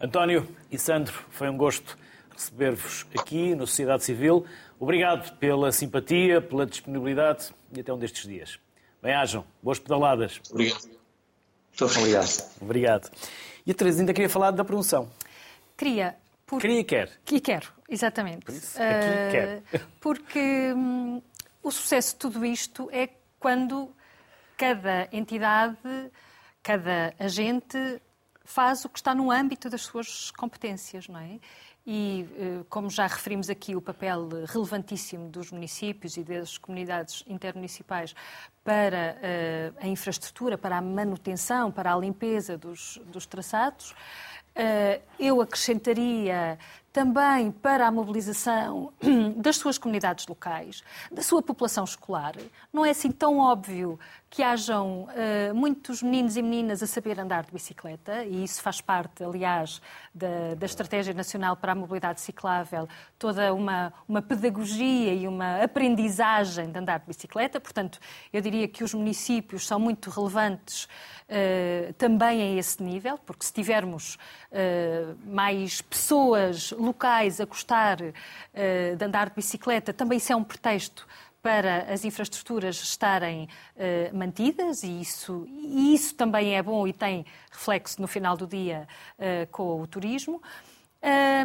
António 0.01 0.47
e 0.71 0.77
Sandro, 0.77 1.13
foi 1.29 1.49
um 1.49 1.57
gosto 1.57 1.97
receber-vos 2.33 3.05
aqui 3.17 3.53
no 3.53 3.67
Sociedade 3.67 4.03
Civil. 4.03 4.45
Obrigado 4.79 5.37
pela 5.37 5.71
simpatia, 5.71 6.41
pela 6.41 6.65
disponibilidade 6.65 7.53
e 7.75 7.81
até 7.81 7.93
um 7.93 7.97
destes 7.97 8.25
dias. 8.25 8.59
Bem-ajam, 9.01 9.45
boas 9.61 9.79
pedaladas. 9.79 10.39
Obrigado. 10.49 10.98
Muito 11.85 11.99
obrigado. 11.99 12.51
Obrigado. 12.61 13.11
E 13.65 13.71
a 13.71 13.73
Teresa 13.73 14.01
ainda 14.01 14.13
queria 14.13 14.29
falar 14.29 14.51
da 14.51 14.63
promoção. 14.65 15.09
Queria. 15.77 16.15
Por... 16.45 16.59
Queria 16.59 16.79
e 16.79 16.83
quer. 16.83 17.11
E 17.31 17.39
quero, 17.39 17.71
exatamente. 17.87 18.45
Por 18.45 18.53
isso, 18.53 18.77
aqui 18.81 18.87
uh, 18.87 19.31
quer. 19.31 19.63
Porque 19.99 20.73
hum, 20.75 21.21
o 21.61 21.71
sucesso 21.71 22.13
de 22.13 22.19
tudo 22.19 22.45
isto 22.45 22.89
é 22.91 23.09
quando 23.39 23.93
cada 24.57 25.07
entidade, 25.11 25.77
cada 26.63 27.13
agente 27.19 27.77
faz 28.43 28.83
o 28.83 28.89
que 28.89 28.97
está 28.97 29.13
no 29.13 29.31
âmbito 29.31 29.69
das 29.69 29.81
suas 29.81 30.31
competências, 30.31 31.07
não 31.07 31.19
é? 31.19 31.39
E, 31.91 32.29
eh, 32.37 32.65
como 32.69 32.87
já 32.87 33.07
referimos 33.07 33.49
aqui, 33.49 33.75
o 33.75 33.81
papel 33.81 34.29
relevantíssimo 34.45 35.27
dos 35.27 35.51
municípios 35.51 36.17
e 36.17 36.23
das 36.23 36.55
comunidades 36.55 37.23
intermunicipais 37.25 38.13
para 38.63 39.17
eh, 39.23 39.71
a 39.81 39.87
infraestrutura, 39.87 40.55
para 40.55 40.77
a 40.77 40.81
manutenção, 40.83 41.71
para 41.71 41.91
a 41.91 41.97
limpeza 41.97 42.55
dos, 42.55 43.01
dos 43.07 43.25
traçados, 43.25 43.95
eh, 44.53 45.01
eu 45.19 45.41
acrescentaria 45.41 46.59
também 46.91 47.51
para 47.51 47.87
a 47.87 47.91
mobilização 47.91 48.91
das 49.37 49.57
suas 49.57 49.77
comunidades 49.77 50.25
locais, 50.27 50.83
da 51.11 51.21
sua 51.21 51.41
população 51.41 51.83
escolar. 51.83 52.35
Não 52.73 52.85
é 52.85 52.89
assim 52.89 53.11
tão 53.11 53.39
óbvio 53.39 53.99
que 54.29 54.43
hajam 54.43 55.07
uh, 55.09 55.55
muitos 55.55 56.03
meninos 56.03 56.37
e 56.37 56.41
meninas 56.41 56.83
a 56.83 56.87
saber 56.87 57.19
andar 57.19 57.43
de 57.43 57.51
bicicleta, 57.51 58.23
e 58.23 58.43
isso 58.43 58.61
faz 58.61 58.79
parte, 58.79 59.23
aliás, 59.23 59.81
da, 60.13 60.53
da 60.55 60.65
Estratégia 60.65 61.13
Nacional 61.13 61.55
para 61.55 61.71
a 61.71 61.75
Mobilidade 61.75 62.21
Ciclável, 62.21 62.87
toda 63.17 63.53
uma, 63.53 63.91
uma 64.07 64.21
pedagogia 64.21 65.13
e 65.13 65.27
uma 65.27 65.63
aprendizagem 65.63 66.71
de 66.71 66.77
andar 66.77 66.99
de 66.99 67.07
bicicleta. 67.07 67.59
Portanto, 67.59 67.99
eu 68.31 68.39
diria 68.39 68.67
que 68.67 68.83
os 68.83 68.93
municípios 68.93 69.65
são 69.65 69.79
muito 69.79 70.11
relevantes 70.11 70.83
uh, 70.83 71.93
também 71.93 72.41
a 72.41 72.59
esse 72.59 72.83
nível, 72.83 73.17
porque 73.25 73.45
se 73.45 73.53
tivermos 73.53 74.15
uh, 74.51 75.17
mais 75.25 75.81
pessoas 75.81 76.71
locais 76.79 77.39
a 77.39 77.45
gostar 77.45 77.97
de 77.97 79.05
andar 79.05 79.29
de 79.29 79.35
bicicleta, 79.35 79.93
também 79.93 80.17
isso 80.17 80.33
é 80.33 80.35
um 80.35 80.43
pretexto 80.43 81.05
para 81.41 81.91
as 81.91 82.03
infraestruturas 82.03 82.81
estarem 82.81 83.47
uh, 83.75 84.15
mantidas 84.15 84.83
e 84.83 85.01
isso, 85.01 85.45
e 85.47 85.93
isso 85.93 86.15
também 86.15 86.55
é 86.55 86.61
bom 86.61 86.87
e 86.87 86.93
tem 86.93 87.25
reflexo 87.49 88.01
no 88.01 88.07
final 88.07 88.35
do 88.35 88.45
dia 88.45 88.87
uh, 89.17 89.47
com 89.51 89.81
o 89.81 89.87
turismo. 89.87 90.41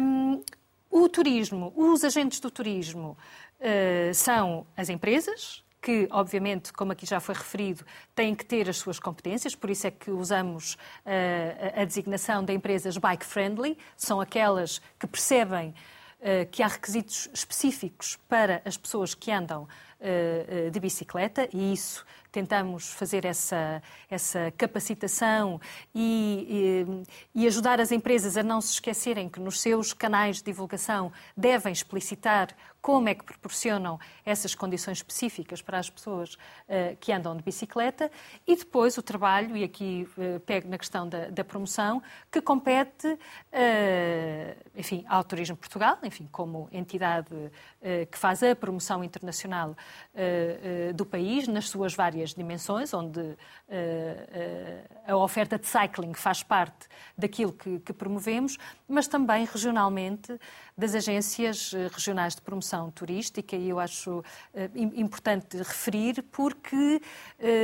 Um, 0.01 0.43
o 0.89 1.09
turismo, 1.09 1.73
os 1.75 2.03
agentes 2.03 2.39
do 2.39 2.51
turismo 2.51 3.17
uh, 3.59 4.13
são 4.13 4.67
as 4.75 4.89
empresas, 4.89 5.63
que, 5.85 6.07
obviamente, 6.09 6.73
como 6.73 6.93
aqui 6.93 7.05
já 7.05 7.19
foi 7.19 7.35
referido, 7.35 7.85
têm 8.15 8.33
que 8.33 8.43
ter 8.43 8.67
as 8.67 8.77
suas 8.77 8.97
competências, 8.97 9.53
por 9.53 9.69
isso 9.69 9.85
é 9.85 9.91
que 9.91 10.09
usamos 10.09 10.73
uh, 10.73 11.79
a 11.79 11.85
designação 11.85 12.43
de 12.43 12.51
empresas 12.53 12.97
bike-friendly, 12.97 13.77
são 13.95 14.19
aquelas 14.19 14.81
que 14.99 15.05
percebem 15.05 15.69
uh, 15.69 16.49
que 16.49 16.63
há 16.63 16.67
requisitos 16.67 17.29
específicos 17.31 18.17
para 18.27 18.63
as 18.65 18.75
pessoas 18.75 19.13
que 19.13 19.29
andam 19.31 19.67
uh, 19.99 20.71
de 20.71 20.79
bicicleta 20.79 21.47
e 21.53 21.73
isso 21.73 22.03
tentamos 22.35 22.91
fazer 22.91 23.23
essa, 23.23 23.81
essa 24.09 24.51
capacitação 24.57 25.61
e, 25.93 26.83
e, 27.33 27.43
e, 27.43 27.47
ajudar 27.47 27.79
as 27.79 27.93
empresas 27.93 28.35
a 28.35 28.43
não 28.43 28.59
se 28.59 28.73
esquecerem 28.73 29.29
que 29.29 29.39
nos 29.39 29.61
seus 29.61 29.93
canais 29.93 30.39
de 30.39 30.43
divulgação 30.43 31.13
devem 31.37 31.71
explicitar 31.71 32.53
como 32.85 33.09
é 33.09 33.15
que 33.15 33.23
proporcionam 33.23 33.99
essas 34.23 34.53
condições 34.53 34.99
específicas 34.99 35.59
para 35.59 35.79
as 35.79 35.89
pessoas 35.89 36.35
uh, 36.35 36.95
que 36.99 37.11
andam 37.11 37.35
de 37.35 37.41
bicicleta. 37.41 38.11
E 38.45 38.55
depois 38.55 38.95
o 38.95 39.01
trabalho, 39.01 39.57
e 39.57 39.63
aqui 39.63 40.07
uh, 40.15 40.39
pego 40.41 40.69
na 40.69 40.77
questão 40.77 41.09
da, 41.09 41.29
da 41.29 41.43
promoção, 41.43 41.99
que 42.31 42.39
compete, 42.39 43.07
uh, 43.07 43.17
enfim, 44.75 45.03
ao 45.07 45.23
Turismo 45.23 45.57
Portugal, 45.57 45.97
enfim, 46.03 46.29
como 46.31 46.69
entidade 46.71 47.29
que 48.11 48.17
faz 48.17 48.41
a 48.41 48.55
promoção 48.55 49.03
internacional 49.03 49.75
do 50.95 51.05
país 51.05 51.47
nas 51.47 51.69
suas 51.69 51.93
várias 51.93 52.24
dimensões, 52.33 52.93
onde 52.93 53.37
a 55.07 55.15
oferta 55.15 55.57
de 55.57 55.67
cycling 55.67 56.13
faz 56.13 56.43
parte 56.43 56.87
daquilo 57.17 57.51
que, 57.51 57.79
que 57.79 57.93
promovemos, 57.93 58.57
mas 58.87 59.07
também 59.07 59.45
regionalmente 59.45 60.39
das 60.77 60.93
agências 60.93 61.73
eh, 61.73 61.87
regionais 61.91 62.35
de 62.35 62.41
promoção 62.41 62.91
turística 62.91 63.55
e 63.55 63.69
eu 63.69 63.79
acho 63.79 64.23
eh, 64.53 64.69
importante 64.75 65.57
referir 65.57 66.21
porque 66.23 67.01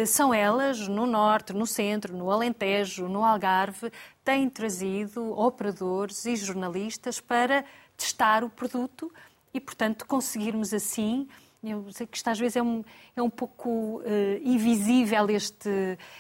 são 0.08 0.34
elas 0.34 0.88
no 0.88 1.06
norte, 1.06 1.54
no 1.54 1.66
centro, 1.66 2.16
no 2.16 2.32
Alentejo, 2.32 3.08
no 3.08 3.24
Algarve, 3.24 3.92
têm 4.24 4.50
trazido 4.50 5.38
operadores 5.38 6.26
e 6.26 6.36
jornalistas 6.36 7.20
para 7.20 7.66
testar 7.98 8.44
o 8.44 8.50
produto 8.50 9.12
e, 9.54 9.60
portanto, 9.60 10.06
conseguirmos 10.06 10.74
assim 10.74 11.28
eu 11.64 11.92
sei 11.92 12.08
que 12.08 12.18
isto 12.18 12.28
às 12.28 12.40
vezes 12.40 12.56
é 12.56 12.62
um, 12.62 12.84
é 13.16 13.22
um 13.22 13.30
pouco 13.30 14.00
uh, 14.00 14.04
invisível 14.44 15.30
este, 15.30 15.70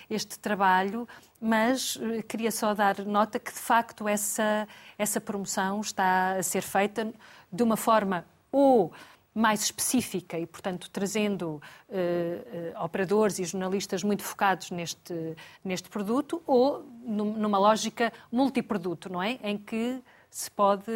este 0.07 0.37
trabalho, 0.37 1.07
mas 1.39 1.95
uh, 1.95 2.21
queria 2.27 2.51
só 2.51 2.75
dar 2.75 2.99
nota 3.05 3.39
que 3.39 3.51
de 3.51 3.59
facto 3.59 4.07
essa, 4.07 4.67
essa 4.99 5.19
promoção 5.19 5.81
está 5.81 6.33
a 6.33 6.43
ser 6.43 6.61
feita 6.61 7.11
de 7.51 7.63
uma 7.63 7.75
forma 7.75 8.23
ou 8.51 8.91
mais 9.33 9.63
específica 9.63 10.37
e, 10.37 10.45
portanto, 10.45 10.89
trazendo 10.91 11.61
uh, 11.89 12.83
operadores 12.83 13.39
e 13.39 13.45
jornalistas 13.45 14.03
muito 14.03 14.23
focados 14.23 14.69
neste, 14.69 15.35
neste 15.63 15.89
produto, 15.89 16.43
ou 16.45 16.85
numa 17.03 17.57
lógica 17.57 18.13
multiproduto, 18.31 19.11
não 19.11 19.23
é? 19.23 19.39
Em 19.41 19.57
que 19.57 20.03
se 20.29 20.51
pode 20.51 20.91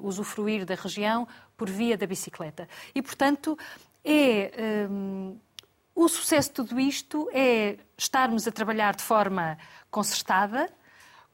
usufruir 0.00 0.64
da 0.64 0.74
região 0.74 1.28
por 1.56 1.68
via 1.70 1.96
da 1.96 2.06
bicicleta. 2.06 2.68
E, 2.94 3.02
portanto, 3.02 3.58
é 4.04 4.88
um, 4.90 5.38
o 5.94 6.08
sucesso 6.08 6.50
de 6.50 6.54
tudo 6.54 6.78
isto 6.78 7.28
é 7.32 7.78
estarmos 7.96 8.46
a 8.46 8.52
trabalhar 8.52 8.94
de 8.94 9.02
forma 9.02 9.58
concertada, 9.90 10.70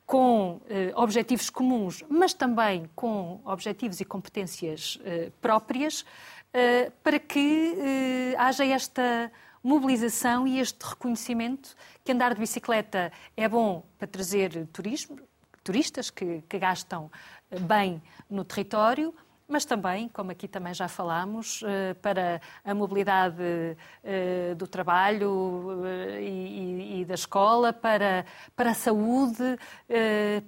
com 0.05 0.61
eh, 0.69 0.93
objetivos 0.95 1.49
comuns, 1.49 2.05
mas 2.09 2.35
também 2.35 2.91
com 2.95 3.41
objetivos 3.45 4.01
e 4.01 4.05
competências 4.05 4.99
eh, 5.05 5.31
próprias, 5.41 6.05
eh, 6.53 6.93
para 7.03 7.19
que 7.19 7.75
eh, 7.79 8.35
haja 8.37 8.65
esta 8.65 9.33
mobilização 9.63 10.47
e 10.47 10.59
este 10.59 10.83
reconhecimento 10.83 11.75
que 12.05 12.13
andar 12.13 12.35
de 12.35 12.41
bicicleta 12.41 13.11
é 13.37 13.49
bom 13.49 13.87
para 13.97 14.07
trazer 14.07 14.67
turismo, 14.67 15.19
turistas 15.65 16.11
que, 16.11 16.43
que 16.49 16.59
gastam 16.59 17.11
eh, 17.51 17.59
bem 17.59 18.03
no 18.29 18.45
território, 18.45 19.15
mas 19.53 19.65
também, 19.65 20.09
como 20.09 20.31
aqui 20.31 20.49
também 20.49 20.73
já 20.73 20.89
falámos, 20.89 21.63
eh, 21.65 21.95
para 21.95 22.41
a 22.65 22.75
mobilidade 22.75 23.77
eh, 24.03 24.55
do 24.57 24.67
trabalho 24.67 25.85
e 26.21 27.05
da 27.07 27.15
escola, 27.15 27.73
para, 27.73 28.25
para 28.57 28.71
a 28.71 28.75
saúde, 28.75 29.59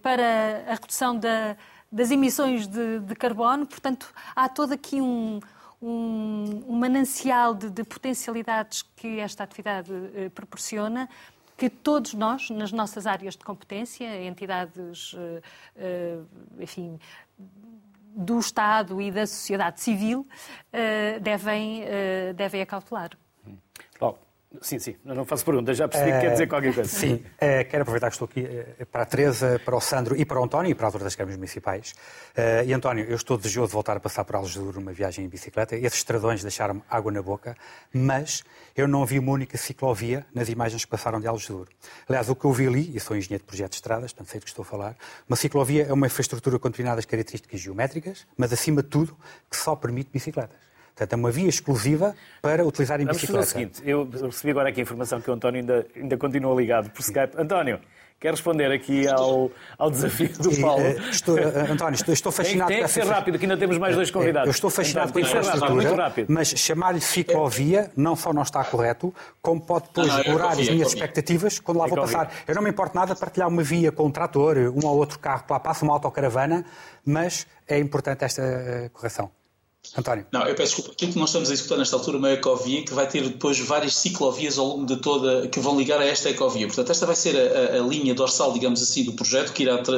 para 0.02 0.64
a 0.66 0.74
redução 0.74 1.18
da, 1.18 1.56
das 1.92 2.10
emissões 2.10 2.66
de, 2.66 3.14
carbono. 3.16 3.66
Portanto, 3.66 4.12
há 4.34 4.48
todo 4.48 4.72
aqui 4.72 5.00
um, 5.00 5.38
um, 5.82 6.64
um 6.66 6.76
manancial 6.76 7.54
de, 7.54 7.68
de, 7.70 7.84
potencialidades 7.84 8.82
que 8.96 9.20
esta 9.20 9.44
atividade 9.44 9.92
proporciona 10.34 11.08
que 11.56 11.70
todos 11.70 12.14
nós, 12.14 12.50
nas 12.50 12.72
nossas 12.72 13.06
áreas 13.06 13.36
de 13.36 13.44
competência, 13.44 14.22
entidades, 14.24 15.14
eh, 15.16 15.42
eh, 15.76 16.18
enfim, 16.58 16.98
do 18.14 18.38
Estado 18.38 19.00
e 19.00 19.10
da 19.10 19.26
sociedade 19.26 19.80
civil, 19.80 20.26
eh, 20.72 21.18
devem, 21.20 21.84
devem 22.36 22.62
acautelar. 22.62 23.10
Sim, 24.60 24.78
sim, 24.78 24.96
não 25.04 25.24
faço 25.24 25.44
perguntas, 25.44 25.76
já 25.76 25.88
percebi 25.88 26.12
que 26.12 26.20
quer 26.20 26.32
dizer 26.32 26.46
qualquer 26.46 26.74
coisa. 26.74 26.88
Sim, 26.88 27.14
uh, 27.14 27.68
quero 27.68 27.82
aproveitar 27.82 28.08
que 28.08 28.14
estou 28.14 28.26
aqui 28.26 28.40
uh, 28.40 28.86
para 28.86 29.02
a 29.02 29.06
Teresa, 29.06 29.60
para 29.64 29.76
o 29.76 29.80
Sandro 29.80 30.16
e 30.16 30.24
para 30.24 30.40
o 30.40 30.44
António 30.44 30.70
e 30.70 30.74
para 30.74 30.86
a 30.86 30.88
autora 30.88 31.04
das 31.04 31.14
câmaras 31.14 31.36
municipais. 31.36 31.92
Uh, 32.36 32.64
e 32.66 32.72
António, 32.72 33.04
eu 33.04 33.16
estou 33.16 33.36
desejoso 33.36 33.68
de 33.68 33.72
voltar 33.72 33.96
a 33.96 34.00
passar 34.00 34.24
por 34.24 34.36
Algesur 34.36 34.74
numa 34.74 34.92
viagem 34.92 35.24
em 35.24 35.28
bicicleta. 35.28 35.76
Esses 35.76 35.98
estradões 35.98 36.42
deixaram-me 36.42 36.82
água 36.88 37.10
na 37.10 37.22
boca, 37.22 37.56
mas 37.92 38.44
eu 38.76 38.86
não 38.86 39.04
vi 39.04 39.18
uma 39.18 39.32
única 39.32 39.58
ciclovia 39.58 40.24
nas 40.34 40.48
imagens 40.48 40.84
que 40.84 40.90
passaram 40.90 41.20
de 41.20 41.26
Algesur. 41.26 41.66
Aliás, 42.08 42.28
o 42.28 42.36
que 42.36 42.44
eu 42.44 42.52
vi 42.52 42.66
ali, 42.66 42.96
e 42.96 43.00
sou 43.00 43.16
engenheiro 43.16 43.42
de 43.42 43.46
projetos 43.46 43.76
de 43.76 43.80
estradas, 43.80 44.12
portanto 44.12 44.30
sei 44.30 44.40
do 44.40 44.44
que 44.44 44.50
estou 44.50 44.62
a 44.62 44.66
falar, 44.66 44.96
uma 45.28 45.36
ciclovia 45.36 45.86
é 45.86 45.92
uma 45.92 46.06
infraestrutura 46.06 46.58
com 46.58 46.68
determinadas 46.68 47.04
características 47.04 47.60
geométricas, 47.60 48.26
mas 48.36 48.52
acima 48.52 48.82
de 48.82 48.88
tudo, 48.88 49.16
que 49.50 49.56
só 49.56 49.74
permite 49.74 50.10
bicicletas. 50.12 50.63
Portanto, 50.94 51.12
é 51.12 51.16
uma 51.16 51.30
via 51.30 51.48
exclusiva 51.48 52.14
para 52.40 52.64
utilizar 52.64 53.00
em 53.00 53.04
bicicleta. 53.04 53.32
Vamos 53.32 53.52
fazer 53.52 53.66
o 53.66 53.74
seguinte, 53.74 53.90
eu 53.90 54.08
recebi 54.28 54.52
agora 54.52 54.68
aqui 54.68 54.80
a 54.80 54.82
informação 54.82 55.20
que 55.20 55.28
o 55.28 55.34
António 55.34 55.60
ainda, 55.60 55.86
ainda 55.96 56.16
continua 56.16 56.54
ligado 56.54 56.88
por 56.90 57.00
Skype. 57.00 57.36
António, 57.36 57.80
quer 58.20 58.30
responder 58.30 58.70
aqui 58.70 59.08
ao, 59.08 59.50
ao 59.76 59.90
desafio 59.90 60.28
do 60.38 60.60
Paulo? 60.60 60.84
E, 60.84 60.94
uh, 60.94 61.10
estou, 61.10 61.34
uh, 61.34 61.72
António, 61.72 61.96
estou, 61.96 62.14
estou 62.14 62.30
fascinado... 62.30 62.68
Tem, 62.68 62.76
tem 62.76 62.86
que 62.86 62.92
ser 62.92 63.04
rápido, 63.06 63.40
que 63.40 63.44
ainda 63.44 63.56
temos 63.56 63.76
mais 63.76 63.96
dois 63.96 64.08
convidados. 64.08 64.46
Eu 64.46 64.52
estou 64.52 64.70
fascinado 64.70 65.10
então, 65.10 65.20
com 65.20 65.36
a 65.36 65.40
infraestrutura, 65.40 66.14
mas 66.28 66.48
chamar-lhe 66.50 67.00
ciclovia 67.00 67.90
não 67.96 68.14
só 68.14 68.32
não 68.32 68.42
está 68.42 68.62
correto, 68.62 69.12
como 69.42 69.60
pode 69.60 69.88
depois 69.88 70.06
não, 70.06 70.38
não, 70.38 70.48
as 70.48 70.68
minhas 70.68 70.88
expectativas 70.90 71.58
quando 71.58 71.78
lá 71.78 71.88
vou 71.88 71.98
passar. 71.98 72.32
Eu 72.46 72.54
não 72.54 72.62
me 72.62 72.70
importo 72.70 72.94
nada 72.94 73.16
partilhar 73.16 73.48
uma 73.48 73.64
via 73.64 73.90
com 73.90 74.06
um 74.06 74.12
trator, 74.12 74.56
um 74.56 74.86
ou 74.86 74.96
outro 74.96 75.18
carro 75.18 75.42
que 75.42 75.52
lá 75.52 75.58
passa, 75.58 75.84
uma 75.84 75.94
autocaravana, 75.94 76.64
mas 77.04 77.48
é 77.66 77.80
importante 77.80 78.24
esta 78.24 78.90
correção. 78.92 79.28
António. 79.96 80.26
Não, 80.32 80.42
eu 80.46 80.54
peço 80.54 80.76
desculpa. 80.76 80.92
Aquilo 80.92 81.12
que 81.12 81.18
nós 81.18 81.28
estamos 81.28 81.50
a 81.50 81.52
executar 81.52 81.78
nesta 81.78 81.96
altura 81.96 82.16
é 82.16 82.18
uma 82.18 82.30
ecovia 82.32 82.84
que 82.84 82.94
vai 82.94 83.06
ter 83.06 83.22
depois 83.22 83.58
várias 83.60 83.94
ciclovias 83.96 84.58
ao 84.58 84.66
longo 84.66 84.86
de 84.86 84.96
toda, 84.96 85.46
que 85.48 85.60
vão 85.60 85.78
ligar 85.78 86.00
a 86.00 86.04
esta 86.04 86.30
ecovia. 86.30 86.66
Portanto, 86.66 86.90
esta 86.90 87.06
vai 87.06 87.14
ser 87.14 87.36
a, 87.36 87.76
a, 87.76 87.80
linha 87.80 88.14
dorsal, 88.14 88.52
digamos 88.52 88.82
assim, 88.82 89.04
do 89.04 89.12
projeto, 89.12 89.52
que 89.52 89.62
irá, 89.62 89.78
te, 89.82 89.92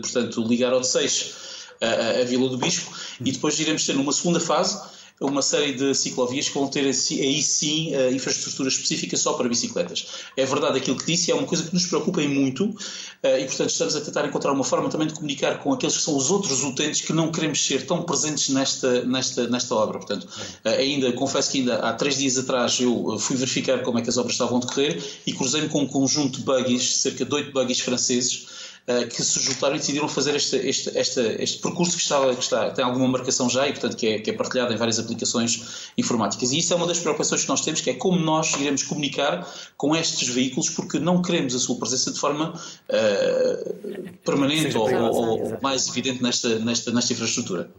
portanto, 0.00 0.42
ligar 0.42 0.72
ao 0.72 0.80
de 0.80 0.86
6 0.86 1.34
a, 1.80 2.20
a, 2.20 2.24
Vila 2.24 2.48
do 2.48 2.58
Bispo, 2.58 2.92
e 3.20 3.32
depois 3.32 3.58
iremos 3.58 3.84
ter 3.84 3.94
numa 3.94 4.12
segunda 4.12 4.40
fase 4.40 4.93
uma 5.20 5.42
série 5.42 5.72
de 5.72 5.94
ciclovias 5.94 6.48
que 6.48 6.54
vão 6.54 6.68
ter 6.68 6.84
aí 6.84 7.42
sim 7.42 7.92
infraestrutura 8.12 8.68
específica 8.68 9.16
só 9.16 9.34
para 9.34 9.48
bicicletas. 9.48 10.06
É 10.36 10.44
verdade 10.44 10.78
aquilo 10.78 10.96
que 10.96 11.06
disse, 11.06 11.30
é 11.30 11.34
uma 11.34 11.46
coisa 11.46 11.64
que 11.64 11.72
nos 11.72 11.86
preocupa 11.86 12.20
muito 12.22 12.74
e, 13.22 13.44
portanto, 13.44 13.70
estamos 13.70 13.96
a 13.96 14.00
tentar 14.00 14.26
encontrar 14.26 14.52
uma 14.52 14.64
forma 14.64 14.88
também 14.88 15.06
de 15.06 15.14
comunicar 15.14 15.58
com 15.60 15.72
aqueles 15.72 15.96
que 15.96 16.02
são 16.02 16.16
os 16.16 16.30
outros 16.30 16.62
utentes 16.64 17.00
que 17.00 17.12
não 17.12 17.30
queremos 17.30 17.64
ser 17.64 17.86
tão 17.86 18.02
presentes 18.02 18.48
nesta, 18.48 19.04
nesta, 19.04 19.46
nesta 19.48 19.74
obra. 19.74 19.98
Portanto, 19.98 20.26
ainda, 20.64 21.12
confesso 21.12 21.52
que 21.52 21.58
ainda 21.58 21.76
há 21.76 21.92
três 21.92 22.16
dias 22.16 22.36
atrás 22.36 22.78
eu 22.80 23.18
fui 23.18 23.36
verificar 23.36 23.82
como 23.82 23.98
é 23.98 24.02
que 24.02 24.08
as 24.08 24.18
obras 24.18 24.34
estavam 24.34 24.58
a 24.58 24.60
decorrer 24.60 25.02
e 25.26 25.32
cruzei-me 25.32 25.68
com 25.68 25.82
um 25.82 25.86
conjunto 25.86 26.38
de 26.38 26.44
buggies, 26.44 26.96
cerca 26.98 27.24
de 27.24 27.34
oito 27.34 27.52
buggies 27.52 27.80
franceses, 27.80 28.46
eh, 28.48 28.53
que 28.86 29.22
se 29.22 29.40
juntaram 29.40 29.76
e 29.76 29.78
decidiram 29.78 30.06
fazer 30.08 30.34
este, 30.34 30.56
este, 30.56 30.90
este, 30.98 31.20
este 31.40 31.62
percurso 31.62 31.96
que 31.96 32.02
está, 32.02 32.34
que 32.34 32.42
está, 32.42 32.70
tem 32.70 32.84
alguma 32.84 33.08
marcação 33.08 33.48
já 33.48 33.66
e, 33.66 33.72
portanto, 33.72 33.96
que 33.96 34.06
é, 34.06 34.18
que 34.18 34.30
é 34.30 34.32
partilhado 34.34 34.74
em 34.74 34.76
várias 34.76 34.98
aplicações 34.98 35.90
informáticas. 35.96 36.52
E 36.52 36.58
isso 36.58 36.74
é 36.74 36.76
uma 36.76 36.86
das 36.86 37.00
preocupações 37.00 37.42
que 37.42 37.48
nós 37.48 37.62
temos, 37.62 37.80
que 37.80 37.88
é 37.88 37.94
como 37.94 38.18
nós 38.18 38.52
iremos 38.60 38.82
comunicar 38.82 39.48
com 39.78 39.96
estes 39.96 40.28
veículos, 40.28 40.68
porque 40.68 40.98
não 40.98 41.22
queremos 41.22 41.54
a 41.54 41.58
sua 41.58 41.78
presença 41.78 42.12
de 42.12 42.18
forma 42.18 42.52
uh, 42.52 44.12
permanente 44.22 44.76
ou, 44.76 44.92
ou, 44.92 45.42
ou, 45.42 45.58
mais 45.62 45.88
evidente 45.88 46.22
nesta, 46.22 46.58
nesta, 46.58 46.90
nesta 46.90 47.12
infraestrutura. 47.14 47.70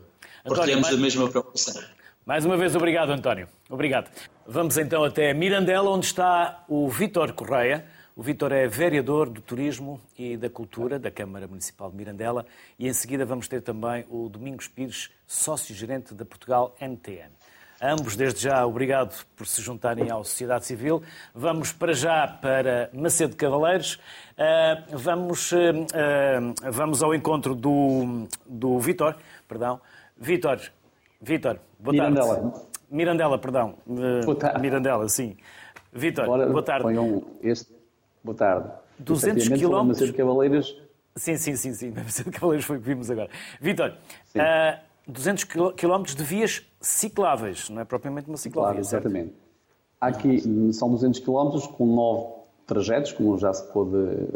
Partilhamos 0.43 0.87
a 0.87 0.97
mesma 0.97 1.29
preocupação. 1.29 1.83
Mais 2.25 2.43
uma 2.43 2.57
vez, 2.57 2.75
obrigado, 2.75 3.11
António. 3.11 3.47
Obrigado. 3.69 4.09
Vamos 4.47 4.75
então 4.79 5.03
até 5.03 5.31
Mirandela, 5.35 5.91
onde 5.91 6.07
está 6.07 6.63
o 6.67 6.89
Vítor 6.89 7.33
Correia. 7.33 7.85
O 8.17 8.23
Vítor 8.23 8.53
é 8.53 8.65
vereador 8.65 9.29
do 9.29 9.41
Turismo 9.41 9.99
e 10.17 10.37
da 10.37 10.49
Cultura 10.49 10.97
da 10.97 11.11
Câmara 11.11 11.49
Municipal 11.49 11.91
de 11.91 11.97
Mirandela 11.97 12.45
e 12.79 12.87
em 12.87 12.93
seguida 12.93 13.25
vamos 13.25 13.49
ter 13.49 13.61
também 13.61 14.05
o 14.09 14.29
Domingos 14.29 14.69
Pires, 14.69 15.11
sócio-gerente 15.27 16.13
da 16.13 16.23
Portugal 16.23 16.73
NTN. 16.79 17.29
ambos, 17.81 18.15
desde 18.15 18.43
já, 18.43 18.65
obrigado 18.65 19.13
por 19.35 19.45
se 19.45 19.61
juntarem 19.61 20.09
à 20.09 20.15
sociedade 20.15 20.65
civil. 20.65 21.03
Vamos 21.33 21.73
para 21.73 21.91
já 21.91 22.25
para 22.25 22.89
Macedo 22.93 23.35
Cavaleiros. 23.35 23.95
Uh, 23.95 24.97
vamos, 24.97 25.51
uh, 25.51 25.57
uh, 25.57 26.71
vamos 26.71 27.03
ao 27.03 27.13
encontro 27.13 27.53
do, 27.53 28.29
do 28.45 28.79
Vítor. 28.79 29.17
Perdão. 29.45 29.81
Vítor, 30.15 30.61
Vítor, 31.21 31.59
boa 31.77 31.91
Mirandela. 31.91 32.35
tarde. 32.35 32.61
Mirandela, 32.89 33.37
perdão. 33.37 33.75
Boa 34.23 34.37
tarde. 34.37 34.61
Mirandela, 34.61 35.09
sim. 35.09 35.35
Vítor, 35.91 36.27
boa 36.27 36.63
tarde. 36.63 36.97
Um, 36.97 37.21
este... 37.41 37.74
Boa 38.25 38.35
tarde. 38.35 38.69
200 38.97 39.47
quilómetros. 39.49 40.07
de 40.07 40.13
Cavaleiros. 40.13 40.81
Sim, 41.15 41.37
sim, 41.37 41.55
sim, 41.55 41.73
sim. 41.73 41.91
De 42.25 42.31
Cavaleiros 42.31 42.65
foi 42.65 42.77
o 42.77 42.81
que 42.81 42.87
vimos 42.87 43.11
agora. 43.11 43.29
Vítor, 43.61 43.93
uh, 44.35 44.79
200 45.07 45.43
quilómetros 45.77 46.15
de 46.15 46.23
vias 46.23 46.65
cicláveis, 46.81 47.69
não 47.69 47.81
é 47.81 47.85
propriamente 47.85 48.27
uma 48.27 48.37
ciclovia, 48.37 48.71
claro, 48.71 48.79
exatamente. 48.79 49.33
Aqui 50.01 50.41
são 50.73 50.89
200 50.89 51.19
quilómetros 51.19 51.67
com 51.67 51.85
nove 51.85 52.33
trajetos, 52.65 53.11
como 53.11 53.37
já 53.37 53.53
se 53.53 53.71
pôde 53.71 53.95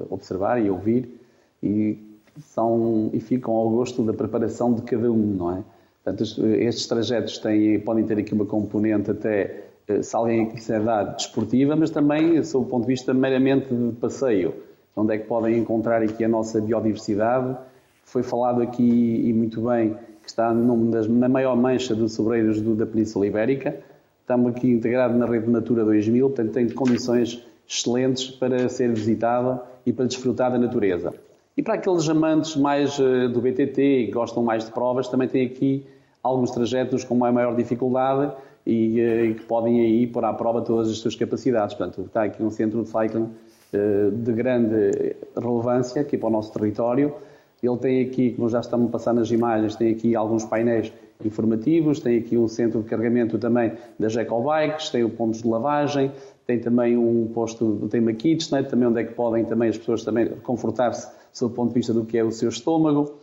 observar 0.09 0.63
e 0.63 0.69
ouvir, 0.69 1.19
e, 1.61 1.97
são, 2.39 3.09
e 3.11 3.19
ficam 3.19 3.55
ao 3.55 3.69
gosto 3.71 4.03
da 4.03 4.13
preparação 4.13 4.71
de 4.73 4.83
cada 4.83 5.11
um, 5.11 5.17
não 5.17 5.57
é? 5.57 5.63
Portanto, 6.03 6.45
estes 6.45 6.87
trajetos 6.87 7.39
têm, 7.39 7.79
podem 7.79 8.05
ter 8.05 8.19
aqui 8.19 8.33
uma 8.33 8.45
componente 8.45 9.11
até, 9.11 9.68
se 10.01 10.15
alguém 10.15 10.47
quiser 10.49 10.81
dar, 10.81 11.03
desportiva, 11.03 11.75
mas 11.75 11.89
também, 11.89 12.41
sob 12.43 12.65
o 12.65 12.69
ponto 12.69 12.83
de 12.83 12.87
vista 12.87 13.13
meramente 13.13 13.73
de 13.73 13.91
passeio, 13.93 14.53
onde 14.95 15.15
é 15.15 15.17
que 15.17 15.25
podem 15.25 15.57
encontrar 15.57 16.01
aqui 16.01 16.23
a 16.23 16.27
nossa 16.27 16.61
biodiversidade. 16.61 17.57
Foi 18.03 18.21
falado 18.21 18.61
aqui, 18.61 18.83
e 19.25 19.33
muito 19.33 19.61
bem, 19.61 19.95
que 20.21 20.29
está 20.29 20.53
das, 20.53 21.07
na 21.07 21.27
maior 21.27 21.55
mancha 21.55 21.95
de 21.95 22.07
sobreiros 22.09 22.61
do, 22.61 22.75
da 22.75 22.85
Península 22.85 23.25
Ibérica. 23.25 23.75
Estamos 24.21 24.55
aqui 24.55 24.69
integrados 24.69 25.17
na 25.17 25.25
rede 25.25 25.49
Natura 25.49 25.83
2000, 25.83 26.29
portanto 26.29 26.51
tem 26.51 26.69
condições 26.69 27.43
excelentes 27.67 28.29
para 28.29 28.69
ser 28.69 28.93
visitada 28.93 29.61
e 29.85 29.91
para 29.91 30.05
desfrutar 30.05 30.51
da 30.51 30.57
natureza. 30.57 31.13
E 31.57 31.63
para 31.63 31.75
aqueles 31.75 32.07
amantes 32.07 32.55
mais 32.55 32.99
eh, 32.99 33.27
do 33.27 33.41
BTT 33.41 33.81
e 33.81 34.05
que 34.05 34.11
gostam 34.11 34.43
mais 34.43 34.65
de 34.65 34.71
provas, 34.71 35.07
também 35.07 35.27
tem 35.27 35.45
aqui 35.45 35.85
alguns 36.23 36.51
trajetos 36.51 37.03
com 37.03 37.15
maior 37.15 37.55
dificuldade 37.55 38.31
e, 38.69 38.99
eh, 38.99 39.25
e, 39.25 39.33
que 39.33 39.43
podem 39.43 39.81
aí 39.81 40.07
pôr 40.07 40.23
à 40.23 40.33
prova 40.33 40.61
todas 40.61 40.89
as 40.89 40.97
suas 40.97 41.15
capacidades. 41.15 41.75
Portanto, 41.75 42.05
está 42.05 42.23
aqui 42.23 42.43
um 42.43 42.51
centro 42.51 42.83
de 42.83 42.89
cycling 42.89 43.29
eh, 43.73 44.09
de 44.11 44.31
grande 44.31 45.15
relevância 45.35 46.01
aqui 46.01 46.17
para 46.17 46.27
o 46.27 46.31
nosso 46.31 46.53
território. 46.53 47.13
Ele 47.61 47.77
tem 47.77 48.01
aqui, 48.05 48.31
como 48.31 48.47
já 48.47 48.59
estamos 48.59 48.87
a 48.87 48.91
passar 48.91 49.13
nas 49.13 49.31
imagens, 49.31 49.75
tem 49.75 49.91
aqui 49.91 50.15
alguns 50.15 50.45
painéis 50.45 50.93
informativos, 51.25 51.99
tem 51.99 52.17
aqui 52.19 52.37
um 52.37 52.47
centro 52.47 52.81
de 52.81 52.87
carregamento 52.87 53.37
também 53.37 53.73
das 53.99 54.15
ecobikes, 54.15 54.89
tem 54.89 55.03
o 55.03 55.09
pontos 55.09 55.41
de 55.41 55.47
lavagem, 55.47 56.11
tem 56.47 56.59
também 56.59 56.97
um 56.97 57.27
posto, 57.33 57.87
tem 57.91 57.99
uma 57.99 58.13
kitchen, 58.13 58.63
também 58.63 58.87
onde 58.87 59.01
é 59.01 59.03
que 59.03 59.13
podem 59.13 59.43
também 59.43 59.69
as 59.69 59.77
pessoas 59.77 60.03
também 60.03 60.29
confortar-se 60.43 61.09
sob 61.33 61.53
o 61.53 61.55
ponto 61.55 61.69
de 61.69 61.75
vista 61.75 61.93
do 61.93 62.05
que 62.05 62.17
é 62.17 62.23
o 62.23 62.31
seu 62.31 62.47
estômago. 62.49 63.19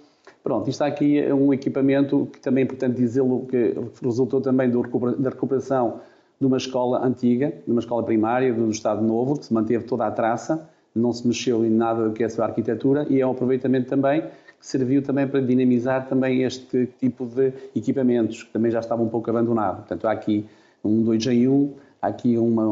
Pronto, 0.47 0.71
isto 0.71 0.85
aqui 0.85 1.19
é 1.19 1.35
um 1.35 1.53
equipamento 1.53 2.29
que 2.33 2.39
também 2.39 2.63
é 2.63 2.65
importante 2.67 2.95
dizê-lo 2.95 3.47
que 3.47 3.75
resultou 4.01 4.41
também 4.41 4.71
da 4.71 5.29
recuperação 5.29 5.99
de 6.39 6.47
uma 6.47 6.57
escola 6.57 7.05
antiga, 7.05 7.53
de 7.67 7.73
uma 7.73 7.81
escola 7.81 8.05
primária 8.05 8.55
do 8.55 8.71
Estado 8.71 9.03
Novo, 9.03 9.37
que 9.41 9.47
se 9.47 9.53
manteve 9.53 9.83
toda 9.83 10.07
a 10.07 10.11
traça, 10.13 10.71
não 10.95 11.13
se 11.13 11.27
mexeu 11.27 11.65
em 11.65 11.71
nada 11.71 12.09
do 12.09 12.15
que 12.15 12.23
é 12.23 12.27
a 12.27 12.31
sua 12.31 12.45
arquitetura 12.45 13.09
e 13.11 13.21
é 13.21 13.27
um 13.27 13.33
aproveitamento 13.33 13.89
também 13.89 14.21
que 14.21 14.31
serviu 14.61 15.03
também 15.03 15.27
para 15.27 15.41
dinamizar 15.41 16.07
também 16.07 16.45
este 16.45 16.87
tipo 17.01 17.27
de 17.27 17.53
equipamentos, 17.75 18.45
que 18.45 18.53
também 18.53 18.71
já 18.71 18.79
estavam 18.79 19.07
um 19.07 19.09
pouco 19.09 19.29
abandonados. 19.29 19.81
Portanto, 19.81 20.07
há 20.07 20.13
aqui 20.13 20.47
um 20.85 21.03
2 21.03 21.27
em 21.27 21.49
1, 21.49 21.75
há 22.01 22.07
aqui 22.07 22.39
uma, 22.39 22.69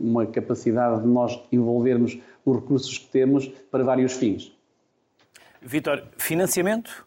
uma 0.00 0.24
capacidade 0.24 1.02
de 1.02 1.08
nós 1.08 1.38
envolvermos 1.52 2.18
os 2.42 2.56
recursos 2.56 2.96
que 2.96 3.10
temos 3.10 3.48
para 3.70 3.84
vários 3.84 4.14
fins. 4.14 4.61
Vitor, 5.64 6.02
financiamento? 6.18 7.06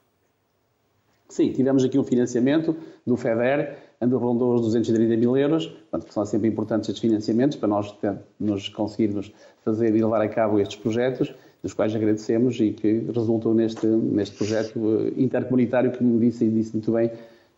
Sim, 1.28 1.52
tivemos 1.52 1.84
aqui 1.84 2.00
um 2.00 2.04
financiamento 2.04 2.76
do 3.06 3.18
FEDER, 3.18 3.78
andou 4.00 4.20
rondou 4.20 4.56
os 4.56 4.62
230 4.62 5.18
mil 5.18 5.36
euros, 5.36 5.68
portanto, 5.68 6.14
são 6.14 6.26
sempre 6.26 6.48
importantes 6.48 6.88
estes 6.88 7.02
financiamentos 7.02 7.58
para 7.58 7.68
nós 7.68 7.94
nos 8.40 8.70
conseguirmos 8.70 9.34
fazer 9.64 9.94
e 9.96 10.02
levar 10.02 10.22
a 10.22 10.30
cabo 10.30 10.60
estes 10.60 10.78
projetos, 10.78 11.34
dos 11.62 11.74
quais 11.74 11.94
agradecemos 11.96 12.60
e 12.60 12.72
que 12.72 13.06
resultou 13.14 13.54
neste, 13.54 13.86
neste 13.88 14.38
projeto 14.38 14.80
eh, 14.80 15.22
intercomunitário 15.22 15.92
que 15.92 16.04
me 16.04 16.20
disse 16.20 16.46
e 16.46 16.50
disse 16.50 16.74
muito 16.74 16.92
bem 16.92 17.12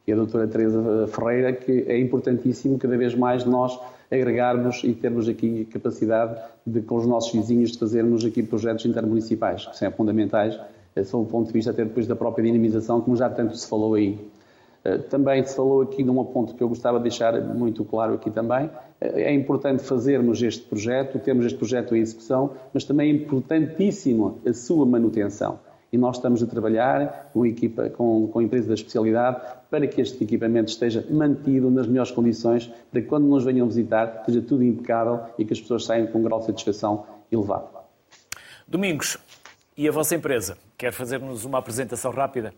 que 0.05 0.13
a 0.13 0.15
doutora 0.15 0.47
Teresa 0.47 1.07
Ferreira, 1.07 1.51
que 1.51 1.83
é 1.87 1.99
importantíssimo 1.99 2.79
cada 2.79 2.97
vez 2.97 3.13
mais 3.13 3.43
nós 3.43 3.77
agregarmos 4.09 4.81
e 4.85 4.93
termos 4.93 5.27
aqui 5.27 5.65
capacidade 5.65 6.39
de, 6.65 6.81
com 6.81 6.95
os 6.95 7.05
nossos 7.05 7.33
vizinhos, 7.33 7.73
de 7.73 7.79
fazermos 7.79 8.23
aqui 8.23 8.41
projetos 8.41 8.85
intermunicipais, 8.85 9.65
que 9.65 9.77
são 9.77 9.91
fundamentais 9.91 10.57
sob 11.03 11.27
o 11.27 11.27
ponto 11.27 11.47
de 11.47 11.53
vista 11.53 11.71
até 11.71 11.83
depois 11.83 12.07
da 12.07 12.15
própria 12.15 12.43
dinamização, 12.43 13.01
como 13.01 13.15
já 13.15 13.29
tanto 13.29 13.55
se 13.55 13.67
falou 13.67 13.95
aí. 13.95 14.19
Eh, 14.83 14.97
também 14.99 15.43
se 15.45 15.55
falou 15.55 15.81
aqui 15.81 16.01
de 16.01 16.09
um 16.09 16.23
ponto 16.23 16.53
que 16.55 16.63
eu 16.63 16.69
gostava 16.69 16.97
de 16.97 17.03
deixar 17.03 17.39
muito 17.41 17.83
claro 17.83 18.13
aqui 18.13 18.31
também. 18.31 18.69
Eh, 19.01 19.23
é 19.23 19.33
importante 19.33 19.83
fazermos 19.83 20.41
este 20.41 20.63
projeto, 20.63 21.19
termos 21.19 21.45
este 21.45 21.57
projeto 21.57 21.95
em 21.95 21.99
execução, 21.99 22.51
mas 22.73 22.85
também 22.85 23.11
é 23.11 23.13
importantíssimo 23.13 24.39
a 24.47 24.53
sua 24.53 24.85
manutenção. 24.85 25.59
E 25.91 25.97
nós 25.97 26.17
estamos 26.17 26.41
a 26.43 26.47
trabalhar 26.47 27.29
com 27.33 27.45
equipa, 27.45 27.89
com, 27.89 28.27
com 28.27 28.39
a 28.39 28.43
empresa 28.43 28.67
da 28.67 28.73
especialidade, 28.73 29.41
para 29.69 29.87
que 29.87 30.01
este 30.01 30.23
equipamento 30.23 30.69
esteja 30.69 31.05
mantido 31.09 31.69
nas 31.69 31.87
melhores 31.87 32.11
condições, 32.11 32.71
para 32.91 33.01
que 33.01 33.07
quando 33.07 33.25
nos 33.25 33.43
venham 33.43 33.67
visitar, 33.67 34.19
esteja 34.19 34.41
tudo 34.41 34.63
impecável 34.63 35.21
e 35.37 35.45
que 35.45 35.53
as 35.53 35.59
pessoas 35.59 35.85
saiam 35.85 36.07
com 36.07 36.19
um 36.19 36.23
grau 36.23 36.39
de 36.39 36.45
satisfação 36.45 37.05
elevado. 37.31 37.67
Domingos, 38.67 39.17
e 39.77 39.87
a 39.87 39.91
vossa 39.91 40.15
empresa? 40.15 40.57
Quer 40.77 40.93
fazer-nos 40.93 41.43
uma 41.43 41.57
apresentação 41.57 42.11
rápida? 42.11 42.53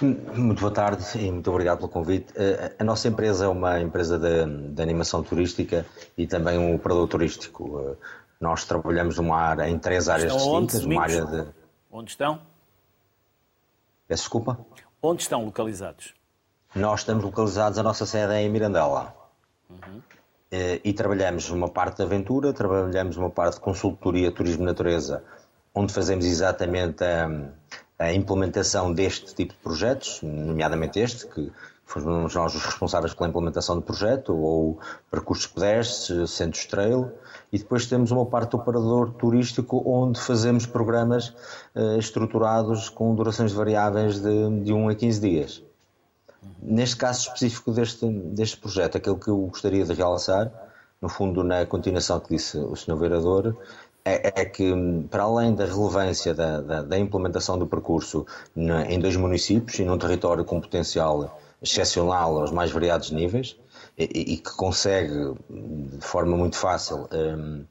Muito 0.00 0.60
boa 0.60 0.72
tarde 0.72 1.04
e 1.18 1.30
muito 1.30 1.50
obrigado 1.50 1.78
pelo 1.78 1.88
convite. 1.88 2.32
Eh, 2.36 2.76
a 2.78 2.84
nossa 2.84 3.08
empresa 3.08 3.46
é 3.46 3.48
uma 3.48 3.80
empresa 3.80 4.16
de, 4.16 4.68
de 4.68 4.80
animação 4.80 5.24
turística 5.24 5.84
e 6.16 6.24
também 6.26 6.58
um 6.58 6.74
operador 6.74 7.08
turístico. 7.08 7.80
Eh, 7.80 7.96
nós 8.40 8.64
trabalhamos 8.64 9.16
numa 9.16 9.36
área, 9.36 9.68
em 9.68 9.76
três 9.76 10.08
áreas 10.08 10.32
estão 10.34 10.64
distintas. 10.64 10.84
Onde, 10.84 10.94
uma 10.94 11.02
área 11.02 11.26
de... 11.26 11.48
onde 11.90 12.10
estão? 12.10 12.40
Peço 14.06 14.22
desculpa? 14.22 14.58
Onde 15.02 15.22
estão 15.22 15.44
localizados? 15.44 16.14
Nós 16.74 17.00
estamos 17.00 17.24
localizados, 17.24 17.76
a 17.76 17.82
nossa 17.82 18.06
sede 18.06 18.34
é 18.34 18.40
em 18.40 18.48
Mirandela. 18.48 19.14
Uhum. 19.68 20.00
E 20.84 20.92
trabalhamos 20.92 21.48
uma 21.50 21.68
parte 21.68 21.96
de 21.96 22.02
aventura, 22.02 22.52
trabalhamos 22.52 23.16
uma 23.16 23.30
parte 23.30 23.54
de 23.54 23.60
consultoria, 23.60 24.30
turismo 24.30 24.64
natureza 24.64 25.24
onde 25.74 25.92
fazemos 25.92 26.24
exatamente 26.24 27.02
a, 27.02 27.30
a, 27.98 28.12
implementação 28.12 28.92
deste 28.92 29.34
tipo 29.34 29.52
de 29.52 29.58
projetos, 29.60 30.20
nomeadamente 30.22 30.98
este, 31.00 31.26
que 31.26 31.50
fomos 31.86 32.34
nós 32.34 32.54
os 32.54 32.64
responsáveis 32.64 33.14
pela 33.14 33.28
implementação 33.28 33.76
do 33.76 33.82
projeto, 33.82 34.34
ou 34.34 34.78
percursos 35.10 35.46
pedestres, 35.46 36.30
centros 36.30 36.66
trail, 36.66 37.10
e 37.52 37.58
depois 37.58 37.86
temos 37.86 38.10
uma 38.10 38.24
parte 38.24 38.50
do 38.50 38.56
operador 38.56 39.12
turístico 39.12 39.82
onde 39.86 40.20
fazemos 40.20 40.64
programas 40.64 41.34
uh, 41.74 41.98
estruturados 41.98 42.88
com 42.88 43.14
durações 43.14 43.52
variáveis 43.52 44.20
de, 44.20 44.60
de 44.62 44.72
1 44.72 44.88
a 44.88 44.94
15 44.94 45.20
dias. 45.20 45.62
Neste 46.60 46.96
caso 46.96 47.28
específico 47.28 47.72
deste, 47.72 48.08
deste 48.08 48.56
projeto, 48.56 48.96
aquilo 48.96 49.18
que 49.18 49.28
eu 49.28 49.36
gostaria 49.38 49.84
de 49.84 49.92
realçar, 49.92 50.50
no 51.00 51.08
fundo, 51.08 51.42
na 51.42 51.66
continuação 51.66 52.20
que 52.20 52.36
disse 52.36 52.56
o 52.56 52.76
Sr. 52.76 52.96
Vereador, 52.96 53.56
é, 54.04 54.40
é, 54.40 54.44
que, 54.44 54.72
para 55.10 55.22
além 55.22 55.54
da 55.54 55.64
relevância 55.64 56.34
da, 56.34 56.60
da, 56.60 56.82
da 56.82 56.98
implementação 56.98 57.58
do 57.58 57.66
percurso 57.66 58.26
na, 58.54 58.84
em 58.86 58.98
dois 58.98 59.16
municípios 59.16 59.78
e 59.78 59.84
num 59.84 59.98
território 59.98 60.44
com 60.44 60.60
potencial 60.60 61.38
excepcional 61.62 62.40
aos 62.40 62.50
mais 62.50 62.72
variados 62.72 63.10
níveis, 63.12 63.56
e, 63.96 64.34
e 64.34 64.36
que 64.38 64.50
consegue, 64.56 65.34
de 65.48 66.04
forma 66.04 66.36
muito 66.36 66.56
fácil, 66.56 67.08
um, 67.12 67.64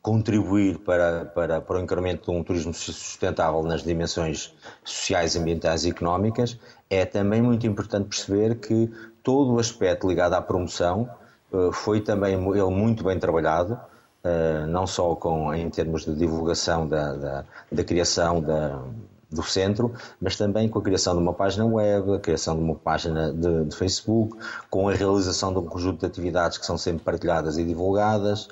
contribuir 0.00 0.78
para, 0.78 1.24
para, 1.24 1.60
para 1.60 1.76
o 1.76 1.80
incremento 1.80 2.30
de 2.30 2.36
um 2.36 2.42
turismo 2.42 2.74
sustentável 2.74 3.62
nas 3.62 3.82
dimensões 3.82 4.54
sociais, 4.84 5.36
ambientais 5.36 5.84
e 5.84 5.90
económicas, 5.90 6.58
é 6.90 7.04
também 7.04 7.40
muito 7.40 7.66
importante 7.66 8.08
perceber 8.08 8.56
que 8.56 8.90
todo 9.22 9.54
o 9.54 9.58
aspecto 9.58 10.08
ligado 10.08 10.34
à 10.34 10.42
promoção 10.42 11.08
uh, 11.52 11.72
foi 11.72 12.00
também 12.00 12.34
ele 12.34 12.70
muito 12.70 13.04
bem 13.04 13.18
trabalhado, 13.18 13.80
uh, 14.24 14.66
não 14.66 14.86
só 14.86 15.14
com, 15.14 15.54
em 15.54 15.68
termos 15.70 16.04
de 16.04 16.14
divulgação 16.14 16.86
da, 16.86 17.12
da, 17.14 17.44
da 17.70 17.84
criação 17.84 18.40
da, 18.40 18.82
do 19.30 19.42
centro, 19.42 19.94
mas 20.20 20.36
também 20.36 20.68
com 20.68 20.78
a 20.78 20.82
criação 20.82 21.14
de 21.14 21.22
uma 21.22 21.32
página 21.32 21.64
web, 21.64 22.14
a 22.14 22.20
criação 22.20 22.56
de 22.56 22.62
uma 22.62 22.74
página 22.74 23.32
de, 23.32 23.64
de 23.64 23.76
Facebook, 23.76 24.36
com 24.68 24.88
a 24.88 24.94
realização 24.94 25.52
de 25.52 25.58
um 25.58 25.64
conjunto 25.64 26.00
de 26.00 26.06
atividades 26.06 26.58
que 26.58 26.66
são 26.66 26.76
sempre 26.76 27.02
partilhadas 27.02 27.58
e 27.58 27.64
divulgadas, 27.64 28.48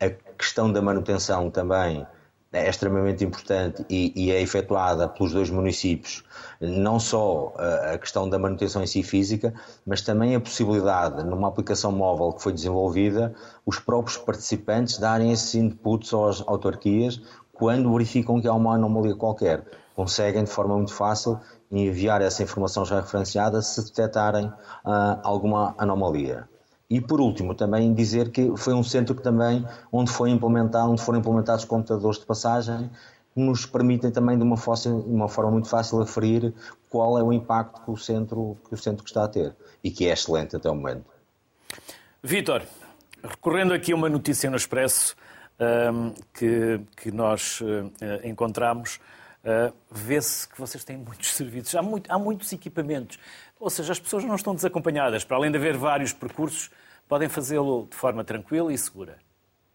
a 0.00 0.10
questão 0.36 0.72
da 0.72 0.82
manutenção 0.82 1.50
também 1.50 2.06
é 2.52 2.68
extremamente 2.68 3.24
importante 3.24 3.84
e, 3.90 4.12
e, 4.14 4.30
é 4.30 4.40
efetuada 4.40 5.08
pelos 5.08 5.32
dois 5.32 5.50
municípios, 5.50 6.24
não 6.60 6.98
só 6.98 7.52
a 7.92 7.98
questão 7.98 8.28
da 8.28 8.38
manutenção 8.38 8.82
em 8.82 8.86
si 8.86 9.02
física, 9.02 9.52
mas 9.84 10.00
também 10.00 10.34
a 10.34 10.40
possibilidade, 10.40 11.24
numa 11.24 11.48
aplicação 11.48 11.92
móvel 11.92 12.32
que 12.32 12.42
foi 12.42 12.52
desenvolvida, 12.52 13.34
os 13.64 13.78
próprios 13.78 14.16
participantes 14.16 14.98
darem 14.98 15.32
esses 15.32 15.54
inputs 15.54 16.14
às 16.14 16.42
autarquias 16.46 17.20
quando 17.52 17.92
verificam 17.92 18.40
que 18.40 18.48
há 18.48 18.54
uma 18.54 18.74
anomalia 18.74 19.16
qualquer. 19.16 19.64
Conseguem 19.94 20.44
de 20.44 20.50
forma 20.50 20.76
muito 20.76 20.92
fácil 20.92 21.40
enviar 21.70 22.20
essa 22.20 22.42
informação 22.42 22.84
já 22.84 23.00
referenciada 23.00 23.60
se 23.62 23.82
detectarem 23.82 24.46
uh, 24.46 25.20
alguma 25.22 25.74
anomalia. 25.78 26.48
E 26.88 27.00
por 27.00 27.20
último, 27.20 27.54
também 27.54 27.92
dizer 27.92 28.30
que 28.30 28.56
foi 28.56 28.72
um 28.72 28.82
centro 28.82 29.14
que 29.14 29.22
também, 29.22 29.66
onde, 29.90 30.10
foi 30.10 30.30
implementado, 30.30 30.90
onde 30.90 31.02
foram 31.02 31.18
implementados 31.18 31.64
computadores 31.64 32.20
de 32.20 32.26
passagem, 32.26 32.88
que 33.34 33.40
nos 33.40 33.66
permitem 33.66 34.10
também 34.10 34.38
de 34.38 34.44
uma, 34.44 34.56
fácil, 34.56 35.00
uma 35.00 35.28
forma 35.28 35.50
muito 35.50 35.68
fácil 35.68 36.00
aferir 36.00 36.54
qual 36.88 37.18
é 37.18 37.22
o 37.22 37.32
impacto 37.32 37.82
que 37.84 37.90
o, 37.90 37.96
centro, 37.96 38.56
que 38.68 38.74
o 38.74 38.78
centro 38.78 39.04
está 39.04 39.24
a 39.24 39.28
ter 39.28 39.54
e 39.82 39.90
que 39.90 40.06
é 40.06 40.12
excelente 40.12 40.56
até 40.56 40.70
o 40.70 40.74
momento. 40.74 41.04
Vítor, 42.22 42.62
recorrendo 43.22 43.74
aqui 43.74 43.92
a 43.92 43.96
uma 43.96 44.08
notícia 44.08 44.48
no 44.48 44.56
Expresso 44.56 45.16
um, 45.60 46.12
que, 46.32 46.80
que 46.96 47.10
nós 47.10 47.60
uh, 47.60 47.90
encontramos, 48.24 49.00
uh, 49.46 49.72
vê-se 49.90 50.48
que 50.48 50.58
vocês 50.60 50.84
têm 50.84 50.96
muitos 50.96 51.32
serviços, 51.34 51.74
há, 51.74 51.82
muito, 51.82 52.10
há 52.12 52.18
muitos 52.18 52.52
equipamentos. 52.52 53.18
Ou 53.58 53.70
seja, 53.70 53.92
as 53.92 54.00
pessoas 54.00 54.24
não 54.24 54.34
estão 54.34 54.54
desacompanhadas. 54.54 55.24
Para 55.24 55.36
além 55.36 55.50
de 55.50 55.56
haver 55.56 55.76
vários 55.76 56.12
percursos, 56.12 56.70
podem 57.08 57.28
fazê-lo 57.28 57.86
de 57.90 57.96
forma 57.96 58.24
tranquila 58.24 58.72
e 58.72 58.76
segura. 58.76 59.16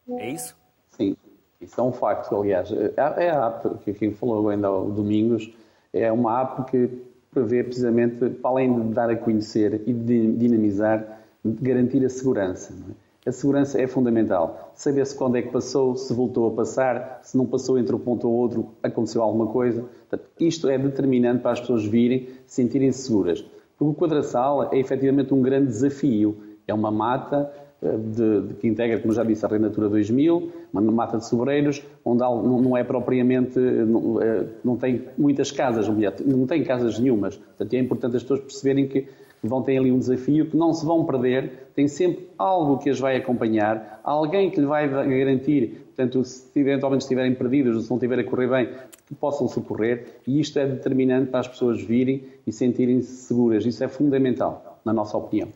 É 0.09 0.29
isso? 0.29 0.55
Sim, 0.91 1.15
isso 1.59 1.79
é 1.79 1.83
um 1.83 1.91
facto, 1.91 2.35
aliás. 2.35 2.69
É 3.17 3.29
a 3.29 3.47
app 3.47 3.77
que 3.83 3.93
quem 3.93 4.13
falou 4.13 4.49
ainda 4.49 4.67
ao 4.67 4.89
Domingos, 4.89 5.49
é 5.93 6.11
uma 6.11 6.41
app 6.41 6.69
que 6.69 6.89
prevê 7.31 7.63
precisamente, 7.63 8.29
para 8.29 8.49
além 8.51 8.87
de 8.87 8.93
dar 8.93 9.09
a 9.09 9.15
conhecer 9.15 9.81
e 9.87 9.93
de 9.93 10.33
dinamizar, 10.33 11.21
garantir 11.43 12.05
a 12.05 12.09
segurança. 12.09 12.73
É? 12.73 13.10
A 13.23 13.31
segurança 13.31 13.79
é 13.79 13.85
fundamental. 13.85 14.71
Saber-se 14.73 15.15
quando 15.15 15.35
é 15.35 15.43
que 15.43 15.49
passou, 15.49 15.95
se 15.95 16.11
voltou 16.11 16.47
a 16.47 16.51
passar, 16.55 17.19
se 17.21 17.37
não 17.37 17.45
passou 17.45 17.77
entre 17.77 17.95
um 17.95 17.99
ponto 17.99 18.27
ou 18.27 18.33
outro, 18.33 18.69
aconteceu 18.81 19.21
alguma 19.21 19.45
coisa. 19.45 19.85
Portanto, 20.09 20.27
isto 20.39 20.67
é 20.67 20.77
determinante 20.77 21.41
para 21.41 21.51
as 21.51 21.59
pessoas 21.59 21.85
virem, 21.85 22.29
sentirem-se 22.47 23.03
seguras. 23.03 23.45
Porque 23.77 23.91
o 23.91 23.93
quadraçal 23.93 24.73
é 24.73 24.79
efetivamente 24.79 25.33
um 25.35 25.41
grande 25.41 25.67
desafio. 25.67 26.35
É 26.67 26.73
uma 26.73 26.89
mata 26.89 27.51
eh, 27.81 27.97
de, 27.97 28.41
de, 28.47 28.53
que 28.55 28.67
integra, 28.67 28.99
como 28.99 29.13
já 29.13 29.23
disse, 29.23 29.45
a 29.45 29.49
Renatura 29.49 29.87
2000, 29.89 30.51
uma 30.73 30.81
mata 30.81 31.17
de 31.17 31.25
sobreiros, 31.27 31.83
onde 32.03 32.21
não, 32.21 32.75
é 32.75 32.83
propriamente, 32.83 33.59
não, 33.59 34.21
eh, 34.21 34.45
não, 34.63 34.77
tem 34.77 35.05
muitas 35.15 35.51
casas, 35.51 35.87
não 36.25 36.47
tem 36.47 36.63
casas 36.63 36.97
nenhumas. 36.97 37.37
Portanto, 37.37 37.73
é 37.73 37.79
importante 37.79 38.17
as 38.17 38.23
pessoas 38.23 38.39
perceberem 38.41 38.87
que 38.87 39.07
vão 39.47 39.61
ter 39.61 39.77
ali 39.77 39.91
um 39.91 39.99
desafio, 39.99 40.45
que 40.49 40.55
não 40.55 40.73
se 40.73 40.85
vão 40.85 41.05
perder, 41.05 41.69
tem 41.75 41.87
sempre 41.87 42.29
algo 42.37 42.77
que 42.77 42.89
as 42.89 42.99
vai 42.99 43.17
acompanhar, 43.17 43.99
alguém 44.03 44.51
que 44.51 44.59
lhe 44.59 44.65
vai 44.65 44.87
garantir, 44.87 45.83
portanto, 45.87 46.23
se 46.23 46.47
eventualmente 46.59 47.03
estiverem 47.03 47.33
perdidos 47.33 47.75
ou 47.75 47.81
se 47.81 47.89
não 47.89 47.97
estiver 47.97 48.19
a 48.19 48.23
correr 48.23 48.47
bem, 48.47 48.69
que 49.07 49.15
possam 49.15 49.47
socorrer, 49.47 50.19
e 50.27 50.39
isto 50.39 50.59
é 50.59 50.65
determinante 50.65 51.31
para 51.31 51.39
as 51.39 51.47
pessoas 51.47 51.81
virem 51.81 52.23
e 52.45 52.51
sentirem-se 52.51 53.25
seguras. 53.25 53.65
Isso 53.65 53.83
é 53.83 53.87
fundamental, 53.87 54.79
na 54.85 54.93
nossa 54.93 55.17
opinião. 55.17 55.49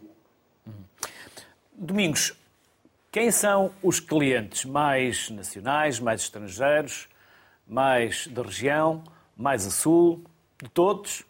Domingos, 1.73 2.33
quem 3.11 3.31
são 3.31 3.71
os 3.83 3.99
clientes 3.99 4.65
mais 4.65 5.29
nacionais, 5.29 5.99
mais 5.99 6.21
estrangeiros, 6.21 7.07
mais 7.67 8.27
da 8.27 8.41
região, 8.41 9.03
mais 9.37 9.65
a 9.65 9.69
sul, 9.69 10.21
de 10.61 10.69
todos? 10.69 11.23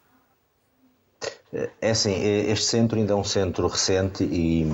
É 1.80 1.90
assim, 1.90 2.12
este 2.50 2.66
centro 2.66 2.98
ainda 2.98 3.12
é 3.12 3.16
um 3.16 3.24
centro 3.24 3.66
recente 3.66 4.24
e 4.24 4.64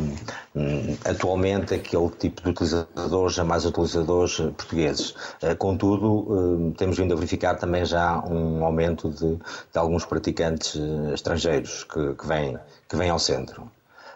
hum, 0.56 0.96
atualmente 1.04 1.74
aquele 1.74 2.08
tipo 2.10 2.42
de 2.42 2.50
utilizadores 2.50 3.38
é 3.38 3.42
mais 3.42 3.64
utilizadores 3.64 4.36
portugueses. 4.36 5.14
Eh, 5.42 5.54
contudo, 5.54 6.26
hum, 6.28 6.72
temos 6.76 6.96
vindo 6.96 7.12
a 7.12 7.16
verificar 7.16 7.54
também 7.56 7.84
já 7.84 8.18
um 8.24 8.64
aumento 8.64 9.10
de, 9.10 9.36
de 9.36 9.78
alguns 9.78 10.04
praticantes 10.04 10.74
eh, 10.76 11.14
estrangeiros 11.14 11.84
que, 11.84 12.14
que, 12.14 12.26
vêm, 12.26 12.58
que 12.88 12.96
vêm 12.96 13.10
ao 13.10 13.18
centro. 13.18 13.70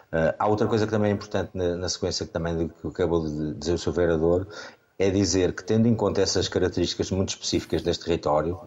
Uh, 0.07 0.31
há 0.39 0.47
outra 0.47 0.67
coisa 0.67 0.85
que 0.85 0.91
também 0.91 1.11
é 1.11 1.13
importante 1.13 1.49
na, 1.53 1.75
na 1.75 1.89
sequência 1.89 2.25
que 2.25 2.31
também 2.31 2.69
que 2.69 2.87
acabou 2.87 3.27
de 3.27 3.53
dizer 3.55 3.73
o 3.73 3.77
seu 3.77 3.91
vereador, 3.91 4.47
é 4.99 5.09
dizer 5.11 5.53
que, 5.53 5.63
tendo 5.63 5.87
em 5.87 5.95
conta 5.95 6.21
essas 6.21 6.47
características 6.47 7.11
muito 7.11 7.29
específicas 7.29 7.81
deste 7.81 8.05
território, 8.05 8.59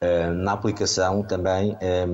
eh, 0.00 0.30
na 0.30 0.52
aplicação 0.52 1.22
também 1.22 1.76
eh, 1.80 2.06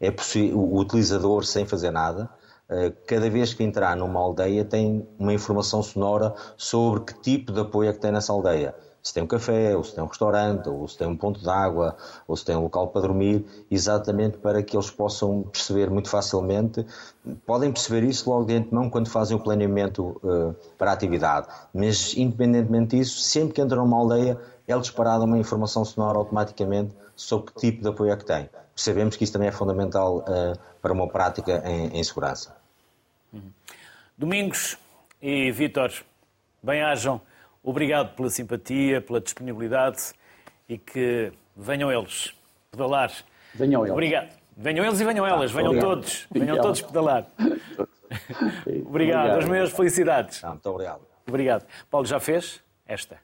é 0.00 0.10
possível, 0.10 0.58
o 0.58 0.78
utilizador, 0.78 1.44
sem 1.44 1.64
fazer 1.64 1.90
nada, 1.92 2.28
eh, 2.68 2.92
cada 3.06 3.30
vez 3.30 3.54
que 3.54 3.62
entrar 3.62 3.96
numa 3.96 4.18
aldeia, 4.20 4.64
tem 4.64 5.06
uma 5.18 5.32
informação 5.32 5.82
sonora 5.82 6.34
sobre 6.56 7.04
que 7.04 7.20
tipo 7.20 7.52
de 7.52 7.60
apoio 7.60 7.90
é 7.90 7.92
que 7.92 8.00
tem 8.00 8.10
nessa 8.12 8.32
aldeia 8.32 8.74
se 9.02 9.14
tem 9.14 9.22
um 9.22 9.26
café, 9.26 9.76
ou 9.76 9.82
se 9.82 9.94
tem 9.94 10.04
um 10.04 10.06
restaurante, 10.06 10.68
ou 10.68 10.86
se 10.86 10.96
tem 10.96 11.06
um 11.06 11.16
ponto 11.16 11.40
de 11.40 11.48
água, 11.48 11.96
ou 12.28 12.36
se 12.36 12.44
tem 12.44 12.56
um 12.56 12.62
local 12.62 12.88
para 12.88 13.02
dormir, 13.02 13.44
exatamente 13.70 14.38
para 14.38 14.62
que 14.62 14.76
eles 14.76 14.90
possam 14.90 15.42
perceber 15.42 15.90
muito 15.90 16.08
facilmente. 16.08 16.84
Podem 17.46 17.72
perceber 17.72 18.04
isso 18.04 18.28
logo 18.28 18.44
de 18.44 18.54
antemão 18.54 18.90
quando 18.90 19.08
fazem 19.08 19.36
o 19.36 19.40
planeamento 19.40 20.20
uh, 20.22 20.54
para 20.76 20.90
a 20.90 20.94
atividade, 20.94 21.48
mas 21.72 22.14
independentemente 22.16 22.96
disso, 22.96 23.20
sempre 23.20 23.54
que 23.54 23.62
entram 23.62 23.84
numa 23.84 23.96
aldeia, 23.96 24.38
é 24.68 24.78
disparada 24.78 25.24
uma 25.24 25.38
informação 25.38 25.84
sonora 25.84 26.18
automaticamente 26.18 26.94
sobre 27.16 27.52
que 27.52 27.60
tipo 27.60 27.82
de 27.82 27.88
apoio 27.88 28.12
é 28.12 28.16
que 28.16 28.24
tem. 28.24 28.48
Sabemos 28.76 29.16
que 29.16 29.24
isso 29.24 29.32
também 29.32 29.48
é 29.48 29.52
fundamental 29.52 30.18
uh, 30.18 30.58
para 30.80 30.92
uma 30.92 31.08
prática 31.08 31.62
em, 31.66 31.98
em 31.98 32.04
segurança. 32.04 32.56
Domingos 34.16 34.78
e 35.20 35.50
Vítor, 35.50 35.92
bem-ajam 36.62 37.20
Obrigado 37.62 38.14
pela 38.14 38.30
simpatia, 38.30 39.00
pela 39.00 39.20
disponibilidade 39.20 40.12
e 40.68 40.78
que 40.78 41.32
venham 41.56 41.92
eles 41.92 42.34
pedalar. 42.70 43.12
Venham 43.54 43.82
eles. 43.82 43.92
Obrigado. 43.92 44.40
Venham 44.56 44.84
eles 44.84 45.00
e 45.00 45.04
venham 45.04 45.26
elas, 45.26 45.50
venham 45.52 45.68
obrigado. 45.68 45.88
todos, 45.88 46.26
venham 46.30 46.60
todos 46.60 46.82
pedalar. 46.82 47.26
obrigado. 47.38 48.86
obrigado, 48.86 49.38
as 49.38 49.44
maiores 49.46 49.72
felicidades. 49.72 50.42
muito 50.42 50.68
obrigado. 50.68 51.00
Obrigado. 51.26 51.66
Paulo, 51.90 52.06
já 52.06 52.20
fez 52.20 52.60
esta? 52.86 53.16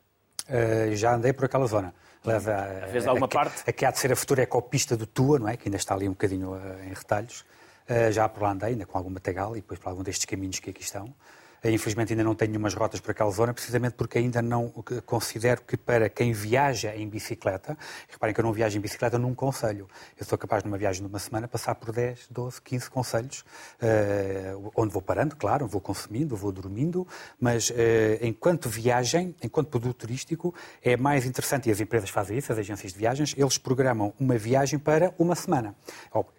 Uh, 0.49 0.95
já 0.95 1.15
andei 1.15 1.33
por 1.33 1.45
aquela 1.45 1.67
zona. 1.67 1.93
Leva 2.25 2.53
a, 2.55 2.87
fez 2.89 3.07
alguma 3.07 3.27
a, 3.27 3.29
parte? 3.29 3.63
A, 3.67 3.71
a 3.71 3.73
que 3.73 3.85
há 3.85 3.91
de 3.91 3.99
ser 3.99 4.13
a 4.13 4.17
futura 4.17 4.43
ecopista 4.43 4.97
do 4.97 5.07
Tua, 5.07 5.39
não 5.39 5.49
é? 5.49 5.57
Que 5.57 5.69
ainda 5.69 5.77
está 5.77 5.95
ali 5.95 6.09
um 6.09 6.13
bocadinho 6.13 6.53
uh, 6.53 6.85
em 6.85 6.95
retalhos. 6.95 7.45
Uh, 7.89 8.11
já 8.11 8.29
por 8.29 8.43
lá 8.43 8.53
andei, 8.53 8.71
ainda 8.71 8.87
com 8.87 8.97
algum 8.97 9.11
material 9.11 9.57
e 9.57 9.61
depois 9.61 9.79
por 9.79 9.91
algum 9.91 10.03
destes 10.03 10.25
caminhos 10.25 10.59
que 10.59 10.71
aqui 10.71 10.83
estão. 10.83 11.15
Eh, 11.67 11.73
infelizmente 11.73 12.13
ainda 12.13 12.23
não 12.23 12.35
tenho 12.35 12.53
nenhumas 12.53 12.75
rotas 12.75 13.01
para 13.01 13.11
aquela 13.11 13.31
zona, 13.31 13.53
precisamente 13.53 13.95
porque 13.95 14.19
ainda 14.19 14.41
não 14.41 14.69
considero 15.05 15.63
que 15.63 15.77
para 15.77 16.09
quem 16.09 16.33
viaja 16.33 16.95
em 16.95 17.09
bicicleta, 17.09 17.77
reparem 18.09 18.33
que 18.33 18.41
eu 18.41 18.45
não 18.45 18.53
viajo 18.53 18.79
em 18.79 18.81
bicicleta 18.81 19.19
num 19.19 19.35
conselho, 19.35 19.89
eu 20.17 20.25
sou 20.25 20.39
capaz 20.39 20.63
numa 20.63 20.79
viagem 20.79 21.03
de 21.03 21.09
uma 21.09 21.19
semana 21.19 21.49
passar 21.49 21.75
por 21.75 21.91
10, 21.91 22.29
12, 22.31 22.63
15 22.63 22.89
conselhos, 22.91 23.41
uh, 23.83 24.71
onde 24.77 24.93
vou 24.93 25.03
parando, 25.03 25.35
claro, 25.35 25.67
vou 25.67 25.81
consumindo, 25.81 26.37
vou 26.37 26.53
dormindo, 26.53 27.07
mas 27.41 27.71
uh, 27.71 27.75
enquanto 28.23 28.69
viagem, 28.69 29.35
enquanto 29.43 29.69
produto 29.69 29.97
turístico, 29.97 30.55
é 30.81 30.97
mais 30.97 31.27
interessante, 31.27 31.69
e 31.69 31.73
as 31.73 31.81
empresas 31.81 32.11
fazem 32.11 32.39
isso, 32.39 32.53
as 32.53 32.59
agências 32.59 32.93
de 32.93 32.99
viagens, 32.99 33.35
eles 33.37 33.59
programam 33.59 34.15
uma 34.21 34.39
viagem 34.39 34.79
para 34.79 35.13
uma 35.19 35.35
semana. 35.35 35.75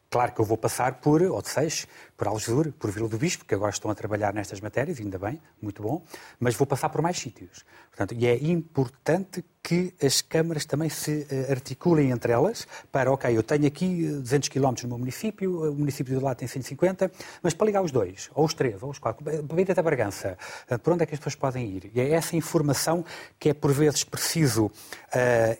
Claro 0.10 0.32
que 0.32 0.40
eu 0.40 0.46
vou 0.46 0.58
passar 0.58 0.96
por 1.02 1.22
Odeceixe, 1.22 1.86
por 2.16 2.28
Algesur, 2.28 2.72
por 2.72 2.90
Vila 2.90 3.10
do 3.10 3.18
Bispo, 3.18 3.44
que 3.44 3.54
agora 3.54 3.72
estão 3.72 3.92
a 3.92 3.96
trabalhar 3.96 4.34
nestas 4.34 4.62
matérias, 4.62 5.00
ainda 5.02 5.20
bem, 5.20 5.42
muito 5.62 5.84
bom, 5.84 6.02
mas 6.40 6.56
vou 6.56 6.66
passar 6.66 6.88
por 6.88 7.02
mais 7.02 7.20
sítios. 7.20 7.66
Portanto, 7.90 8.16
e 8.18 8.26
é 8.26 8.36
importante 8.46 9.44
que 9.62 9.94
as 10.02 10.22
câmaras 10.22 10.64
também 10.64 10.88
se 10.88 11.28
eh, 11.30 11.52
articulem 11.52 12.12
entre 12.12 12.32
elas 12.32 12.66
para, 12.90 13.12
ok, 13.12 13.36
eu 13.36 13.44
tenho 13.44 13.68
aqui 13.68 14.08
200 14.08 14.48
km 14.48 14.74
no 14.84 14.88
meu 14.88 14.98
município, 14.98 15.72
o 15.72 15.76
município 15.76 16.18
do 16.18 16.24
lado 16.24 16.38
tem 16.38 16.48
150, 16.48 17.12
mas 17.44 17.54
para 17.54 17.66
ligar 17.66 17.84
os 17.84 17.92
dois, 17.92 18.30
ou 18.34 18.46
os 18.46 18.54
três, 18.54 18.82
ou 18.82 18.90
os 18.90 19.00
quatro, 19.00 19.26
para 19.26 19.62
ir 19.62 19.70
até 19.70 19.82
Bragança, 19.82 20.38
eh, 20.70 20.78
por 20.78 20.94
onde 20.94 21.04
é 21.04 21.06
que 21.06 21.16
as 21.16 21.20
pessoas 21.20 21.36
podem 21.36 21.66
ir? 21.66 21.92
E 21.94 22.00
é 22.00 22.12
essa 22.12 22.34
informação 22.38 23.04
que 23.38 23.50
é 23.50 23.54
por 23.54 23.74
vezes 23.74 24.06
preciso 24.06 24.68
uh, 24.68 24.72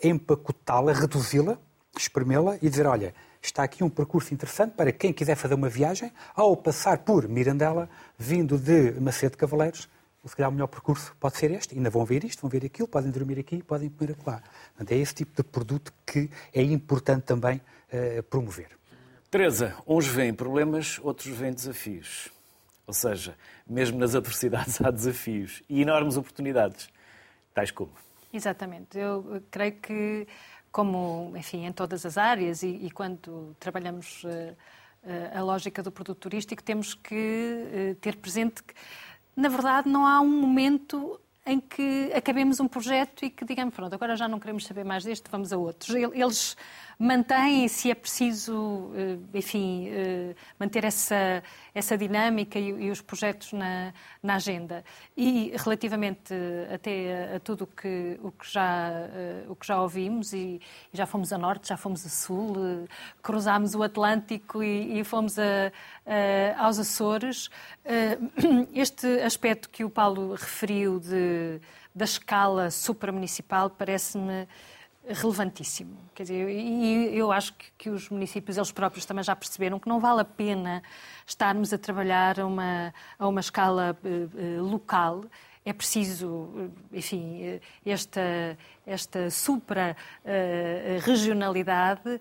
empacotá-la, 0.02 0.94
reduzi-la, 0.94 1.58
espremê-la 1.98 2.56
e 2.62 2.70
dizer, 2.70 2.86
olha, 2.86 3.14
está 3.48 3.62
aqui 3.62 3.82
um 3.82 3.90
percurso 3.90 4.32
interessante 4.32 4.72
para 4.72 4.92
quem 4.92 5.12
quiser 5.12 5.36
fazer 5.36 5.54
uma 5.54 5.68
viagem, 5.68 6.12
ao 6.34 6.56
passar 6.56 6.98
por 6.98 7.28
Mirandela, 7.28 7.88
vindo 8.18 8.58
de 8.58 8.92
Macedo 9.00 9.32
de 9.32 9.38
Cavaleiros, 9.38 9.88
se 10.28 10.36
calhar 10.36 10.50
o 10.50 10.52
melhor 10.52 10.66
percurso 10.66 11.16
pode 11.18 11.36
ser 11.36 11.50
este, 11.50 11.74
ainda 11.74 11.90
vão 11.90 12.04
ver 12.04 12.22
isto, 12.24 12.40
vão 12.40 12.50
ver 12.50 12.64
aquilo, 12.64 12.86
podem 12.86 13.10
dormir 13.10 13.38
aqui, 13.38 13.62
podem 13.62 13.88
comer 13.88 14.16
lá. 14.26 14.42
Portanto, 14.76 14.92
é 14.92 14.96
esse 14.96 15.14
tipo 15.14 15.34
de 15.34 15.42
produto 15.42 15.92
que 16.04 16.30
é 16.52 16.62
importante 16.62 17.22
também 17.22 17.60
uh, 17.92 18.22
promover. 18.24 18.68
Teresa, 19.30 19.74
uns 19.86 20.06
veem 20.06 20.34
problemas, 20.34 20.98
outros 21.02 21.28
veem 21.28 21.52
desafios. 21.52 22.30
Ou 22.86 22.94
seja, 22.94 23.36
mesmo 23.66 23.98
nas 23.98 24.14
adversidades 24.14 24.80
há 24.80 24.90
desafios 24.90 25.62
e 25.68 25.82
enormes 25.82 26.16
oportunidades, 26.16 26.88
tais 27.54 27.70
como. 27.70 27.92
Exatamente. 28.32 28.98
Eu 28.98 29.42
creio 29.50 29.72
que 29.72 30.26
como, 30.70 31.32
enfim, 31.36 31.66
em 31.66 31.72
todas 31.72 32.04
as 32.04 32.18
áreas 32.18 32.62
e, 32.62 32.68
e 32.68 32.90
quando 32.90 33.56
trabalhamos 33.58 34.22
uh, 34.24 34.28
uh, 34.28 35.38
a 35.38 35.42
lógica 35.42 35.82
do 35.82 35.90
produto 35.90 36.18
turístico, 36.18 36.62
temos 36.62 36.94
que 36.94 37.14
uh, 37.14 37.94
ter 37.96 38.16
presente 38.16 38.62
que, 38.62 38.74
na 39.34 39.48
verdade, 39.48 39.88
não 39.88 40.06
há 40.06 40.20
um 40.20 40.40
momento 40.40 41.20
em 41.46 41.58
que 41.58 42.12
acabemos 42.14 42.60
um 42.60 42.68
projeto 42.68 43.24
e 43.24 43.30
que 43.30 43.42
digamos, 43.44 43.74
pronto, 43.74 43.94
agora 43.94 44.14
já 44.16 44.28
não 44.28 44.38
queremos 44.38 44.66
saber 44.66 44.84
mais 44.84 45.02
deste, 45.02 45.30
vamos 45.30 45.50
a 45.50 45.56
outros. 45.56 45.94
Eles 45.94 46.56
mantêm-se, 46.98 47.90
é 47.92 47.94
preciso, 47.94 48.90
eh, 48.96 49.18
enfim, 49.38 49.88
eh, 49.88 50.34
manter 50.58 50.84
essa, 50.84 51.44
essa 51.72 51.96
dinâmica 51.96 52.58
e, 52.58 52.70
e 52.70 52.90
os 52.90 53.00
projetos 53.00 53.52
na, 53.52 53.94
na, 54.20 54.34
agenda. 54.34 54.84
E 55.16 55.52
relativamente 55.56 56.34
até 56.74 57.32
a, 57.34 57.36
a 57.36 57.40
tudo 57.40 57.68
que, 57.68 58.18
o, 58.20 58.32
que 58.32 58.50
já, 58.50 58.90
eh, 58.90 59.44
o 59.48 59.54
que 59.54 59.64
já 59.64 59.80
ouvimos, 59.80 60.32
e, 60.32 60.60
e, 60.92 60.96
já 60.96 61.06
fomos 61.06 61.32
a 61.32 61.38
norte, 61.38 61.68
já 61.68 61.76
fomos 61.76 62.04
a 62.04 62.08
sul, 62.08 62.88
cruzámos 63.22 63.76
o 63.76 63.82
Atlântico 63.84 64.60
e, 64.60 64.98
e 64.98 65.04
fomos 65.04 65.38
a, 65.38 65.70
a, 66.04 66.64
aos 66.64 66.80
Açores, 66.80 67.48
este 68.74 69.06
aspecto 69.22 69.70
que 69.70 69.84
o 69.84 69.90
Paulo 69.90 70.32
referiu 70.32 70.98
de, 70.98 71.60
da 71.94 72.04
escala 72.04 72.70
supramunicipal 72.72 73.70
parece-me 73.70 74.48
relevantíssimo. 75.08 75.96
Quer 76.14 76.24
dizer, 76.24 76.50
e 76.50 77.16
eu 77.16 77.32
acho 77.32 77.54
que, 77.54 77.66
que, 77.76 77.90
os 77.90 78.08
municípios, 78.08 78.56
eles 78.56 78.70
próprios 78.70 79.04
também 79.06 79.24
já 79.24 79.34
perceberam 79.34 79.78
que 79.78 79.88
não 79.88 80.00
vale 80.00 80.20
a 80.20 80.24
pena 80.24 80.82
estarmos 81.26 81.72
a 81.72 81.78
trabalhar 81.78 82.38
a 82.40 82.46
uma, 82.46 82.92
a 83.18 83.26
uma 83.26 83.40
escala 83.40 83.98
uh, 84.04 84.08
uh, 84.08 84.62
local. 84.62 85.24
É 85.64 85.72
preciso, 85.72 86.70
enfim, 86.90 87.60
esta, 87.84 88.56
esta 88.86 89.30
supra-regionalidade 89.30 92.08
uh, 92.08 92.20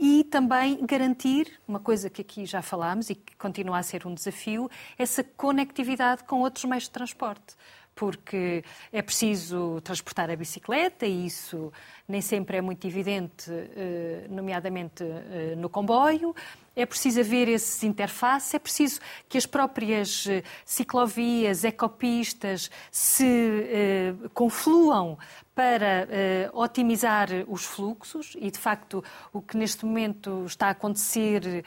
e 0.00 0.24
também 0.24 0.78
garantir, 0.86 1.60
uma 1.68 1.80
coisa 1.80 2.08
que 2.08 2.22
aqui 2.22 2.46
já 2.46 2.62
falámos 2.62 3.10
e 3.10 3.14
que 3.14 3.36
continua 3.36 3.76
a 3.78 3.82
ser 3.82 4.06
um 4.06 4.14
desafio, 4.14 4.70
essa 4.96 5.22
conectividade 5.22 6.24
com 6.24 6.40
outros 6.40 6.64
meios 6.64 6.84
de 6.84 6.90
transporte 6.90 7.56
porque 7.96 8.62
é 8.92 9.00
preciso 9.00 9.80
transportar 9.80 10.30
a 10.30 10.36
bicicleta 10.36 11.06
e 11.06 11.26
isso 11.26 11.72
nem 12.06 12.20
sempre 12.20 12.58
é 12.58 12.60
muito 12.60 12.86
evidente, 12.86 13.50
eh, 13.50 14.26
nomeadamente 14.28 15.02
eh, 15.02 15.54
no 15.56 15.68
comboio. 15.70 16.36
É 16.76 16.84
preciso 16.84 17.20
haver 17.20 17.48
esses 17.48 17.82
interfaces, 17.82 18.52
é 18.52 18.58
preciso 18.58 19.00
que 19.30 19.38
as 19.38 19.46
próprias 19.46 20.26
eh, 20.28 20.42
ciclovias, 20.62 21.64
ecopistas 21.64 22.70
se 22.90 24.14
confluam 24.34 25.18
para 25.54 26.06
otimizar 26.52 27.28
os 27.48 27.64
fluxos 27.64 28.36
e, 28.38 28.50
de 28.50 28.58
facto, 28.58 29.02
o 29.32 29.40
que 29.40 29.56
neste 29.56 29.86
momento 29.86 30.44
está 30.44 30.66
a 30.66 30.70
acontecer 30.70 31.64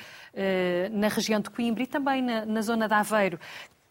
na 0.91 1.07
região 1.07 1.41
de 1.41 1.49
Coimbra 1.49 1.81
e 1.81 1.87
também 1.87 2.21
na, 2.21 2.45
na 2.45 2.61
zona 2.61 2.87
de 2.87 2.93
Aveiro, 2.93 3.39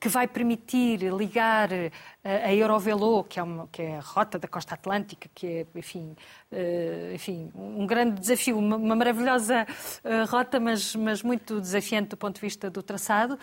que 0.00 0.08
vai 0.08 0.28
permitir 0.28 1.00
ligar 1.12 1.72
eh, 1.72 1.90
a 2.22 2.54
Eurovelo, 2.54 3.24
que 3.24 3.40
é, 3.40 3.42
uma, 3.42 3.66
que 3.66 3.82
é 3.82 3.96
a 3.96 4.00
rota 4.00 4.38
da 4.38 4.46
costa 4.46 4.74
atlântica, 4.74 5.28
que 5.34 5.46
é, 5.46 5.66
enfim, 5.74 6.14
uh, 6.52 7.14
enfim 7.14 7.50
um 7.54 7.84
grande 7.86 8.20
desafio, 8.20 8.58
uma, 8.58 8.94
maravilhosa 8.94 9.66
uh, 10.04 10.30
rota, 10.30 10.60
mas, 10.60 10.94
mas 10.94 11.22
muito 11.22 11.60
desafiante 11.60 12.10
do 12.10 12.16
ponto 12.16 12.36
de 12.36 12.40
vista 12.40 12.70
do 12.70 12.82
traçado. 12.82 13.38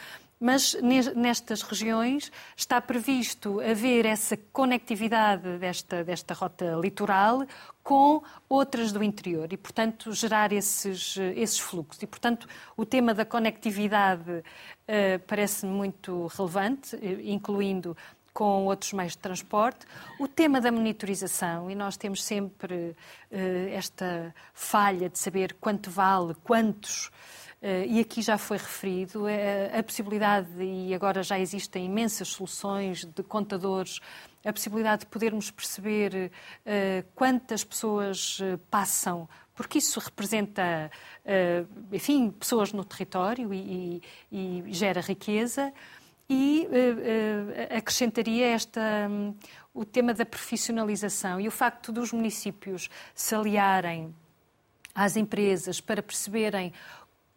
Mas 0.46 0.76
nestas 1.16 1.64
regiões 1.64 2.32
está 2.56 2.80
previsto 2.80 3.60
haver 3.62 4.06
essa 4.06 4.38
conectividade 4.54 5.58
desta, 5.58 6.04
desta 6.04 6.36
rota 6.36 6.78
litoral 6.80 7.48
com 7.82 8.22
outras 8.48 8.92
do 8.92 9.04
interior 9.04 9.52
e, 9.52 9.58
portanto, 9.58 10.14
gerar 10.14 10.54
esses, 10.54 11.18
esses 11.36 11.58
fluxos. 11.58 12.04
E, 12.04 12.06
portanto, 12.06 12.48
o 12.78 12.86
tema 12.86 13.12
da 13.12 13.26
conectividade 13.26 14.30
uh, 14.30 14.44
parece 15.26 15.66
muito 15.66 16.28
relevante, 16.28 16.96
eh, 16.96 17.32
incluindo 17.32 17.98
com 18.32 18.66
outros 18.66 18.94
meios 18.94 19.14
de 19.14 19.18
transporte. 19.18 19.88
O 20.20 20.28
tema 20.28 20.62
da 20.62 20.72
monitorização, 20.72 21.72
e 21.72 21.74
nós 21.74 21.98
temos 21.98 22.24
sempre 22.24 22.76
uh, 22.76 22.96
esta 23.72 24.32
falha 24.54 25.10
de 25.10 25.18
saber 25.18 25.56
quanto 25.60 25.90
vale, 25.90 26.36
quantos. 26.44 27.10
Uh, 27.66 27.84
e 27.88 28.00
aqui 28.00 28.22
já 28.22 28.38
foi 28.38 28.58
referido 28.58 29.24
a 29.76 29.82
possibilidade, 29.82 30.62
e 30.62 30.94
agora 30.94 31.24
já 31.24 31.40
existem 31.40 31.86
imensas 31.86 32.28
soluções 32.28 33.04
de 33.04 33.24
contadores 33.24 34.00
a 34.46 34.54
possibilidade 34.54 35.00
de 35.00 35.06
podermos 35.08 35.50
perceber 35.50 36.32
uh, 36.32 37.08
quantas 37.16 37.64
pessoas 37.64 38.40
passam, 38.70 39.28
porque 39.56 39.80
isso 39.80 40.00
representa, 40.00 40.92
enfim, 41.92 42.30
pessoas 42.30 42.74
no 42.74 42.84
território 42.84 43.52
e, 43.54 44.02
e, 44.30 44.64
e 44.68 44.74
gera 44.74 45.00
riqueza. 45.00 45.74
E 46.30 46.68
acrescentaria 47.76 48.48
esta, 48.48 48.82
um, 49.10 49.34
o 49.74 49.86
tema 49.86 50.14
da 50.14 50.26
profissionalização 50.26 51.40
e 51.40 51.48
o 51.48 51.52
facto 51.52 51.92
dos 51.94 52.12
municípios 52.12 52.90
se 53.14 53.34
aliarem 53.34 54.14
às 54.94 55.18
empresas 55.18 55.80
para 55.80 56.02
perceberem 56.02 56.74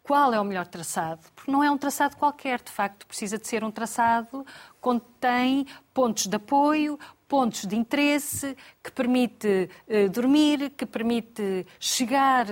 qual 0.03 0.33
é 0.33 0.39
o 0.39 0.43
melhor 0.43 0.65
traçado, 0.67 1.21
porque 1.35 1.51
não 1.51 1.63
é 1.63 1.69
um 1.69 1.77
traçado 1.77 2.17
qualquer, 2.17 2.61
de 2.61 2.71
facto, 2.71 3.05
precisa 3.05 3.37
de 3.37 3.47
ser 3.47 3.63
um 3.63 3.71
traçado 3.71 4.45
que 4.81 5.01
tem 5.19 5.67
pontos 5.93 6.25
de 6.25 6.35
apoio, 6.35 6.97
pontos 7.29 7.65
de 7.65 7.75
interesse, 7.75 8.57
que 8.83 8.91
permite 8.91 9.69
uh, 9.87 10.09
dormir, 10.09 10.71
que 10.71 10.83
permite 10.83 11.65
chegar 11.79 12.47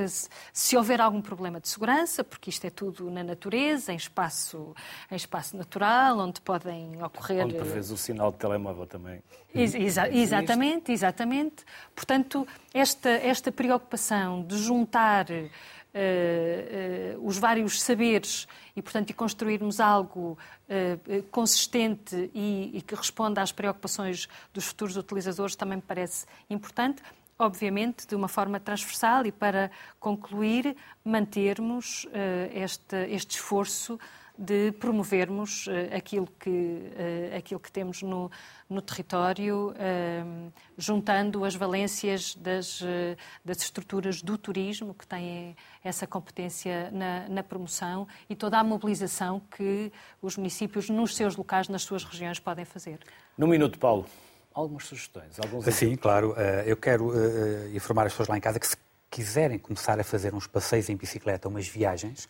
se 0.54 0.78
houver 0.78 1.02
algum 1.02 1.20
problema 1.20 1.60
de 1.60 1.68
segurança, 1.68 2.24
porque 2.24 2.52
isto 2.52 2.64
é 2.66 2.70
tudo 2.70 3.10
na 3.10 3.24
natureza, 3.24 3.92
em 3.92 3.96
espaço, 3.96 4.76
em 5.10 5.16
espaço 5.16 5.58
natural, 5.58 6.20
onde 6.20 6.40
podem 6.42 7.02
ocorrer. 7.02 7.46
Onde 7.46 7.56
prevês 7.56 7.90
o 7.90 7.98
sinal 7.98 8.32
de 8.32 8.38
telemóvel 8.38 8.86
também. 8.86 9.24
Ex 9.56 9.74
exa 9.74 10.10
exatamente, 10.10 10.92
exatamente. 10.92 11.66
Portanto, 11.96 12.48
esta, 12.72 13.10
esta 13.10 13.52
preocupação 13.52 14.44
de 14.44 14.58
juntar 14.60 15.26
uh, 15.98 17.28
os 17.28 17.38
vários 17.38 17.82
saberes 17.82 18.48
e, 18.76 18.82
portanto, 18.82 19.08
de 19.08 19.14
construirmos 19.14 19.80
algo 19.80 20.38
uh, 20.70 21.24
consistente 21.32 22.30
e, 22.34 22.72
e, 22.74 22.82
que 22.82 22.96
responda 22.96 23.42
às 23.42 23.52
preocupações 23.52 24.28
dos 24.54 24.66
futuros 24.66 24.98
utilizadores 24.98 25.56
também 25.56 25.78
me 25.78 25.82
parece 25.82 26.26
importante. 26.50 27.02
Obviamente, 27.40 28.08
de 28.08 28.16
uma 28.16 28.28
forma 28.28 28.60
transversal 28.60 29.26
e 29.26 29.32
para 29.32 29.70
concluir, 30.00 30.76
mantermos 31.04 32.06
uh, 32.06 32.10
este, 32.54 32.96
este 33.10 33.36
esforço 33.36 34.00
de 34.38 34.72
promovermos 34.74 35.66
uh, 35.68 35.72
aquilo, 35.96 36.28
que, 36.40 36.50
uh, 36.50 37.38
aquilo 37.38 37.60
que 37.60 37.72
temos 37.72 38.04
no, 38.04 38.30
no 38.70 38.82
território, 38.82 39.72
uh, 39.72 40.54
juntando 40.78 41.44
as 41.44 41.56
valências 41.56 42.36
das, 42.36 42.84
das 43.44 43.58
estruturas 43.58 44.22
do 44.22 44.38
turismo, 44.38 44.94
que 44.94 45.08
têm 45.08 45.56
essa 45.84 46.06
competência 46.06 46.92
na, 46.92 47.28
na, 47.28 47.44
promoção, 47.44 48.08
e 48.30 48.36
toda 48.36 48.60
a 48.60 48.64
mobilização 48.64 49.42
que 49.56 49.92
os 50.22 50.38
municípios, 50.38 50.90
nos 50.90 51.16
seus 51.16 51.36
locais, 51.36 51.68
nas 51.68 51.82
suas 51.82 52.04
regiões, 52.04 52.40
podem 52.40 52.66
fazer. 52.66 53.00
No 53.38 53.48
minuto, 53.48 53.80
Paulo, 53.80 54.06
algumas 54.54 54.86
sugestões? 54.86 55.40
Alguns 55.40 55.66
Sim, 55.74 55.96
claro. 55.96 56.36
Eu 56.66 56.78
quero 56.78 57.14
informar 57.74 58.06
as 58.06 58.14
pessoas 58.14 58.30
lá 58.30 58.38
em 58.38 58.42
casa 58.42 58.60
que 58.60 58.68
se 58.68 58.78
quiserem 59.10 59.58
começar 59.58 60.00
a 60.00 60.04
fazer 60.04 60.34
uns 60.34 60.48
passeios 60.48 60.90
em 60.90 60.96
bicicleta, 60.96 61.48
umas 61.48 61.68
viagens, 61.68 62.28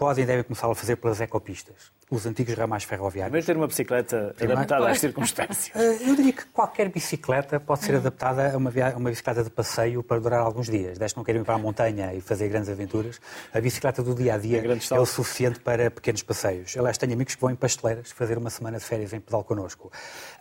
podem 0.00 0.24
e 0.24 0.26
devem 0.26 0.42
começar 0.42 0.66
a 0.66 0.74
fazer 0.74 0.96
pelas 0.96 1.20
ecopistas 1.20 1.92
os 2.10 2.24
antigos 2.26 2.54
ramais 2.54 2.84
ferroviários. 2.84 3.30
Primeiro 3.30 3.46
ter 3.46 3.56
uma 3.56 3.66
bicicleta 3.68 4.34
Primeiro... 4.34 4.62
adaptada 4.62 4.90
às 4.90 4.98
circunstâncias. 4.98 5.70
Eh, 5.76 6.08
eu 6.08 6.16
diria 6.16 6.32
que 6.32 6.46
qualquer 6.46 6.88
bicicleta 6.88 7.60
pode 7.60 7.84
ser 7.84 7.96
adaptada 7.96 8.52
a 8.52 8.56
uma, 8.56 8.70
via... 8.70 8.96
uma 8.96 9.10
bicicleta 9.10 9.44
de 9.44 9.50
passeio 9.50 10.02
para 10.02 10.18
durar 10.18 10.40
alguns 10.40 10.68
dias. 10.68 10.98
Desde 10.98 11.14
que 11.14 11.18
não 11.18 11.24
queiram 11.24 11.42
ir 11.42 11.44
para 11.44 11.54
a 11.54 11.58
montanha 11.58 12.14
e 12.14 12.20
fazer 12.20 12.48
grandes 12.48 12.70
aventuras, 12.70 13.20
a 13.52 13.60
bicicleta 13.60 14.02
do 14.02 14.14
dia 14.14 14.34
a 14.34 14.38
dia 14.38 14.58
é, 14.58 14.94
é 14.96 14.98
o 14.98 15.06
suficiente 15.06 15.60
para 15.60 15.90
pequenos 15.90 16.22
passeios. 16.22 16.74
Aliás, 16.76 16.96
tenho 16.98 17.12
amigos 17.12 17.34
que 17.34 17.40
vão 17.40 17.50
em 17.50 17.56
pasteleiras 17.56 18.10
fazer 18.10 18.38
uma 18.38 18.50
semana 18.50 18.78
de 18.78 18.84
férias 18.84 19.12
em 19.12 19.20
pedal 19.20 19.44
connosco. 19.44 19.92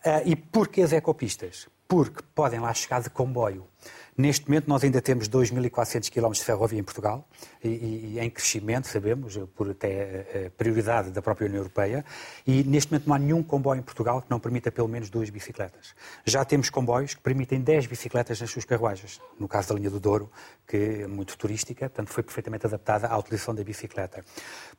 Uh, 0.04 0.22
e 0.26 0.36
porquê 0.38 0.82
as 0.82 0.94
ecopistas? 0.94 1.68
Porque 1.86 2.24
podem 2.34 2.60
lá 2.60 2.74
chegar 2.74 3.02
de 3.02 3.10
comboio. 3.10 3.68
Neste 4.20 4.50
momento, 4.50 4.68
nós 4.68 4.84
ainda 4.84 5.02
temos 5.02 5.30
2.400 5.30 6.12
km 6.12 6.34
de 6.34 6.44
ferrovia 6.44 6.78
em 6.78 6.84
Portugal, 6.84 7.26
e, 7.64 7.70
e, 7.70 8.20
em 8.20 8.30
crescimento, 8.30 8.90
sabemos, 8.90 9.40
por 9.56 9.70
até 9.72 9.88
eh, 9.88 10.52
prioridade 10.58 11.10
da 11.10 11.22
própria 11.22 11.48
União 11.48 11.62
Europeia, 11.62 12.04
e 12.46 12.62
neste 12.66 12.92
momento 12.92 13.08
não 13.08 13.16
há 13.16 13.18
nenhum 13.18 13.42
comboio 13.42 13.80
em 13.80 13.82
Portugal 13.82 14.22
que 14.22 14.30
não 14.30 14.38
permita 14.38 14.70
pelo 14.74 14.90
menos 14.90 15.10
duas 15.10 15.30
bicicletas. 15.30 15.96
Já 16.26 16.44
temos 16.44 16.70
comboios 16.70 17.14
que 17.14 17.22
permitem 17.22 17.62
10 17.62 17.86
bicicletas 17.86 18.42
nas 18.42 18.52
suas 18.52 18.66
carruagens, 18.66 19.22
no 19.40 19.48
caso 19.48 19.70
da 19.70 19.76
linha 19.76 19.90
do 19.90 20.02
Douro, 20.02 20.30
que 20.68 20.76
é 20.76 21.08
muito 21.08 21.38
turística, 21.38 21.90
portanto 21.90 22.10
foi 22.10 22.22
perfeitamente 22.22 22.66
adaptada 22.66 23.08
à 23.08 23.18
utilização 23.18 23.56
da 23.56 23.64
bicicleta. 23.64 24.22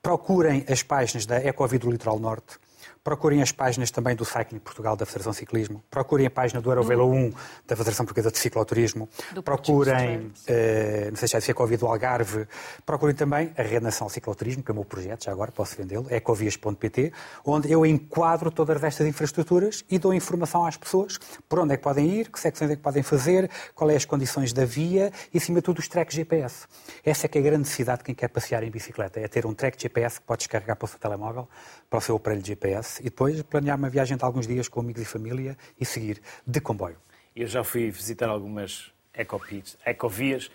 Procurem 0.02 0.66
as 0.68 0.82
páginas 0.82 1.24
da 1.24 1.42
Ecovia 1.42 1.78
do 1.78 1.90
Litoral 1.90 2.18
Norte, 2.18 2.58
Procurem 3.02 3.40
as 3.40 3.50
páginas 3.50 3.90
também 3.90 4.14
do 4.14 4.26
Cycling 4.26 4.58
Portugal 4.58 4.94
da 4.94 5.06
Federação 5.06 5.32
Ciclismo. 5.32 5.82
Procurem 5.90 6.26
a 6.26 6.30
página 6.30 6.60
do 6.60 6.70
Eurovelo 6.70 7.10
1 7.10 7.32
da 7.66 7.74
Federação 7.74 8.04
Portuguesa 8.04 8.30
de 8.30 8.38
Cicloturismo. 8.38 9.08
Do 9.32 9.42
Procurem, 9.42 10.30
eh, 10.46 11.08
não 11.08 11.16
sei 11.16 11.26
se 11.26 11.36
é 11.36 11.50
Ecovia 11.50 11.78
do 11.78 11.86
Algarve. 11.86 12.46
Procurem 12.84 13.16
também 13.16 13.54
a 13.56 13.62
Rede 13.62 13.84
Nacional 13.84 14.08
de 14.08 14.14
Cicloturismo, 14.14 14.62
que 14.62 14.70
é 14.70 14.72
o 14.72 14.74
meu 14.74 14.84
projeto, 14.84 15.24
já 15.24 15.32
agora 15.32 15.50
posso 15.50 15.76
vendê-lo, 15.78 16.08
ecovias.pt, 16.10 17.10
onde 17.42 17.72
eu 17.72 17.86
enquadro 17.86 18.50
todas 18.50 18.84
estas 18.84 19.06
infraestruturas 19.06 19.82
e 19.90 19.98
dou 19.98 20.12
informação 20.12 20.66
às 20.66 20.76
pessoas 20.76 21.18
por 21.48 21.58
onde 21.58 21.72
é 21.72 21.78
que 21.78 21.82
podem 21.82 22.06
ir, 22.06 22.30
que 22.30 22.38
secções 22.38 22.70
é 22.70 22.76
que 22.76 22.82
podem 22.82 23.02
fazer, 23.02 23.50
quais 23.74 23.94
é 23.94 23.96
as 23.96 24.04
condições 24.04 24.52
da 24.52 24.66
via 24.66 25.10
e, 25.32 25.38
acima 25.38 25.60
de 25.60 25.62
tudo, 25.62 25.78
os 25.78 25.88
tracks 25.88 26.14
GPS. 26.14 26.66
Essa 27.02 27.24
é 27.24 27.28
que 27.30 27.38
é 27.38 27.40
a 27.40 27.44
grande 27.44 27.60
necessidade 27.60 28.00
de 28.00 28.04
quem 28.04 28.14
quer 28.14 28.28
passear 28.28 28.62
em 28.62 28.70
bicicleta, 28.70 29.18
é 29.18 29.26
ter 29.26 29.46
um 29.46 29.54
track 29.54 29.80
GPS 29.80 30.20
que 30.20 30.26
pode 30.26 30.40
descarregar 30.40 30.76
para 30.76 30.84
o 30.84 30.88
seu 30.88 30.98
telemóvel, 30.98 31.48
para 31.88 31.98
o 31.98 32.02
seu 32.02 32.16
aparelho 32.16 32.42
de 32.42 32.48
GPS 32.48 32.89
e 32.98 33.04
depois 33.04 33.40
planear 33.42 33.76
uma 33.78 33.88
viagem 33.88 34.16
de 34.16 34.24
alguns 34.24 34.46
dias 34.46 34.68
com 34.68 34.80
amigos 34.80 35.02
e 35.02 35.04
família 35.04 35.56
e 35.78 35.84
seguir 35.84 36.20
de 36.46 36.60
comboio. 36.60 36.96
Eu 37.34 37.46
já 37.46 37.62
fui 37.62 37.90
visitar 37.90 38.28
algumas 38.28 38.92
ecovias 39.14 40.50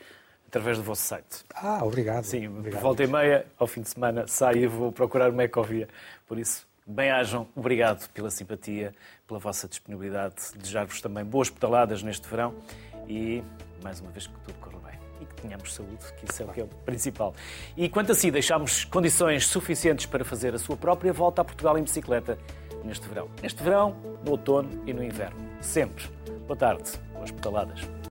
através 0.48 0.78
do 0.78 0.84
vosso 0.84 1.04
site. 1.04 1.44
Ah, 1.54 1.84
obrigado. 1.84 2.24
Sim, 2.24 2.48
obrigado. 2.48 2.82
volta 2.82 3.04
e 3.04 3.08
meia, 3.08 3.46
ao 3.58 3.68
fim 3.68 3.82
de 3.82 3.90
semana, 3.90 4.28
saio 4.28 4.64
e 4.64 4.68
vou 4.68 4.92
procurar 4.92 5.30
uma 5.30 5.44
ecovia. 5.44 5.88
Por 6.28 6.38
isso, 6.38 6.68
bem-ajam, 6.86 7.48
obrigado 7.56 8.10
pela 8.10 8.30
simpatia, 8.30 8.94
pela 9.28 9.40
vossa 9.40 9.68
disponibilidade. 9.68 10.36
Desejar-vos 10.56 11.02
também 11.02 11.24
boas 11.24 11.50
pedaladas 11.50 12.04
neste 12.04 12.28
verão 12.28 12.56
e, 13.08 13.44
mais 13.84 14.00
uma 14.00 14.12
vez, 14.12 14.28
que 14.28 14.34
tudo 14.46 14.58
corra 14.60 14.85
tenhamos 15.46 15.74
saúde, 15.74 16.06
que 16.18 16.32
isso 16.32 16.44
é 16.44 16.46
o 16.46 16.50
que 16.50 16.62
é 16.62 16.64
o 16.64 16.68
principal. 16.68 17.34
E 17.78 17.88
quanto 17.88 18.12
a 18.12 18.16
si, 18.16 18.32
deixamos 18.32 18.84
condições 18.84 19.48
suficientes 19.48 20.06
para 20.06 20.26
fazer 20.26 20.54
a 20.54 20.58
sua 20.60 20.76
própria 20.76 21.14
volta 21.14 21.42
a 21.42 21.46
Portugal 21.46 21.78
em 21.78 21.84
bicicleta 21.84 22.38
neste 22.84 23.08
verão. 23.08 23.30
Neste 23.42 23.64
verão, 23.64 23.96
no 24.24 24.32
outono 24.32 24.84
e 24.86 24.94
no 24.94 25.04
inverno. 25.04 25.38
Sempre. 25.62 26.06
Boa 26.48 26.58
tarde. 26.58 26.92
Boas 27.14 27.32
pedaladas. 27.32 27.96